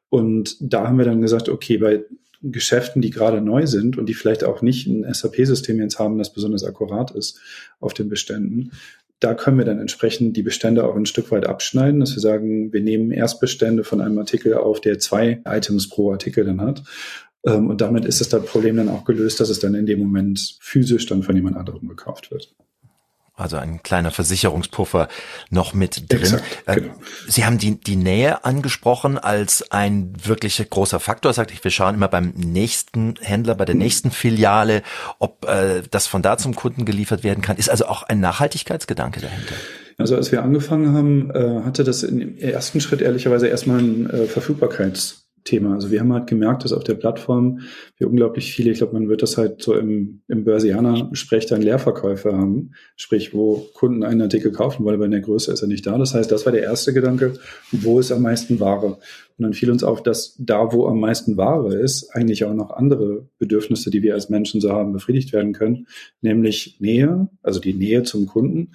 Und 0.10 0.58
da 0.60 0.88
haben 0.88 0.98
wir 0.98 1.06
dann 1.06 1.22
gesagt, 1.22 1.50
okay, 1.50 1.78
bei 1.78 2.06
Geschäften, 2.42 3.02
die 3.02 3.10
gerade 3.10 3.42
neu 3.42 3.66
sind 3.66 3.98
und 3.98 4.08
die 4.08 4.14
vielleicht 4.14 4.44
auch 4.44 4.62
nicht 4.62 4.88
ein 4.88 5.12
SAP-System 5.12 5.80
jetzt 5.80 6.00
haben, 6.00 6.18
das 6.18 6.34
besonders 6.34 6.64
akkurat 6.64 7.12
ist 7.12 7.40
auf 7.80 7.94
den 7.94 8.10
Beständen, 8.10 8.72
da 9.20 9.34
können 9.34 9.58
wir 9.58 9.66
dann 9.66 9.80
entsprechend 9.80 10.38
die 10.38 10.44
Bestände 10.44 10.84
auch 10.84 10.96
ein 10.96 11.08
Stück 11.08 11.32
weit 11.32 11.48
abschneiden, 11.48 12.00
dass 12.00 12.16
wir 12.16 12.22
sagen, 12.22 12.72
wir 12.72 12.82
nehmen 12.82 13.12
Erstbestände 13.12 13.84
von 13.84 14.00
einem 14.00 14.20
Artikel 14.20 14.54
auf, 14.54 14.80
der 14.80 15.00
zwei 15.00 15.42
Items 15.46 15.90
pro 15.90 16.12
Artikel 16.12 16.46
dann 16.46 16.62
hat. 16.62 16.84
Ähm, 17.44 17.68
und 17.68 17.82
damit 17.82 18.06
ist 18.06 18.22
das 18.22 18.46
Problem 18.46 18.78
dann 18.78 18.90
auch 18.90 19.06
gelöst, 19.06 19.40
dass 19.40 19.50
es 19.50 19.60
dann 19.60 19.74
in 19.74 19.88
dem 19.88 20.00
Moment 20.00 20.58
physisch 20.62 21.08
dann 21.08 21.24
von 21.24 21.36
jemand 21.36 21.58
anderem 21.58 21.88
gekauft 21.88 22.30
wird. 22.30 22.54
Also 23.38 23.58
ein 23.58 23.84
kleiner 23.84 24.10
Versicherungspuffer 24.10 25.08
noch 25.52 25.76
mit 25.76 26.12
drin. 26.12 26.22
Exakt, 26.22 26.44
äh, 26.66 26.76
genau. 26.76 26.94
Sie 27.28 27.46
haben 27.46 27.60
die, 27.60 27.80
die 27.80 27.96
Nähe 27.96 28.44
angesprochen 28.44 29.20
als 29.20 29.72
ein 29.72 30.14
wirklich 30.24 30.66
großer 30.68 31.00
Faktor. 31.00 31.34
Sagt 31.34 31.52
ich, 31.52 31.64
wir 31.64 31.70
schauen 31.70 31.94
immer 31.94 32.08
beim 32.08 32.34
nächsten 32.36 33.14
Händler, 33.22 33.54
bei 33.54 33.66
der 33.66 33.76
mhm. 33.76 33.82
nächsten 33.82 34.10
Filiale, 34.10 34.82
ob 35.20 35.46
äh, 35.48 35.84
das 35.92 36.08
von 36.08 36.24
da 36.24 36.40
zum 36.40 36.56
Kunden 36.56 36.84
geliefert 36.84 37.24
werden 37.24 37.44
kann. 37.44 37.58
Ist 37.58 37.70
also 37.70 37.86
auch 37.86 38.02
ein 38.02 38.20
Nachhaltigkeitsgedanke 38.20 39.22
dahinter. 39.22 39.54
Also 40.00 40.16
als 40.16 40.32
wir 40.32 40.42
angefangen 40.42 40.94
haben, 40.96 41.30
äh, 41.30 41.64
hatte 41.64 41.84
das 41.84 42.02
im 42.02 42.40
ersten 42.40 42.82
Schritt 42.82 43.02
ehrlicherweise 43.02 43.48
erstmal 43.48 43.80
ein 43.80 44.10
äh, 44.10 44.26
Verfügbarkeits 44.26 45.27
Thema. 45.48 45.74
Also 45.74 45.92
wir 45.92 46.00
haben 46.02 46.14
halt 46.14 46.28
gemerkt, 46.28 46.64
dass 46.64 46.74
auf 46.74 46.84
der 46.84 46.96
Plattform 46.96 47.62
wir 47.98 48.08
unglaublich 48.08 48.52
viele, 48.52 48.72
ich 48.72 48.80
glaube, 48.80 48.94
man 48.94 49.10
wird 49.10 49.22
das 49.22 49.38
halt 49.38 49.62
so 49.62 49.76
im, 49.76 50.22
im 50.28 50.44
Börsianer-Sprech 50.44 51.46
dann 51.46 51.62
Leerverkäufe 51.62 52.34
haben, 52.34 52.72
sprich, 52.96 53.34
wo 53.34 53.68
Kunden 53.74 54.04
einen 54.04 54.22
Artikel 54.22 54.52
kaufen 54.52 54.84
wollen, 54.86 54.96
aber 54.96 55.06
in 55.06 55.12
der 55.12 55.22
Größe 55.22 55.52
ist 55.52 55.62
er 55.62 55.68
nicht 55.68 55.88
da. 55.88 55.98
Das 55.98 56.14
heißt, 56.14 56.32
das 56.32 56.46
war 56.46 56.52
der 56.52 56.64
erste 56.64 56.94
Gedanke, 56.94 57.34
wo 57.72 58.00
ist 58.00 58.12
am 58.12 58.22
meisten 58.22 58.60
Ware? 58.60 58.98
Und 59.38 59.44
dann 59.44 59.54
fiel 59.54 59.70
uns 59.70 59.84
auf, 59.84 60.02
dass 60.02 60.36
da, 60.40 60.74
wo 60.74 60.88
am 60.88 61.00
meisten 61.00 61.38
Ware 61.38 61.76
ist, 61.76 62.10
eigentlich 62.16 62.44
auch 62.44 62.56
noch 62.56 62.72
andere 62.72 63.28
Bedürfnisse, 63.38 63.92
die 63.92 64.02
wir 64.02 64.16
als 64.16 64.30
Menschen 64.30 64.62
so 64.62 64.72
haben, 64.72 64.94
befriedigt 64.94 65.32
werden 65.32 65.54
können, 65.54 65.88
nämlich 66.22 66.78
Nähe, 66.80 67.30
also 67.44 67.60
die 67.60 67.76
Nähe 67.76 68.02
zum 68.02 68.26
Kunden, 68.26 68.72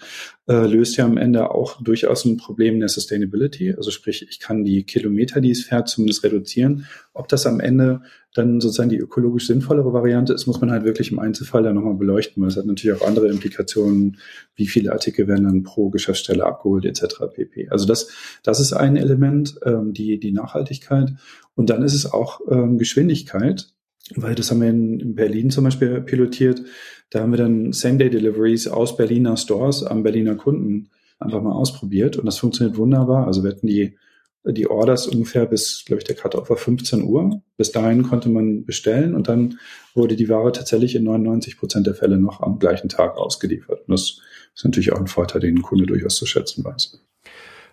äh, 0.47 0.67
löst 0.67 0.97
ja 0.97 1.05
am 1.05 1.17
Ende 1.17 1.51
auch 1.51 1.83
durchaus 1.83 2.25
ein 2.25 2.37
Problem 2.37 2.79
der 2.79 2.89
Sustainability. 2.89 3.75
Also 3.75 3.91
sprich, 3.91 4.27
ich 4.31 4.39
kann 4.39 4.65
die 4.65 4.85
Kilometer, 4.85 5.41
die 5.41 5.51
es 5.51 5.65
fährt, 5.65 5.89
zumindest 5.89 6.23
reduzieren. 6.23 6.87
Ob 7.13 7.27
das 7.27 7.45
am 7.47 7.59
Ende 7.59 8.03
dann 8.35 8.61
sozusagen 8.61 8.89
die 8.89 8.99
ökologisch 8.99 9.47
sinnvollere 9.47 9.93
Variante 9.93 10.33
ist, 10.33 10.47
muss 10.47 10.61
man 10.61 10.71
halt 10.71 10.85
wirklich 10.85 11.13
im 11.13 11.19
Einzelfall 11.19 11.63
dann 11.63 11.75
nochmal 11.75 11.95
beleuchten, 11.95 12.43
weil 12.43 12.49
es 12.49 12.57
hat 12.57 12.65
natürlich 12.65 13.01
auch 13.01 13.07
andere 13.07 13.29
Implikationen, 13.29 14.19
wie 14.55 14.67
viele 14.67 14.93
Artikel 14.93 15.29
werden 15.29 15.45
dann 15.45 15.63
pro 15.63 15.91
Geschäftsstelle 15.91 16.45
abgeholt 16.45 16.85
etc. 16.85 17.25
pp. 17.35 17.69
Also 17.69 17.87
das, 17.87 18.09
das 18.43 18.61
ist 18.61 18.73
ein 18.73 18.97
Element, 18.97 19.59
ähm, 19.65 19.93
die, 19.93 20.19
die 20.19 20.33
Nachhaltigkeit. 20.33 21.13
Und 21.55 21.69
dann 21.69 21.83
ist 21.83 21.95
es 21.95 22.11
auch 22.11 22.41
ähm, 22.51 22.79
Geschwindigkeit, 22.79 23.69
weil 24.15 24.35
das 24.35 24.51
haben 24.51 24.63
wir 24.63 24.71
in, 24.71 24.99
in 24.99 25.15
Berlin 25.15 25.51
zum 25.51 25.65
Beispiel 25.65 26.01
pilotiert. 26.01 26.63
Da 27.11 27.21
haben 27.21 27.33
wir 27.33 27.39
dann 27.39 27.73
Same-Day-Deliveries 27.73 28.69
aus 28.69 28.97
Berliner 28.97 29.37
Stores 29.37 29.83
am 29.83 30.03
Berliner 30.03 30.37
Kunden 30.37 30.89
einfach 31.19 31.43
mal 31.43 31.53
ausprobiert 31.53 32.17
und 32.17 32.25
das 32.25 32.39
funktioniert 32.39 32.79
wunderbar. 32.79 33.27
Also 33.27 33.45
wir 33.45 33.51
hatten 33.51 33.67
die 33.67 33.97
die 34.45 34.69
Orders 34.69 35.07
ungefähr 35.07 35.47
bis, 35.47 35.85
glaube 35.85 35.99
ich, 36.01 36.05
der 36.05 36.17
Cut-Off 36.17 36.51
war 36.51 36.57
15 36.57 37.05
Uhr. 37.05 37.43
Bis 37.57 37.71
dahin 37.71 38.03
konnte 38.03 38.29
man 38.29 38.65
bestellen 38.65 39.15
und 39.15 39.29
dann 39.29 39.59
wurde 39.95 40.17
die 40.17 40.29
Ware 40.29 40.53
tatsächlich 40.53 40.95
in 40.95 41.05
99 41.05 41.59
Prozent 41.59 41.87
der 41.87 41.95
Fälle 41.95 42.19
noch 42.19 42.41
am 42.41 42.59
gleichen 42.59 42.89
Tag 42.89 43.17
ausgeliefert. 43.17 43.81
Und 43.87 43.93
das 43.93 44.21
ist 44.55 44.65
natürlich 44.65 44.93
auch 44.93 44.99
ein 44.99 45.07
Vorteil, 45.07 45.41
den 45.41 45.59
ein 45.59 45.63
Kunde 45.63 45.87
durchaus 45.87 46.17
zu 46.17 46.27
schätzen 46.27 46.65
weiß 46.65 47.01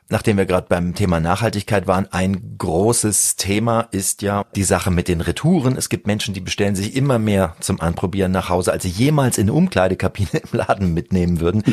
nachdem 0.09 0.37
wir 0.37 0.45
gerade 0.45 0.67
beim 0.67 0.95
Thema 0.95 1.19
Nachhaltigkeit 1.19 1.87
waren, 1.87 2.07
ein 2.11 2.55
großes 2.57 3.35
Thema 3.35 3.87
ist 3.91 4.21
ja 4.21 4.43
die 4.55 4.63
Sache 4.63 4.91
mit 4.91 5.07
den 5.07 5.21
Retouren. 5.21 5.77
Es 5.77 5.89
gibt 5.89 6.07
Menschen, 6.07 6.33
die 6.33 6.39
bestellen 6.39 6.75
sich 6.75 6.95
immer 6.95 7.19
mehr 7.19 7.55
zum 7.59 7.79
Anprobieren 7.79 8.31
nach 8.31 8.49
Hause, 8.49 8.71
als 8.71 8.83
sie 8.83 8.89
jemals 8.89 9.37
in 9.37 9.43
eine 9.43 9.53
Umkleidekabine 9.53 10.29
im 10.33 10.57
Laden 10.57 10.93
mitnehmen 10.93 11.39
würden. 11.39 11.63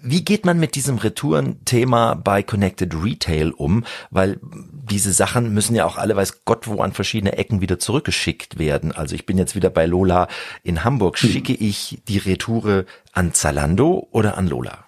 Wie 0.00 0.24
geht 0.24 0.46
man 0.46 0.58
mit 0.58 0.74
diesem 0.74 0.98
Retourenthema 0.98 2.14
bei 2.14 2.42
Connected 2.42 2.94
Retail 2.94 3.52
um? 3.52 3.84
Weil 4.10 4.40
diese 4.42 5.12
Sachen 5.12 5.52
müssen 5.52 5.74
ja 5.74 5.84
auch 5.84 5.98
alle, 5.98 6.16
weiß 6.16 6.44
Gott, 6.44 6.66
wo 6.66 6.80
an 6.80 6.92
verschiedene 6.92 7.36
Ecken 7.36 7.60
wieder 7.60 7.78
zurückgeschickt 7.78 8.58
werden. 8.58 8.92
Also 8.92 9.14
ich 9.14 9.26
bin 9.26 9.38
jetzt 9.38 9.54
wieder 9.54 9.70
bei 9.70 9.86
Lola 9.86 10.28
in 10.62 10.82
Hamburg. 10.82 11.18
Schicke 11.18 11.52
ich 11.52 12.02
die 12.08 12.18
Retoure 12.18 12.86
an 13.12 13.34
Zalando 13.34 14.08
oder 14.10 14.38
an 14.38 14.48
Lola? 14.48 14.84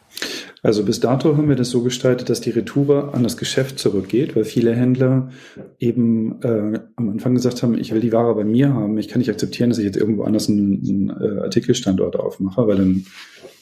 Also 0.65 0.83
bis 0.83 0.99
dato 0.99 1.37
haben 1.37 1.51
wir 1.51 1.57
das 1.57 1.69
so 1.69 1.83
gestaltet, 1.83 2.31
dass 2.31 2.41
die 2.41 2.49
Retour 2.49 3.15
an 3.15 3.23
das 3.23 3.37
Geschäft 3.37 3.79
zurückgeht, 3.79 4.35
weil 4.35 4.45
viele 4.45 4.75
Händler 4.75 5.31
eben 5.79 6.41
äh, 6.41 6.81
am 6.97 7.11
Anfang 7.11 7.35
gesagt 7.35 7.63
haben, 7.63 7.77
ich 7.77 7.93
will 7.93 8.01
die 8.01 8.13
Ware 8.13 8.35
bei 8.35 8.45
mir 8.45 8.73
haben. 8.73 8.97
Ich 8.97 9.09
kann 9.09 9.19
nicht 9.19 9.29
akzeptieren, 9.29 9.69
dass 9.69 9.79
ich 9.79 9.85
jetzt 9.85 9.99
irgendwo 9.99 10.23
anders 10.23 10.49
einen, 10.49 10.83
einen 10.89 11.11
äh, 11.11 11.41
Artikelstandort 11.43 12.17
aufmache, 12.17 12.67
weil 12.67 12.79
dann 12.79 13.05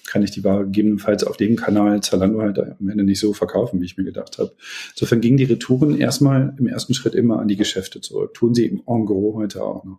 kann 0.06 0.22
ich 0.22 0.30
die 0.30 0.44
Ware 0.44 0.64
gegebenenfalls 0.64 1.24
auf 1.24 1.36
dem 1.36 1.56
Kanal 1.56 2.00
Zalando 2.04 2.40
halt 2.40 2.60
am 2.60 2.88
Ende 2.88 3.02
nicht 3.02 3.18
so 3.18 3.32
verkaufen, 3.32 3.80
wie 3.80 3.86
ich 3.86 3.96
mir 3.96 4.04
gedacht 4.04 4.38
habe. 4.38 4.52
Insofern 4.94 5.20
gingen 5.20 5.38
die 5.38 5.44
Retouren 5.44 5.98
erstmal 5.98 6.54
im 6.56 6.68
ersten 6.68 6.94
Schritt 6.94 7.16
immer 7.16 7.40
an 7.40 7.48
die 7.48 7.56
Geschäfte 7.56 8.00
zurück. 8.00 8.32
Tun 8.34 8.54
sie 8.54 8.66
im 8.66 8.80
En 8.86 9.06
gros 9.06 9.34
heute 9.34 9.64
auch 9.64 9.84
noch. 9.84 9.98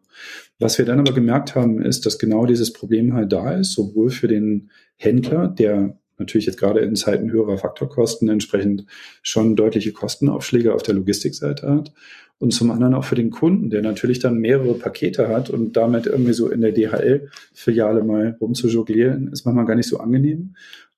Was 0.58 0.78
wir 0.78 0.86
dann 0.86 1.00
aber 1.02 1.12
gemerkt 1.12 1.54
haben, 1.56 1.82
ist, 1.82 2.06
dass 2.06 2.18
genau 2.18 2.46
dieses 2.46 2.72
Problem 2.72 3.13
halt 3.13 3.34
da 3.34 3.52
ist, 3.52 3.74
sowohl 3.74 4.10
für 4.10 4.30
den 4.30 4.70
Händler, 4.96 5.50
der 5.50 5.98
natürlich 6.17 6.45
jetzt 6.45 6.60
gerade 6.60 6.80
in 6.82 6.95
Zeiten 6.95 7.32
höherer 7.32 7.58
Faktorkosten 7.58 8.30
entsprechend 8.30 8.86
schon 9.21 9.56
deutliche 9.56 9.91
Kostenaufschläge 9.91 10.73
auf 10.73 10.84
der 10.84 10.95
Logistikseite 10.95 11.69
hat. 11.69 11.93
Und 12.39 12.52
zum 12.52 12.71
anderen 12.71 12.93
auch 12.93 13.06
für 13.06 13.15
den 13.15 13.30
Kunden, 13.30 13.69
der 13.69 13.82
natürlich 13.82 14.19
dann 14.19 14.38
mehrere 14.38 14.73
Pakete 14.73 15.30
hat 15.30 15.49
und 15.49 15.78
damit 15.78 16.08
irgendwie 16.08 16.34
so 16.34 16.49
in 16.49 16.62
der 16.62 16.73
DHL-Filiale 16.73 18.04
mal 18.04 18.38
rumzujonglieren, 18.41 19.30
ist 19.30 19.45
manchmal 19.45 19.65
gar 19.65 19.76
nicht 19.76 19.88
so 19.88 19.99
angenehm. 19.99 20.56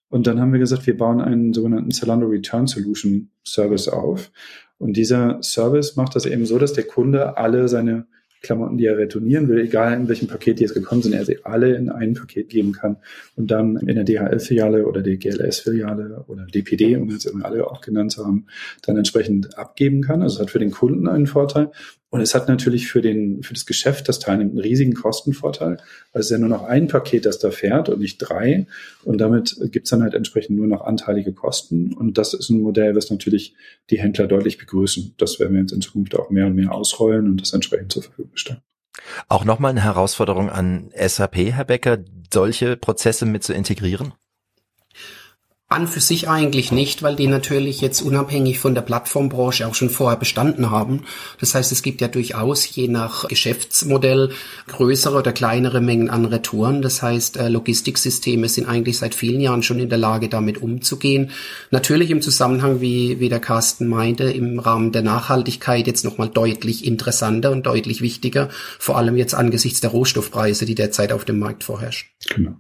Und 0.10 0.28
dann 0.28 0.40
haben 0.40 0.54
wir 0.54 0.60
gesagt, 0.60 0.88
wir 0.88 0.98
bauen 0.98 1.22
einen 1.22 1.54
sogenannten 1.54 1.92
Zalando 1.92 2.28
Return 2.28 2.68
Solution 2.68 3.30
Service 3.46 3.88
auf. 3.88 4.32
Und 4.78 4.98
dieser 4.98 5.42
Service 5.42 5.96
macht 5.96 6.16
das 6.16 6.26
eben 6.26 6.46
so, 6.46 6.58
dass 6.58 6.74
der 6.74 6.86
Kunde 6.86 7.38
alle 7.38 7.68
seine 7.68 8.08
Klamotten, 8.46 8.78
die 8.78 8.86
er 8.86 8.98
retournieren 8.98 9.48
will, 9.48 9.60
egal 9.60 9.94
in 9.94 10.08
welchem 10.08 10.28
Paket 10.28 10.60
die 10.60 10.64
jetzt 10.64 10.74
gekommen 10.74 11.02
sind, 11.02 11.14
er 11.14 11.26
sie 11.26 11.44
alle 11.44 11.76
in 11.76 11.90
ein 11.90 12.14
Paket 12.14 12.50
geben 12.50 12.72
kann 12.72 12.98
und 13.36 13.52
dann 13.52 13.78
in 13.78 13.96
der 13.96 14.04
DHL-Filiale 14.04 14.86
oder 14.86 15.02
der 15.02 15.18
GLS-Filiale 15.18 16.24
oder 16.28 16.46
DPD, 16.46 16.96
um 16.98 17.10
jetzt 17.10 17.26
irgendwie 17.26 17.46
alle 17.46 17.68
auch 17.68 17.82
genannt 17.82 18.12
zu 18.12 18.26
haben, 18.26 18.46
dann 18.84 18.98
entsprechend 18.98 19.58
abgeben 19.58 20.02
kann. 20.02 20.22
Also 20.22 20.36
es 20.36 20.42
hat 20.42 20.52
für 20.52 20.60
den 20.60 20.72
Kunden 20.72 21.08
einen 21.08 21.28
Vorteil 21.28 21.72
und 22.16 22.22
es 22.22 22.34
hat 22.34 22.48
natürlich 22.48 22.88
für, 22.88 23.02
den, 23.02 23.44
für 23.44 23.54
das 23.54 23.66
Geschäft, 23.66 24.08
das 24.08 24.20
teilnimmt, 24.20 24.52
einen 24.52 24.62
riesigen 24.62 24.94
Kostenvorteil, 24.94 25.80
weil 26.14 26.20
es 26.22 26.28
ist 26.28 26.32
ja 26.32 26.38
nur 26.38 26.48
noch 26.48 26.64
ein 26.64 26.88
Paket, 26.88 27.26
das 27.26 27.40
da 27.40 27.52
fährt 27.52 27.90
und 27.90 28.00
nicht 28.00 28.20
drei. 28.20 28.68
Und 29.04 29.18
damit 29.18 29.58
gibt 29.74 29.86
es 29.86 29.90
dann 29.90 30.02
halt 30.02 30.14
entsprechend 30.14 30.56
nur 30.56 30.66
noch 30.66 30.86
anteilige 30.86 31.34
Kosten. 31.34 31.94
Und 31.94 32.18
das 32.18 32.34
ist 32.34 32.50
ein 32.50 32.62
Modell, 32.62 32.96
was 32.96 33.12
natürlich 33.12 33.54
die 33.90 34.00
Händler 34.00 34.28
deutlich 34.28 34.58
begrüßen. 34.58 35.16
Das 35.18 35.42
werden 35.42 35.56
wir 35.56 35.60
jetzt 35.60 35.74
in 35.74 35.82
Zukunft 35.82 36.16
auch 36.16 36.30
mehr 36.30 36.46
und 36.46 36.56
mehr 36.56 36.72
ausrollen 36.72 37.26
und 37.26 37.42
das 37.42 37.52
entsprechend 37.52 37.92
zur 37.92 38.04
Verfügung 38.04 38.38
stellen. 38.38 38.62
Auch 39.28 39.44
nochmal 39.44 39.72
eine 39.72 39.84
Herausforderung 39.84 40.50
an 40.50 40.92
SAP, 40.96 41.36
Herr 41.36 41.66
Becker, 41.66 41.98
solche 42.34 42.78
Prozesse 42.78 43.26
mit 43.26 43.44
zu 43.44 43.54
integrieren? 43.54 44.14
An 45.76 45.90
für 45.90 46.00
sich 46.00 46.30
eigentlich 46.30 46.72
nicht, 46.72 47.04
weil 47.04 47.18
die 47.18 47.28
natürlich 47.28 47.82
jetzt 47.82 48.02
unabhängig 48.02 48.60
von 48.60 48.74
der 48.74 48.82
Plattformbranche 48.82 49.68
auch 49.68 49.76
schon 49.76 49.90
vorher 49.90 50.18
bestanden 50.18 50.72
haben. 50.72 51.04
Das 51.42 51.54
heißt, 51.54 51.74
es 51.74 51.82
gibt 51.82 52.00
ja 52.00 52.08
durchaus 52.08 52.66
je 52.74 52.88
nach 52.88 53.28
Geschäftsmodell 53.28 54.32
größere 54.68 55.18
oder 55.18 55.34
kleinere 55.34 55.82
Mengen 55.82 56.10
an 56.10 56.24
Retouren. 56.24 56.82
Das 56.82 57.02
heißt, 57.02 57.36
äh, 57.36 57.50
Logistiksysteme 57.50 58.48
sind 58.48 58.70
eigentlich 58.70 58.98
seit 59.00 59.16
vielen 59.16 59.42
Jahren 59.42 59.64
schon 59.64 59.80
in 59.80 59.90
der 59.90 59.98
Lage, 59.98 60.30
damit 60.30 60.62
umzugehen. 60.62 61.32
Natürlich 61.72 62.10
im 62.10 62.22
Zusammenhang, 62.22 62.80
wie, 62.80 63.20
wie 63.20 63.28
der 63.28 63.42
Carsten 63.42 63.90
meinte, 63.90 64.24
im 64.24 64.60
Rahmen 64.60 64.94
der 64.94 65.02
Nachhaltigkeit 65.02 65.88
jetzt 65.88 66.06
nochmal 66.06 66.30
deutlich 66.30 66.86
interessanter 66.86 67.52
und 67.52 67.66
deutlich 67.66 68.00
wichtiger, 68.00 68.48
vor 68.80 68.98
allem 68.98 69.18
jetzt 69.18 69.36
angesichts 69.36 69.82
der 69.82 69.90
Rohstoffpreise, 69.90 70.66
die 70.66 70.76
derzeit 70.76 71.12
auf 71.12 71.26
dem 71.26 71.40
Markt 71.40 71.66
vorherrschen. 71.66 72.08
Genau. 72.34 72.56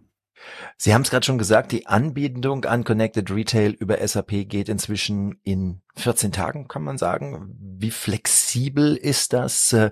Sie 0.77 0.93
haben 0.93 1.01
es 1.01 1.10
gerade 1.10 1.25
schon 1.25 1.38
gesagt, 1.38 1.71
die 1.71 1.88
Anbindung 1.88 2.65
an 2.65 2.84
Connected 2.84 3.31
Retail 3.31 3.71
über 3.71 4.05
SAP 4.05 4.47
geht 4.47 4.69
inzwischen 4.69 5.39
in 5.43 5.81
14 5.95 6.31
Tagen, 6.31 6.67
kann 6.67 6.84
man 6.84 6.97
sagen. 6.97 7.55
Wie 7.60 7.91
flexibel 7.91 8.95
ist 8.95 9.34
das? 9.34 9.73
Äh, 9.73 9.91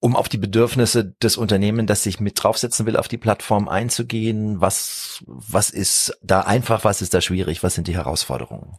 um 0.00 0.14
auf 0.14 0.28
die 0.28 0.38
Bedürfnisse 0.38 1.04
des 1.22 1.36
Unternehmens, 1.36 1.88
das 1.88 2.02
sich 2.04 2.20
mit 2.20 2.42
draufsetzen 2.42 2.86
will, 2.86 2.96
auf 2.96 3.08
die 3.08 3.18
Plattform 3.18 3.68
einzugehen? 3.68 4.60
Was, 4.60 5.24
was 5.26 5.70
ist 5.70 6.16
da 6.22 6.42
einfach, 6.42 6.84
was 6.84 7.02
ist 7.02 7.14
da 7.14 7.20
schwierig? 7.20 7.62
Was 7.62 7.74
sind 7.74 7.88
die 7.88 7.96
Herausforderungen? 7.96 8.76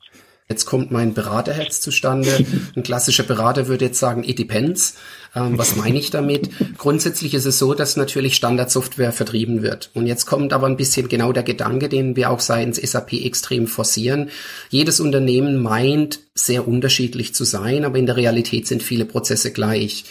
Jetzt 0.52 0.66
kommt 0.66 0.90
mein 0.90 1.14
Beraterherz 1.14 1.80
zustande. 1.80 2.44
Ein 2.76 2.82
klassischer 2.82 3.22
Berater 3.22 3.68
würde 3.68 3.86
jetzt 3.86 4.00
sagen, 4.00 4.24
it 4.24 4.40
depends. 4.40 4.96
Ähm, 5.36 5.60
was 5.60 5.76
meine 5.76 6.00
ich 6.00 6.10
damit? 6.10 6.50
Grundsätzlich 6.80 7.36
ist 7.36 7.46
es 7.46 7.60
so, 7.60 7.76
dass 7.76 7.98
natürlich 7.98 8.36
Standardsoftware 8.36 9.12
vertrieben 9.12 9.62
wird. 9.62 9.92
Und 9.94 10.08
jetzt 10.08 10.26
kommt 10.26 10.52
aber 10.52 10.66
ein 10.66 10.76
bisschen 10.76 11.08
genau 11.08 11.34
der 11.34 11.44
Gedanke, 11.44 11.88
den 11.88 12.16
wir 12.16 12.32
auch 12.32 12.40
seitens 12.40 12.78
SAP 12.78 13.14
extrem 13.14 13.68
forcieren. 13.68 14.32
Jedes 14.72 15.00
Unternehmen 15.00 15.62
meint, 15.62 16.22
sehr 16.34 16.68
unterschiedlich 16.68 17.36
zu 17.36 17.44
sein, 17.44 17.86
aber 17.86 18.00
in 18.00 18.08
der 18.08 18.18
Realität 18.18 18.66
sind 18.66 18.82
viele 18.82 19.06
Prozesse 19.06 19.52
gleich. 19.52 20.06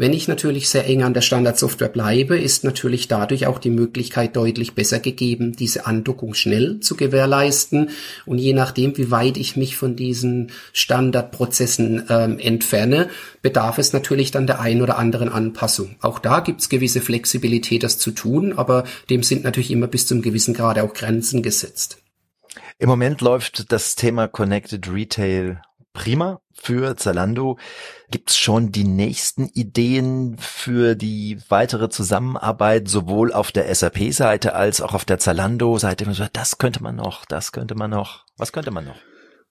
Wenn 0.00 0.14
ich 0.14 0.28
natürlich 0.28 0.70
sehr 0.70 0.86
eng 0.86 1.02
an 1.02 1.12
der 1.12 1.20
Standardsoftware 1.20 1.90
bleibe, 1.90 2.38
ist 2.38 2.64
natürlich 2.64 3.06
dadurch 3.06 3.46
auch 3.46 3.58
die 3.58 3.68
Möglichkeit 3.68 4.34
deutlich 4.34 4.74
besser 4.74 4.98
gegeben, 4.98 5.52
diese 5.54 5.84
Andockung 5.84 6.32
schnell 6.32 6.80
zu 6.80 6.96
gewährleisten. 6.96 7.90
Und 8.24 8.38
je 8.38 8.54
nachdem, 8.54 8.96
wie 8.96 9.10
weit 9.10 9.36
ich 9.36 9.56
mich 9.56 9.76
von 9.76 9.96
diesen 9.96 10.52
Standardprozessen 10.72 12.06
ähm, 12.08 12.38
entferne, 12.38 13.10
bedarf 13.42 13.76
es 13.76 13.92
natürlich 13.92 14.30
dann 14.30 14.46
der 14.46 14.60
ein 14.60 14.80
oder 14.80 14.96
anderen 14.96 15.28
Anpassung. 15.28 15.96
Auch 16.00 16.18
da 16.18 16.40
gibt 16.40 16.62
es 16.62 16.70
gewisse 16.70 17.02
Flexibilität, 17.02 17.82
das 17.82 17.98
zu 17.98 18.12
tun, 18.12 18.54
aber 18.54 18.84
dem 19.10 19.22
sind 19.22 19.44
natürlich 19.44 19.70
immer 19.70 19.86
bis 19.86 20.06
zum 20.06 20.22
gewissen 20.22 20.54
Grade 20.54 20.82
auch 20.82 20.94
Grenzen 20.94 21.42
gesetzt. 21.42 21.98
Im 22.78 22.88
Moment 22.88 23.20
läuft 23.20 23.70
das 23.70 23.96
Thema 23.96 24.28
Connected 24.28 24.90
Retail 24.90 25.60
prima 26.00 26.40
für 26.54 26.96
Zalando. 26.96 27.58
Gibt's 28.10 28.38
schon 28.38 28.72
die 28.72 28.84
nächsten 28.84 29.48
Ideen 29.48 30.36
für 30.38 30.94
die 30.94 31.36
weitere 31.50 31.90
Zusammenarbeit, 31.90 32.88
sowohl 32.88 33.34
auf 33.34 33.52
der 33.52 33.72
SAP-Seite 33.74 34.54
als 34.54 34.80
auch 34.80 34.94
auf 34.94 35.04
der 35.04 35.18
Zalando-Seite? 35.18 36.06
Das 36.32 36.56
könnte 36.56 36.82
man 36.82 36.96
noch, 36.96 37.26
das 37.26 37.52
könnte 37.52 37.74
man 37.74 37.90
noch. 37.90 38.24
Was 38.38 38.52
könnte 38.52 38.70
man 38.70 38.86
noch? 38.86 38.96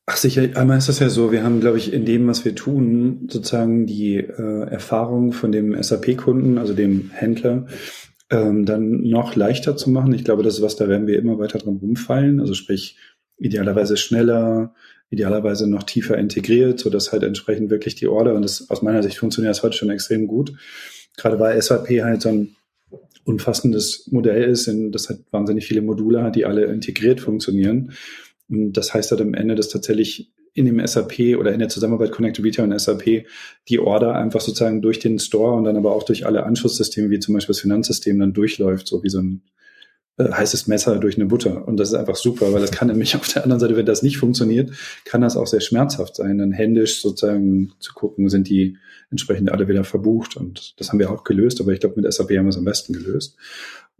Ach 0.07 0.17
sicher, 0.17 0.41
einmal 0.55 0.79
ist 0.79 0.89
das 0.89 0.97
ja 0.97 1.09
so, 1.09 1.31
wir 1.31 1.43
haben, 1.43 1.59
glaube 1.59 1.77
ich, 1.77 1.93
in 1.93 2.03
dem, 2.03 2.27
was 2.27 2.43
wir 2.43 2.55
tun, 2.55 3.27
sozusagen 3.29 3.85
die 3.85 4.15
äh, 4.15 4.69
Erfahrung 4.71 5.33
von 5.33 5.51
dem 5.51 5.79
SAP-Kunden, 5.79 6.57
also 6.57 6.73
dem 6.73 7.11
Händler, 7.13 7.67
ähm, 8.31 8.65
dann 8.65 9.01
noch 9.01 9.35
leichter 9.35 9.77
zu 9.77 9.91
machen. 9.91 10.13
Ich 10.13 10.23
glaube, 10.23 10.41
das 10.41 10.55
ist 10.55 10.61
was, 10.63 10.75
da 10.75 10.87
werden 10.87 11.05
wir 11.05 11.19
immer 11.19 11.37
weiter 11.37 11.59
dran 11.59 11.77
rumfallen. 11.77 12.39
Also 12.39 12.55
sprich, 12.55 12.97
idealerweise 13.37 13.97
schneller, 13.97 14.73
idealerweise 15.09 15.67
noch 15.67 15.83
tiefer 15.83 16.17
integriert, 16.17 16.79
so 16.79 16.89
dass 16.89 17.11
halt 17.11 17.23
entsprechend 17.23 17.69
wirklich 17.69 17.95
die 17.95 18.07
Order, 18.07 18.35
und 18.35 18.43
das 18.43 18.69
aus 18.69 18.81
meiner 18.81 19.03
Sicht 19.03 19.17
funktioniert 19.17 19.55
das 19.55 19.63
heute 19.63 19.77
schon 19.77 19.89
extrem 19.89 20.27
gut, 20.27 20.53
gerade 21.17 21.39
weil 21.39 21.61
SAP 21.61 21.87
halt 22.03 22.21
so 22.21 22.29
ein 22.29 22.55
umfassendes 23.25 24.07
Modell 24.11 24.43
ist, 24.43 24.67
in 24.67 24.91
das 24.91 25.09
halt 25.09 25.21
wahnsinnig 25.31 25.65
viele 25.65 25.81
Module 25.81 26.23
hat, 26.23 26.35
die 26.35 26.45
alle 26.45 26.65
integriert 26.65 27.21
funktionieren. 27.21 27.93
Und 28.49 28.73
das 28.73 28.93
heißt 28.93 29.11
halt 29.11 29.21
am 29.21 29.33
Ende, 29.33 29.55
dass 29.55 29.69
tatsächlich 29.69 30.31
in 30.53 30.65
dem 30.65 30.85
SAP 30.85 31.37
oder 31.37 31.53
in 31.53 31.59
der 31.59 31.69
Zusammenarbeit 31.69 32.11
Connected 32.11 32.43
Retail 32.43 32.63
und 32.63 32.79
SAP 32.79 33.25
die 33.67 33.79
Order 33.79 34.15
einfach 34.15 34.41
sozusagen 34.41 34.81
durch 34.81 34.99
den 34.99 35.19
Store 35.19 35.53
und 35.53 35.65
dann 35.65 35.77
aber 35.77 35.93
auch 35.93 36.03
durch 36.03 36.25
alle 36.25 36.43
Anschlusssysteme, 36.43 37.11
wie 37.11 37.19
zum 37.19 37.35
Beispiel 37.35 37.53
das 37.53 37.61
Finanzsystem, 37.61 38.19
dann 38.19 38.33
durchläuft, 38.33 38.87
so 38.87 39.03
wie 39.03 39.09
so 39.09 39.19
ein 39.19 39.43
heißes 40.19 40.67
Messer 40.67 40.97
durch 40.97 41.15
eine 41.15 41.25
Butter. 41.25 41.67
Und 41.67 41.77
das 41.77 41.89
ist 41.89 41.95
einfach 41.95 42.15
super, 42.15 42.51
weil 42.51 42.61
das 42.61 42.71
kann 42.71 42.87
nämlich 42.87 43.15
auf 43.15 43.31
der 43.31 43.43
anderen 43.43 43.59
Seite, 43.59 43.75
wenn 43.75 43.85
das 43.85 44.03
nicht 44.03 44.17
funktioniert, 44.17 44.71
kann 45.05 45.21
das 45.21 45.37
auch 45.37 45.47
sehr 45.47 45.61
schmerzhaft 45.61 46.15
sein, 46.15 46.37
dann 46.37 46.51
händisch 46.51 47.01
sozusagen 47.01 47.73
zu 47.79 47.93
gucken, 47.93 48.29
sind 48.29 48.49
die 48.49 48.77
entsprechend 49.11 49.51
alle 49.51 49.67
wieder 49.67 49.83
verbucht. 49.83 50.35
Und 50.35 50.79
das 50.79 50.89
haben 50.89 50.99
wir 50.99 51.11
auch 51.11 51.23
gelöst, 51.23 51.61
aber 51.61 51.71
ich 51.71 51.79
glaube, 51.79 51.99
mit 51.99 52.11
SAP 52.11 52.31
haben 52.31 52.45
wir 52.45 52.49
es 52.49 52.57
am 52.57 52.65
besten 52.65 52.93
gelöst. 52.93 53.37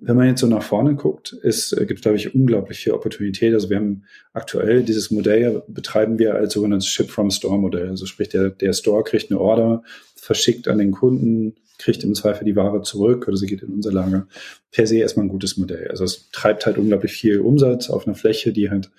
Wenn 0.01 0.15
man 0.15 0.27
jetzt 0.27 0.39
so 0.39 0.47
nach 0.47 0.63
vorne 0.63 0.95
guckt, 0.95 1.35
äh, 1.43 1.85
gibt, 1.85 2.01
glaube 2.01 2.17
ich, 2.17 2.33
unglaublich 2.33 2.79
viel 2.79 2.93
Opportunität. 2.93 3.53
Also 3.53 3.69
wir 3.69 3.77
haben 3.77 4.03
aktuell 4.33 4.83
dieses 4.83 5.11
Modell 5.11 5.63
betreiben 5.67 6.19
wir 6.19 6.35
als 6.35 6.53
sogenanntes 6.53 6.87
Ship-from-Store-Modell. 6.87 7.89
Also 7.89 8.05
sprich, 8.05 8.29
der, 8.29 8.49
der 8.49 8.71
Store 8.73 9.03
kriegt 9.03 9.29
eine 9.29 9.41
Order, 9.41 9.83
verschickt 10.15 10.67
an 10.69 10.77
den 10.77 10.91
Kunden, 10.91 11.55
kriegt 11.79 12.03
im 12.03 12.13
Zweifel 12.13 12.45
die 12.45 12.55
Ware 12.55 12.83
zurück 12.83 13.27
oder 13.27 13.37
sie 13.37 13.47
geht 13.47 13.63
in 13.63 13.69
unser 13.69 13.91
Lager. 13.91 14.27
Per 14.71 14.85
se 14.85 14.97
erstmal 14.97 15.25
ein 15.25 15.29
gutes 15.29 15.57
Modell. 15.57 15.87
Also 15.87 16.03
es 16.03 16.29
treibt 16.31 16.65
halt 16.65 16.77
unglaublich 16.77 17.13
viel 17.13 17.39
Umsatz 17.39 17.89
auf 17.89 18.05
einer 18.05 18.15
Fläche, 18.15 18.53
die 18.53 18.69
halt 18.69 18.91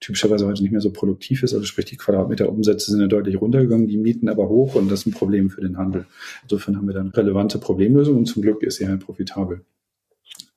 typischerweise 0.00 0.46
heute 0.46 0.62
nicht 0.62 0.70
mehr 0.70 0.80
so 0.80 0.90
produktiv 0.90 1.42
ist. 1.42 1.52
Also 1.52 1.66
sprich, 1.66 1.86
die 1.86 1.96
Quadratmeter-Umsätze 1.96 2.92
sind 2.92 3.00
ja 3.00 3.08
deutlich 3.08 3.40
runtergegangen, 3.40 3.88
die 3.88 3.98
Mieten 3.98 4.28
aber 4.28 4.48
hoch 4.48 4.76
und 4.76 4.90
das 4.90 5.00
ist 5.00 5.06
ein 5.06 5.12
Problem 5.12 5.50
für 5.50 5.60
den 5.60 5.76
Handel. 5.76 6.06
Insofern 6.44 6.76
haben 6.76 6.86
wir 6.86 6.94
dann 6.94 7.08
relevante 7.08 7.58
Problemlösung 7.58 8.16
und 8.16 8.26
zum 8.26 8.42
Glück 8.42 8.62
ist 8.62 8.76
sie 8.76 8.88
halt 8.88 9.00
profitabel. 9.00 9.62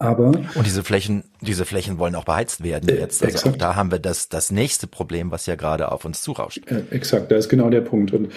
Aber 0.02 0.32
und 0.56 0.66
diese 0.66 0.84
Flächen, 0.84 1.24
diese 1.42 1.64
Flächen 1.64 2.00
wollen 2.00 2.16
auch 2.16 2.26
beheizt 2.26 2.64
werden 2.64 2.90
äh, 2.90 3.00
jetzt. 3.00 3.24
Also 3.24 3.36
exakt. 3.36 3.56
auch 3.56 3.58
da 3.58 3.76
haben 3.76 3.92
wir 3.92 4.00
das 4.00 4.30
das 4.30 4.52
nächste 4.52 4.88
Problem, 4.88 5.30
was 5.30 5.46
ja 5.46 5.56
gerade 5.56 5.92
auf 5.92 6.06
uns 6.06 6.22
zurauscht. 6.22 6.60
Äh, 6.66 6.82
exakt, 6.90 7.32
da 7.32 7.36
ist 7.36 7.50
genau 7.50 7.70
der 7.70 7.82
Punkt. 7.82 8.12
Und 8.12 8.30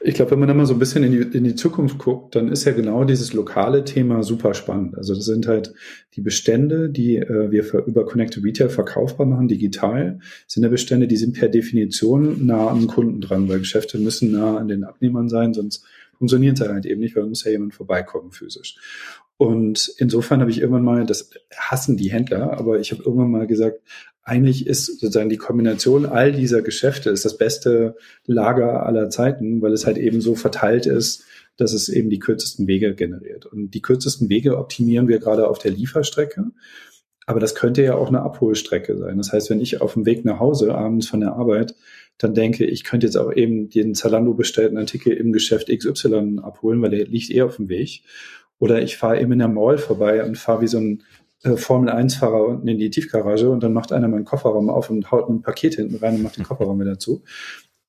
ich 0.00 0.14
glaube, 0.14 0.30
wenn 0.30 0.38
man 0.38 0.48
da 0.48 0.54
mal 0.54 0.64
so 0.64 0.72
ein 0.72 0.78
bisschen 0.78 1.04
in 1.04 1.12
die, 1.12 1.36
in 1.36 1.44
die 1.44 1.54
Zukunft 1.54 1.98
guckt, 1.98 2.34
dann 2.34 2.48
ist 2.48 2.64
ja 2.64 2.72
genau 2.72 3.04
dieses 3.04 3.34
lokale 3.34 3.84
Thema 3.84 4.22
super 4.22 4.54
spannend. 4.54 4.96
Also 4.96 5.14
das 5.14 5.26
sind 5.26 5.46
halt 5.46 5.74
die 6.14 6.22
Bestände, 6.22 6.88
die 6.88 7.16
äh, 7.16 7.50
wir 7.50 7.64
für, 7.64 7.78
über 7.78 8.06
Connected 8.06 8.42
Retail 8.42 8.70
verkaufbar 8.70 9.26
machen, 9.26 9.46
digital, 9.46 10.20
sind 10.46 10.62
ja 10.62 10.70
Bestände, 10.70 11.06
die 11.06 11.18
sind 11.18 11.38
per 11.38 11.50
Definition 11.50 12.46
nah 12.46 12.68
am 12.68 12.86
Kunden 12.86 13.20
dran, 13.20 13.48
weil 13.48 13.58
Geschäfte 13.58 13.98
müssen 13.98 14.32
nah 14.32 14.56
an 14.56 14.68
den 14.68 14.84
Abnehmern 14.84 15.28
sein, 15.28 15.52
sonst 15.52 15.84
funktioniert 16.16 16.60
es 16.60 16.68
halt 16.68 16.86
eben 16.86 17.00
nicht, 17.00 17.14
weil 17.16 17.26
muss 17.26 17.44
ja 17.44 17.50
jemand 17.50 17.74
vorbeikommen 17.74 18.32
physisch. 18.32 18.76
Und 19.40 19.94
insofern 19.96 20.42
habe 20.42 20.50
ich 20.50 20.60
irgendwann 20.60 20.84
mal, 20.84 21.06
das 21.06 21.30
hassen 21.56 21.96
die 21.96 22.12
Händler, 22.12 22.58
aber 22.58 22.78
ich 22.78 22.92
habe 22.92 23.02
irgendwann 23.02 23.30
mal 23.30 23.46
gesagt, 23.46 23.80
eigentlich 24.22 24.66
ist 24.66 25.00
sozusagen 25.00 25.30
die 25.30 25.38
Kombination 25.38 26.04
all 26.04 26.32
dieser 26.32 26.60
Geschäfte 26.60 27.08
ist 27.08 27.24
das 27.24 27.38
beste 27.38 27.96
Lager 28.26 28.84
aller 28.84 29.08
Zeiten, 29.08 29.62
weil 29.62 29.72
es 29.72 29.86
halt 29.86 29.96
eben 29.96 30.20
so 30.20 30.34
verteilt 30.34 30.84
ist, 30.84 31.24
dass 31.56 31.72
es 31.72 31.88
eben 31.88 32.10
die 32.10 32.18
kürzesten 32.18 32.66
Wege 32.66 32.94
generiert. 32.94 33.46
Und 33.46 33.70
die 33.70 33.80
kürzesten 33.80 34.28
Wege 34.28 34.58
optimieren 34.58 35.08
wir 35.08 35.20
gerade 35.20 35.48
auf 35.48 35.58
der 35.58 35.70
Lieferstrecke. 35.70 36.50
Aber 37.24 37.40
das 37.40 37.54
könnte 37.54 37.82
ja 37.82 37.94
auch 37.94 38.08
eine 38.08 38.20
Abholstrecke 38.20 38.98
sein. 38.98 39.16
Das 39.16 39.32
heißt, 39.32 39.48
wenn 39.48 39.62
ich 39.62 39.80
auf 39.80 39.94
dem 39.94 40.04
Weg 40.04 40.22
nach 40.26 40.38
Hause 40.38 40.74
abends 40.74 41.08
von 41.08 41.20
der 41.20 41.32
Arbeit 41.32 41.74
dann 42.20 42.34
denke, 42.34 42.66
ich 42.66 42.84
könnte 42.84 43.06
jetzt 43.06 43.16
auch 43.16 43.32
eben 43.32 43.70
den 43.70 43.94
Zalando 43.94 44.34
bestellten 44.34 44.76
Artikel 44.76 45.14
im 45.14 45.32
Geschäft 45.32 45.68
XY 45.68 46.40
abholen, 46.42 46.82
weil 46.82 46.90
der 46.90 47.06
liegt 47.06 47.30
eh 47.30 47.40
auf 47.40 47.56
dem 47.56 47.70
Weg. 47.70 48.02
Oder 48.60 48.82
ich 48.82 48.96
fahre 48.96 49.20
eben 49.20 49.32
in 49.32 49.40
der 49.40 49.48
Mall 49.48 49.78
vorbei 49.78 50.22
und 50.22 50.38
fahre 50.38 50.60
wie 50.60 50.68
so 50.68 50.78
ein 50.78 51.02
äh, 51.42 51.56
Formel-1-Fahrer 51.56 52.44
unten 52.44 52.68
in 52.68 52.78
die 52.78 52.90
Tiefgarage 52.90 53.50
und 53.50 53.62
dann 53.62 53.72
macht 53.72 53.90
einer 53.90 54.06
meinen 54.06 54.26
Kofferraum 54.26 54.68
auf 54.68 54.90
und 54.90 55.10
haut 55.10 55.28
ein 55.28 55.42
Paket 55.42 55.74
hinten 55.74 55.96
rein 55.96 56.16
und 56.16 56.22
macht 56.22 56.36
den 56.36 56.44
Kofferraum 56.44 56.78
wieder 56.78 56.98
zu. 56.98 57.24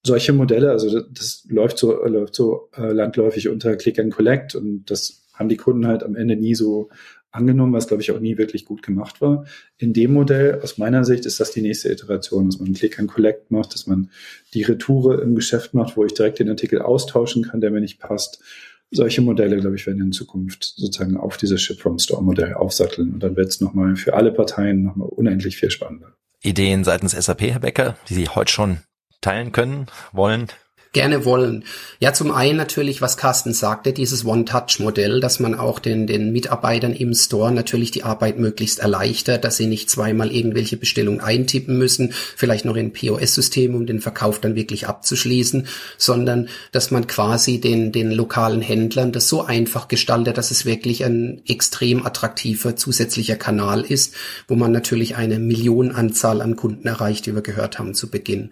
Solche 0.04 0.34
Modelle, 0.34 0.72
also 0.72 0.90
das, 0.90 1.06
das 1.12 1.46
läuft 1.50 1.78
so, 1.78 2.04
läuft 2.06 2.34
so 2.34 2.70
äh, 2.76 2.92
landläufig 2.92 3.50
unter 3.50 3.76
Click 3.76 4.00
and 4.00 4.14
Collect 4.14 4.56
und 4.56 4.86
das 4.90 5.28
haben 5.34 5.50
die 5.50 5.58
Kunden 5.58 5.86
halt 5.86 6.04
am 6.04 6.16
Ende 6.16 6.38
nie 6.38 6.56
so 6.56 6.90
angenommen, 7.32 7.74
was 7.74 7.88
glaube 7.88 8.02
ich 8.02 8.12
auch 8.12 8.20
nie 8.20 8.38
wirklich 8.38 8.66
gut 8.66 8.82
gemacht 8.82 9.22
war. 9.22 9.46
In 9.78 9.94
dem 9.94 10.14
Modell, 10.14 10.62
aus 10.62 10.78
meiner 10.78 11.04
Sicht, 11.04 11.26
ist 11.26 11.40
das 11.40 11.52
die 11.52 11.62
nächste 11.62 11.92
Iteration, 11.92 12.50
dass 12.50 12.60
man 12.60 12.74
Click 12.74 12.98
and 12.98 13.12
Collect 13.12 13.52
macht, 13.52 13.74
dass 13.74 13.88
man 13.88 14.10
die 14.54 14.64
Retoure 14.64 15.22
im 15.22 15.36
Geschäft 15.36 15.74
macht, 15.74 15.98
wo 15.98 16.06
ich 16.06 16.14
direkt 16.14 16.40
den 16.40 16.50
Artikel 16.50 16.82
austauschen 16.82 17.44
kann, 17.44 17.62
der 17.62 17.72
mir 17.72 17.82
nicht 17.82 18.00
passt 18.00 18.42
solche 18.92 19.22
Modelle, 19.22 19.58
glaube 19.58 19.78
ich, 19.78 19.88
werden 19.88 20.02
in 20.02 20.12
Zukunft 20.12 20.74
sozusagen 20.76 21.18
auf 21.18 21.38
dieses 21.38 21.62
Ship-from-Store-Modell 21.62 22.54
aufsatteln. 22.54 23.14
Und 23.14 23.24
dann 23.24 23.36
wird 23.36 23.50
es 23.50 23.62
nochmal 23.62 23.96
für 23.96 24.14
alle 24.14 24.32
Parteien 24.32 24.84
nochmal 24.84 25.08
unendlich 25.10 25.58
viel 25.58 25.72
spannender. 25.72 26.14
Ideen 26.42 26.84
seitens 26.84 27.14
SAP, 27.14 27.42
Herr 27.42 27.60
Becker, 27.60 27.98
die 28.10 28.14
Sie 28.14 28.28
heute 28.28 28.52
schon 28.52 28.80
teilen 29.22 29.52
können, 29.52 29.88
wollen? 30.12 30.48
Gerne 30.94 31.24
wollen. 31.24 31.64
Ja, 32.00 32.12
zum 32.12 32.32
einen 32.32 32.58
natürlich, 32.58 33.02
was 33.02 33.16
Carsten 33.16 33.54
sagte, 33.54 33.94
dieses 33.94 34.26
One-Touch-Modell, 34.26 35.22
dass 35.22 35.40
man 35.40 35.56
auch 35.56 35.80
den, 35.80 36.06
den 36.06 36.34
Mitarbeitern 36.34 36.94
im 36.94 37.14
Store 37.14 37.52
natürlich 37.54 37.92
die 37.92 38.04
Arbeit 38.04 38.40
möglichst 38.40 38.80
erleichtert, 38.80 39.46
dass 39.46 39.56
sie 39.56 39.68
nicht 39.68 39.90
zweimal 39.90 40.32
irgendwelche 40.32 40.76
Bestellungen 40.76 41.22
eintippen 41.22 41.78
müssen, 41.78 42.12
vielleicht 42.36 42.66
noch 42.66 42.76
in 42.76 42.92
POS-System, 42.92 43.74
um 43.74 43.86
den 43.86 44.02
Verkauf 44.02 44.42
dann 44.42 44.56
wirklich 44.56 44.88
abzuschließen, 44.88 45.68
sondern 45.98 46.50
dass 46.74 46.92
man 46.92 47.08
quasi 47.08 47.62
den, 47.62 47.94
den 47.94 48.12
lokalen 48.12 48.62
Händlern 48.62 49.14
das 49.14 49.30
so 49.30 49.44
einfach 49.44 49.88
gestaltet, 49.88 50.38
dass 50.38 50.52
es 50.52 50.66
wirklich 50.66 51.06
ein 51.06 51.42
extrem 51.48 52.06
attraktiver 52.06 52.76
zusätzlicher 52.76 53.38
Kanal 53.38 53.82
ist, 53.82 54.14
wo 54.50 54.56
man 54.56 54.74
natürlich 54.74 55.16
eine 55.16 55.40
Millionenanzahl 55.40 56.42
an 56.42 56.58
Kunden 56.58 56.88
erreicht, 56.88 57.28
wie 57.28 57.36
wir 57.36 57.42
gehört 57.42 57.80
haben 57.80 57.94
zu 57.94 58.10
Beginn. 58.10 58.52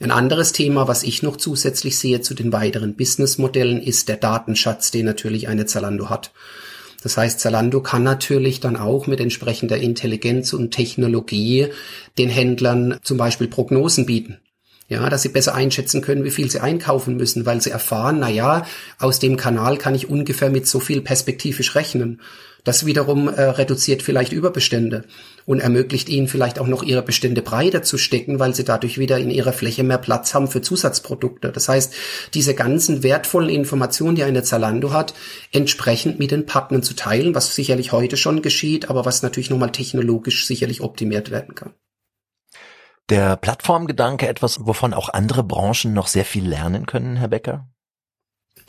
Ein 0.00 0.12
anderes 0.12 0.52
Thema, 0.52 0.86
was 0.86 1.02
ich 1.02 1.24
noch 1.24 1.36
zusätzlich 1.36 1.98
sehe 1.98 2.20
zu 2.20 2.34
den 2.34 2.52
weiteren 2.52 2.94
Businessmodellen, 2.94 3.82
ist 3.82 4.08
der 4.08 4.16
Datenschatz, 4.16 4.92
den 4.92 5.06
natürlich 5.06 5.48
eine 5.48 5.66
Zalando 5.66 6.08
hat. 6.08 6.32
Das 7.02 7.16
heißt, 7.16 7.40
Zalando 7.40 7.80
kann 7.80 8.04
natürlich 8.04 8.60
dann 8.60 8.76
auch 8.76 9.06
mit 9.06 9.20
entsprechender 9.20 9.76
Intelligenz 9.78 10.52
und 10.52 10.70
Technologie 10.70 11.68
den 12.16 12.28
Händlern 12.28 12.98
zum 13.02 13.18
Beispiel 13.18 13.48
Prognosen 13.48 14.06
bieten. 14.06 14.38
Ja, 14.90 15.10
dass 15.10 15.20
sie 15.20 15.28
besser 15.28 15.54
einschätzen 15.54 16.00
können, 16.00 16.24
wie 16.24 16.30
viel 16.30 16.50
sie 16.50 16.60
einkaufen 16.60 17.18
müssen, 17.18 17.44
weil 17.44 17.60
sie 17.60 17.70
erfahren, 17.70 18.20
na 18.20 18.30
ja, 18.30 18.64
aus 18.98 19.18
dem 19.18 19.36
Kanal 19.36 19.76
kann 19.76 19.94
ich 19.94 20.08
ungefähr 20.08 20.48
mit 20.48 20.66
so 20.66 20.80
viel 20.80 21.02
perspektivisch 21.02 21.74
rechnen. 21.74 22.22
Das 22.64 22.86
wiederum 22.86 23.28
äh, 23.28 23.42
reduziert 23.42 24.02
vielleicht 24.02 24.32
Überbestände 24.32 25.04
und 25.44 25.60
ermöglicht 25.60 26.08
ihnen 26.08 26.26
vielleicht 26.26 26.58
auch 26.58 26.66
noch 26.66 26.82
ihre 26.82 27.02
Bestände 27.02 27.42
breiter 27.42 27.82
zu 27.82 27.98
stecken, 27.98 28.40
weil 28.40 28.54
sie 28.54 28.64
dadurch 28.64 28.98
wieder 28.98 29.18
in 29.18 29.30
ihrer 29.30 29.52
Fläche 29.52 29.84
mehr 29.84 29.98
Platz 29.98 30.34
haben 30.34 30.48
für 30.48 30.62
Zusatzprodukte. 30.62 31.52
Das 31.52 31.68
heißt, 31.68 31.94
diese 32.32 32.54
ganzen 32.54 33.02
wertvollen 33.02 33.50
Informationen, 33.50 34.16
die 34.16 34.24
eine 34.24 34.42
Zalando 34.42 34.92
hat, 34.92 35.12
entsprechend 35.52 36.18
mit 36.18 36.30
den 36.30 36.46
Partnern 36.46 36.82
zu 36.82 36.94
teilen, 36.94 37.34
was 37.34 37.54
sicherlich 37.54 37.92
heute 37.92 38.16
schon 38.16 38.40
geschieht, 38.40 38.88
aber 38.88 39.04
was 39.04 39.22
natürlich 39.22 39.50
nochmal 39.50 39.72
technologisch 39.72 40.46
sicherlich 40.46 40.80
optimiert 40.80 41.30
werden 41.30 41.54
kann. 41.54 41.74
Der 43.08 43.36
Plattformgedanke 43.36 44.28
etwas, 44.28 44.66
wovon 44.66 44.92
auch 44.92 45.08
andere 45.08 45.42
Branchen 45.42 45.94
noch 45.94 46.08
sehr 46.08 46.26
viel 46.26 46.46
lernen 46.46 46.84
können, 46.84 47.16
Herr 47.16 47.28
Becker? 47.28 47.66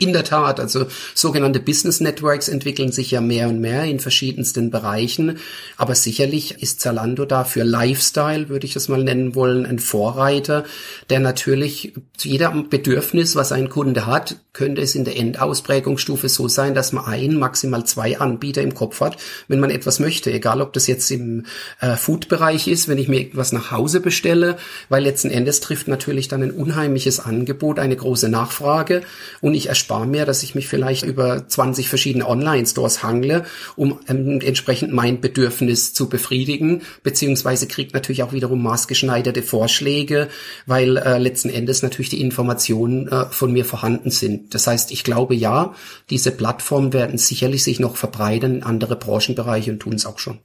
In 0.00 0.14
der 0.14 0.24
Tat, 0.24 0.58
also 0.60 0.86
sogenannte 1.14 1.60
Business 1.60 2.00
Networks 2.00 2.48
entwickeln 2.48 2.90
sich 2.90 3.10
ja 3.10 3.20
mehr 3.20 3.50
und 3.50 3.60
mehr 3.60 3.84
in 3.84 4.00
verschiedensten 4.00 4.70
Bereichen, 4.70 5.36
aber 5.76 5.94
sicherlich 5.94 6.62
ist 6.62 6.80
Zalando 6.80 7.26
da 7.26 7.44
für 7.44 7.64
Lifestyle, 7.64 8.48
würde 8.48 8.64
ich 8.64 8.72
das 8.72 8.88
mal 8.88 9.04
nennen 9.04 9.34
wollen, 9.34 9.66
ein 9.66 9.78
Vorreiter, 9.78 10.64
der 11.10 11.20
natürlich 11.20 11.92
zu 12.16 12.28
jeder 12.28 12.50
Bedürfnis, 12.50 13.36
was 13.36 13.52
ein 13.52 13.68
Kunde 13.68 14.06
hat, 14.06 14.36
könnte 14.54 14.80
es 14.80 14.94
in 14.94 15.04
der 15.04 15.18
Endausprägungsstufe 15.18 16.30
so 16.30 16.48
sein, 16.48 16.74
dass 16.74 16.92
man 16.92 17.04
ein, 17.04 17.36
maximal 17.36 17.84
zwei 17.84 18.18
Anbieter 18.18 18.62
im 18.62 18.74
Kopf 18.74 19.02
hat, 19.02 19.18
wenn 19.48 19.60
man 19.60 19.70
etwas 19.70 20.00
möchte, 20.00 20.32
egal 20.32 20.62
ob 20.62 20.72
das 20.72 20.86
jetzt 20.86 21.10
im 21.10 21.44
äh, 21.80 21.94
Food-Bereich 21.94 22.68
ist, 22.68 22.88
wenn 22.88 22.98
ich 22.98 23.08
mir 23.08 23.20
etwas 23.20 23.52
nach 23.52 23.70
Hause 23.70 24.00
bestelle, 24.00 24.56
weil 24.88 25.04
letzten 25.04 25.30
Endes 25.30 25.60
trifft 25.60 25.88
natürlich 25.88 26.28
dann 26.28 26.42
ein 26.42 26.52
unheimliches 26.52 27.20
Angebot, 27.20 27.78
eine 27.78 27.96
große 27.96 28.30
Nachfrage. 28.30 29.02
Und 29.42 29.54
ich 29.54 29.68
erspare 29.68 29.89
erspare 29.90 30.06
mir, 30.06 30.24
dass 30.24 30.44
ich 30.44 30.54
mich 30.54 30.68
vielleicht 30.68 31.04
über 31.04 31.48
20 31.48 31.88
verschiedene 31.88 32.28
Online-Stores 32.28 33.02
hangle, 33.02 33.44
um 33.74 33.98
ähm, 34.06 34.40
entsprechend 34.40 34.92
mein 34.92 35.20
Bedürfnis 35.20 35.92
zu 35.94 36.08
befriedigen, 36.08 36.82
beziehungsweise 37.02 37.66
kriegt 37.66 37.92
natürlich 37.92 38.22
auch 38.22 38.32
wiederum 38.32 38.62
maßgeschneiderte 38.62 39.42
Vorschläge, 39.42 40.28
weil 40.66 40.96
äh, 40.96 41.18
letzten 41.18 41.50
Endes 41.50 41.82
natürlich 41.82 42.08
die 42.08 42.20
Informationen 42.20 43.08
äh, 43.08 43.26
von 43.30 43.52
mir 43.52 43.64
vorhanden 43.64 44.12
sind. 44.12 44.54
Das 44.54 44.68
heißt, 44.68 44.92
ich 44.92 45.02
glaube 45.02 45.34
ja, 45.34 45.74
diese 46.08 46.30
Plattformen 46.30 46.92
werden 46.92 47.18
sicherlich 47.18 47.64
sich 47.64 47.80
noch 47.80 47.96
verbreitern 47.96 48.56
in 48.56 48.62
andere 48.62 48.94
Branchenbereiche 48.94 49.72
und 49.72 49.80
tun 49.80 49.94
es 49.94 50.06
auch 50.06 50.20
schon. 50.20 50.38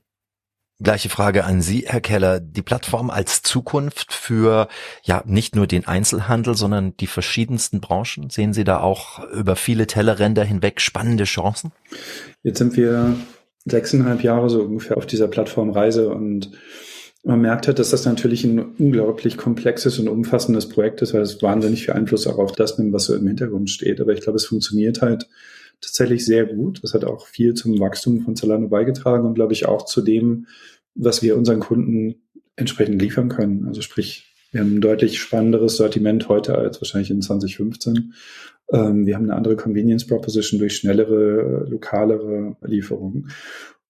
Gleiche 0.83 1.07
Frage 1.07 1.45
an 1.45 1.61
Sie, 1.61 1.85
Herr 1.87 2.01
Keller. 2.01 2.41
Die 2.41 2.61
Plattform 2.61 3.09
als 3.09 3.41
Zukunft 3.41 4.11
für 4.11 4.67
ja 5.03 5.23
nicht 5.25 5.55
nur 5.55 5.67
den 5.67 5.87
Einzelhandel, 5.87 6.55
sondern 6.55 6.97
die 6.97 7.07
verschiedensten 7.07 7.79
Branchen. 7.79 8.29
Sehen 8.29 8.53
Sie 8.53 8.65
da 8.65 8.81
auch 8.81 9.23
über 9.31 9.55
viele 9.55 9.87
Tellerränder 9.87 10.43
hinweg 10.43 10.81
spannende 10.81 11.23
Chancen? 11.23 11.71
Jetzt 12.43 12.57
sind 12.57 12.75
wir 12.75 13.15
sechseinhalb 13.63 14.21
Jahre 14.21 14.49
so 14.49 14.63
ungefähr 14.63 14.97
auf 14.97 15.05
dieser 15.05 15.29
Plattformreise 15.29 16.09
und 16.09 16.51
man 17.23 17.41
merkt 17.41 17.67
halt, 17.67 17.79
dass 17.79 17.89
das 17.89 18.05
natürlich 18.05 18.43
ein 18.43 18.59
unglaublich 18.59 19.37
komplexes 19.37 19.97
und 19.97 20.09
umfassendes 20.09 20.69
Projekt 20.69 21.01
ist, 21.01 21.13
weil 21.13 21.21
es 21.21 21.41
wahnsinnig 21.41 21.85
viel 21.85 21.95
Einfluss 21.95 22.27
auch 22.27 22.37
auf 22.37 22.51
das 22.51 22.77
nimmt, 22.77 22.93
was 22.93 23.05
so 23.05 23.15
im 23.15 23.25
Hintergrund 23.25 23.69
steht. 23.69 23.99
Aber 23.99 24.13
ich 24.13 24.21
glaube, 24.21 24.35
es 24.35 24.45
funktioniert 24.45 25.01
halt 25.01 25.27
tatsächlich 25.81 26.25
sehr 26.25 26.45
gut. 26.45 26.83
Das 26.83 26.93
hat 26.93 27.05
auch 27.05 27.27
viel 27.27 27.53
zum 27.53 27.79
Wachstum 27.79 28.21
von 28.21 28.35
Zalando 28.35 28.67
beigetragen 28.67 29.25
und 29.25 29.35
glaube 29.35 29.53
ich 29.53 29.65
auch 29.65 29.85
zu 29.85 30.01
dem, 30.01 30.47
was 30.95 31.21
wir 31.21 31.37
unseren 31.37 31.59
Kunden 31.59 32.15
entsprechend 32.55 33.01
liefern 33.01 33.29
können. 33.29 33.67
Also 33.67 33.81
sprich, 33.81 34.33
wir 34.51 34.61
haben 34.61 34.77
ein 34.77 34.81
deutlich 34.81 35.19
spannenderes 35.19 35.75
Sortiment 35.75 36.29
heute 36.29 36.55
als 36.57 36.79
wahrscheinlich 36.81 37.11
in 37.11 37.21
2015. 37.21 38.13
Ähm, 38.71 39.05
wir 39.05 39.15
haben 39.15 39.25
eine 39.25 39.35
andere 39.35 39.55
Convenience 39.55 40.07
Proposition 40.07 40.59
durch 40.59 40.77
schnellere, 40.77 41.65
lokalere 41.69 42.55
Lieferungen. 42.61 43.29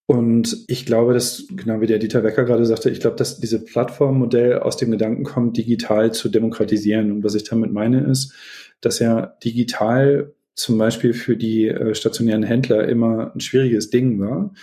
Und 0.07 0.65
ich 0.67 0.85
glaube, 0.85 1.13
dass, 1.13 1.45
genau 1.49 1.81
wie 1.81 1.87
der 1.87 1.97
Dieter 1.97 2.23
Wecker 2.23 2.45
gerade 2.45 2.65
sagte, 2.65 2.91
ich 2.91 2.99
glaube, 2.99 3.15
dass 3.15 3.39
diese 3.39 3.63
Plattformmodell 3.63 4.59
aus 4.59 4.77
dem 4.77 4.91
Gedanken 4.91 5.23
kommt, 5.23 5.57
digital 5.57 6.13
zu 6.13 6.29
demokratisieren. 6.29 7.11
Und 7.11 7.23
was 7.23 7.35
ich 7.35 7.43
damit 7.43 7.71
meine, 7.71 8.01
ist, 8.01 8.33
dass 8.81 8.99
ja 8.99 9.35
digital 9.43 10.33
zum 10.55 10.77
Beispiel 10.77 11.13
für 11.13 11.37
die 11.37 11.67
äh, 11.67 11.93
stationären 11.93 12.43
Händler 12.43 12.87
immer 12.87 13.33
ein 13.35 13.41
schwieriges 13.41 13.89
Ding 13.89 14.19
war, 14.19 14.53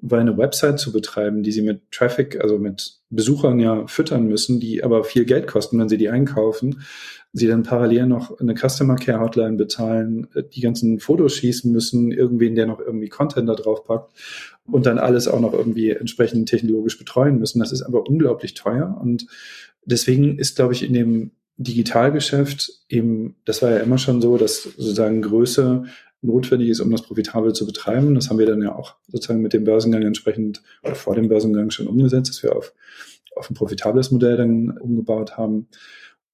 weil 0.00 0.20
eine 0.20 0.36
Website 0.36 0.80
zu 0.80 0.92
betreiben, 0.92 1.42
die 1.42 1.52
sie 1.52 1.62
mit 1.62 1.92
Traffic, 1.92 2.40
also 2.40 2.58
mit 2.58 2.98
Besuchern 3.10 3.60
ja 3.60 3.86
füttern 3.86 4.26
müssen, 4.26 4.58
die 4.58 4.82
aber 4.82 5.04
viel 5.04 5.24
Geld 5.24 5.46
kosten, 5.46 5.78
wenn 5.78 5.88
sie 5.88 5.98
die 5.98 6.08
einkaufen, 6.08 6.82
sie 7.32 7.46
dann 7.46 7.62
parallel 7.62 8.06
noch 8.06 8.40
eine 8.40 8.54
Customer 8.56 8.96
Care 8.96 9.20
Hotline 9.20 9.56
bezahlen, 9.56 10.26
äh, 10.34 10.42
die 10.42 10.60
ganzen 10.60 10.98
Fotos 10.98 11.36
schießen 11.36 11.70
müssen, 11.70 12.10
irgendwen, 12.10 12.54
der 12.54 12.66
noch 12.66 12.80
irgendwie 12.80 13.08
Content 13.08 13.48
da 13.48 13.54
drauf 13.54 13.84
packt 13.84 14.12
und 14.64 14.86
dann 14.86 14.98
alles 14.98 15.28
auch 15.28 15.40
noch 15.40 15.52
irgendwie 15.52 15.90
entsprechend 15.90 16.48
technologisch 16.48 16.98
betreuen 16.98 17.38
müssen. 17.38 17.60
Das 17.60 17.72
ist 17.72 17.82
aber 17.82 18.06
unglaublich 18.08 18.54
teuer 18.54 18.98
und 19.00 19.26
deswegen 19.84 20.38
ist, 20.38 20.56
glaube 20.56 20.72
ich, 20.72 20.82
in 20.82 20.94
dem 20.94 21.30
Digitalgeschäft 21.56 22.70
eben, 22.88 23.36
das 23.44 23.62
war 23.62 23.70
ja 23.70 23.78
immer 23.78 23.98
schon 23.98 24.20
so, 24.20 24.36
dass 24.36 24.62
sozusagen 24.62 25.22
Größe 25.22 25.84
notwendig 26.22 26.68
ist, 26.68 26.80
um 26.80 26.90
das 26.90 27.02
profitabel 27.02 27.52
zu 27.52 27.66
betreiben. 27.66 28.14
Das 28.14 28.30
haben 28.30 28.38
wir 28.38 28.46
dann 28.46 28.62
ja 28.62 28.74
auch 28.74 28.96
sozusagen 29.08 29.42
mit 29.42 29.52
dem 29.52 29.64
Börsengang 29.64 30.02
entsprechend 30.02 30.62
oder 30.82 30.94
vor 30.94 31.14
dem 31.14 31.28
Börsengang 31.28 31.70
schon 31.70 31.88
umgesetzt, 31.88 32.30
dass 32.30 32.42
wir 32.42 32.56
auf, 32.56 32.72
auf 33.36 33.50
ein 33.50 33.54
profitables 33.54 34.10
Modell 34.10 34.36
dann 34.36 34.70
umgebaut 34.78 35.36
haben. 35.36 35.68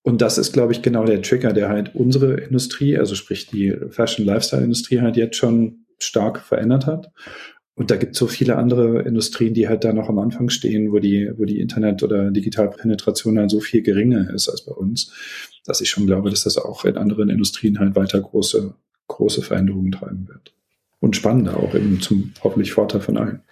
Und 0.02 0.20
das 0.20 0.38
ist, 0.38 0.52
glaube 0.52 0.72
ich, 0.72 0.82
genau 0.82 1.04
der 1.04 1.22
Trigger, 1.22 1.52
der 1.52 1.68
halt 1.68 1.94
unsere 1.94 2.34
Industrie, 2.34 2.96
also 2.96 3.14
sprich 3.14 3.46
die 3.46 3.76
Fashion-Lifestyle-Industrie 3.90 5.00
halt 5.00 5.16
jetzt 5.16 5.36
schon 5.36 5.84
stark 5.98 6.40
verändert 6.40 6.86
hat. 6.86 7.10
Und 7.78 7.92
da 7.92 7.96
gibt 7.96 8.14
es 8.14 8.18
so 8.18 8.26
viele 8.26 8.56
andere 8.56 9.02
Industrien, 9.02 9.54
die 9.54 9.68
halt 9.68 9.84
da 9.84 9.92
noch 9.92 10.08
am 10.08 10.18
Anfang 10.18 10.48
stehen, 10.48 10.90
wo 10.90 10.98
die, 10.98 11.30
wo 11.36 11.44
die 11.44 11.60
Internet- 11.60 12.02
oder 12.02 12.32
Digitalpenetration 12.32 13.38
halt 13.38 13.52
so 13.52 13.60
viel 13.60 13.82
geringer 13.82 14.34
ist 14.34 14.48
als 14.48 14.64
bei 14.64 14.72
uns, 14.72 15.12
dass 15.64 15.80
ich 15.80 15.88
schon 15.88 16.04
glaube, 16.04 16.28
dass 16.28 16.42
das 16.42 16.58
auch 16.58 16.84
in 16.84 16.96
anderen 16.96 17.28
Industrien 17.28 17.78
halt 17.78 17.94
weiter 17.94 18.20
große, 18.20 18.74
große 19.06 19.42
Veränderungen 19.42 19.92
treiben 19.92 20.26
wird. 20.26 20.52
Und 20.98 21.14
spannender 21.14 21.56
auch 21.56 21.72
eben 21.76 22.00
zum 22.00 22.32
hoffentlich 22.42 22.72
Vorteil 22.72 23.00
von 23.00 23.16
allen. 23.16 23.42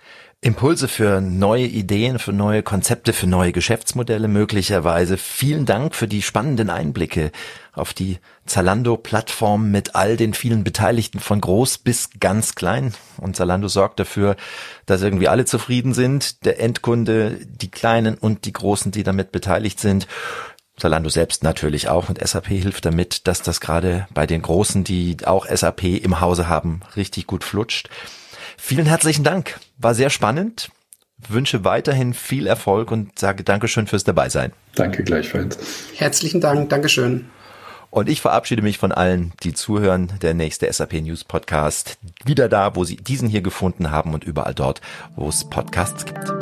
Impulse 0.42 0.87
für 0.87 1.20
neue 1.20 1.64
Ideen, 1.64 2.18
für 2.18 2.33
neue 2.33 2.62
Konzepte, 2.62 3.12
für 3.12 3.27
neue 3.27 3.53
Geschäftsmodelle 3.53 4.29
möglicherweise. 4.29 5.16
Vielen 5.16 5.64
Dank 5.64 5.94
für 5.94 6.07
die 6.07 6.22
spannenden 6.22 6.68
Einblicke 6.68 7.33
auf 7.72 7.94
die 7.94 8.18
Zalando-Plattform 8.44 9.70
mit 9.70 9.94
all 9.94 10.16
den 10.16 10.35
vielen 10.35 10.62
Beteiligten 10.62 11.20
von 11.20 11.40
groß 11.40 11.79
bis 11.79 12.11
ganz 12.20 12.55
klein. 12.55 12.94
Und 13.16 13.35
Zalando 13.35 13.66
sorgt 13.66 13.99
dafür, 13.99 14.37
dass 14.85 15.03
irgendwie 15.03 15.29
alle 15.29 15.46
zufrieden 15.46 15.94
sind. 15.94 16.44
Der 16.44 16.61
Endkunde, 16.61 17.38
die 17.44 17.70
Kleinen 17.70 18.16
und 18.16 18.44
die 18.44 18.53
Großen, 18.53 18.92
die 18.92 19.03
damit 19.03 19.33
beteiligt 19.33 19.81
sind. 19.81 20.07
Zalando 20.77 21.09
selbst 21.09 21.42
natürlich 21.42 21.88
auch 21.88 22.11
und 22.11 22.25
SAP 22.25 22.49
hilft 22.49 22.85
damit, 22.85 23.27
dass 23.27 23.40
das 23.40 23.61
gerade 23.61 24.07
bei 24.12 24.27
den 24.27 24.42
Großen, 24.42 24.85
die 24.85 25.16
auch 25.25 25.46
SAP 25.46 25.85
im 25.85 26.20
Hause 26.20 26.49
haben, 26.49 26.83
richtig 26.94 27.27
gut 27.27 27.42
flutscht. 27.42 27.88
Vielen 28.59 28.87
herzlichen 28.87 29.25
Dank. 29.25 29.59
War 29.79 29.95
sehr 29.95 30.11
spannend. 30.11 30.71
Wünsche 31.29 31.65
weiterhin 31.65 32.15
viel 32.15 32.47
Erfolg 32.47 32.91
und 32.91 33.19
sage 33.19 33.43
Dankeschön 33.43 33.87
fürs 33.87 34.05
Dabeisein. 34.05 34.53
Danke 34.75 35.03
gleichfalls. 35.03 35.59
Herzlichen 35.95 36.41
Dank. 36.41 36.69
Dankeschön. 36.69 37.27
Und 37.91 38.09
ich 38.09 38.21
verabschiede 38.21 38.62
mich 38.62 38.77
von 38.79 38.93
allen, 38.93 39.33
die 39.43 39.55
zuhören. 39.55 40.12
Der 40.21 40.35
nächste 40.35 40.71
SAP 40.71 40.95
News 41.01 41.25
Podcast 41.25 41.99
wieder 42.25 42.49
da, 42.49 42.77
wo 42.77 42.85
Sie 42.85 42.97
diesen 42.97 43.29
hier 43.29 43.41
gefunden 43.41 43.91
haben 43.91 44.12
und 44.12 44.25
überall 44.25 44.55
dort, 44.55 44.83
wo 45.15 45.29
es 45.29 45.49
Podcasts 45.49 46.05
gibt. 46.05 46.33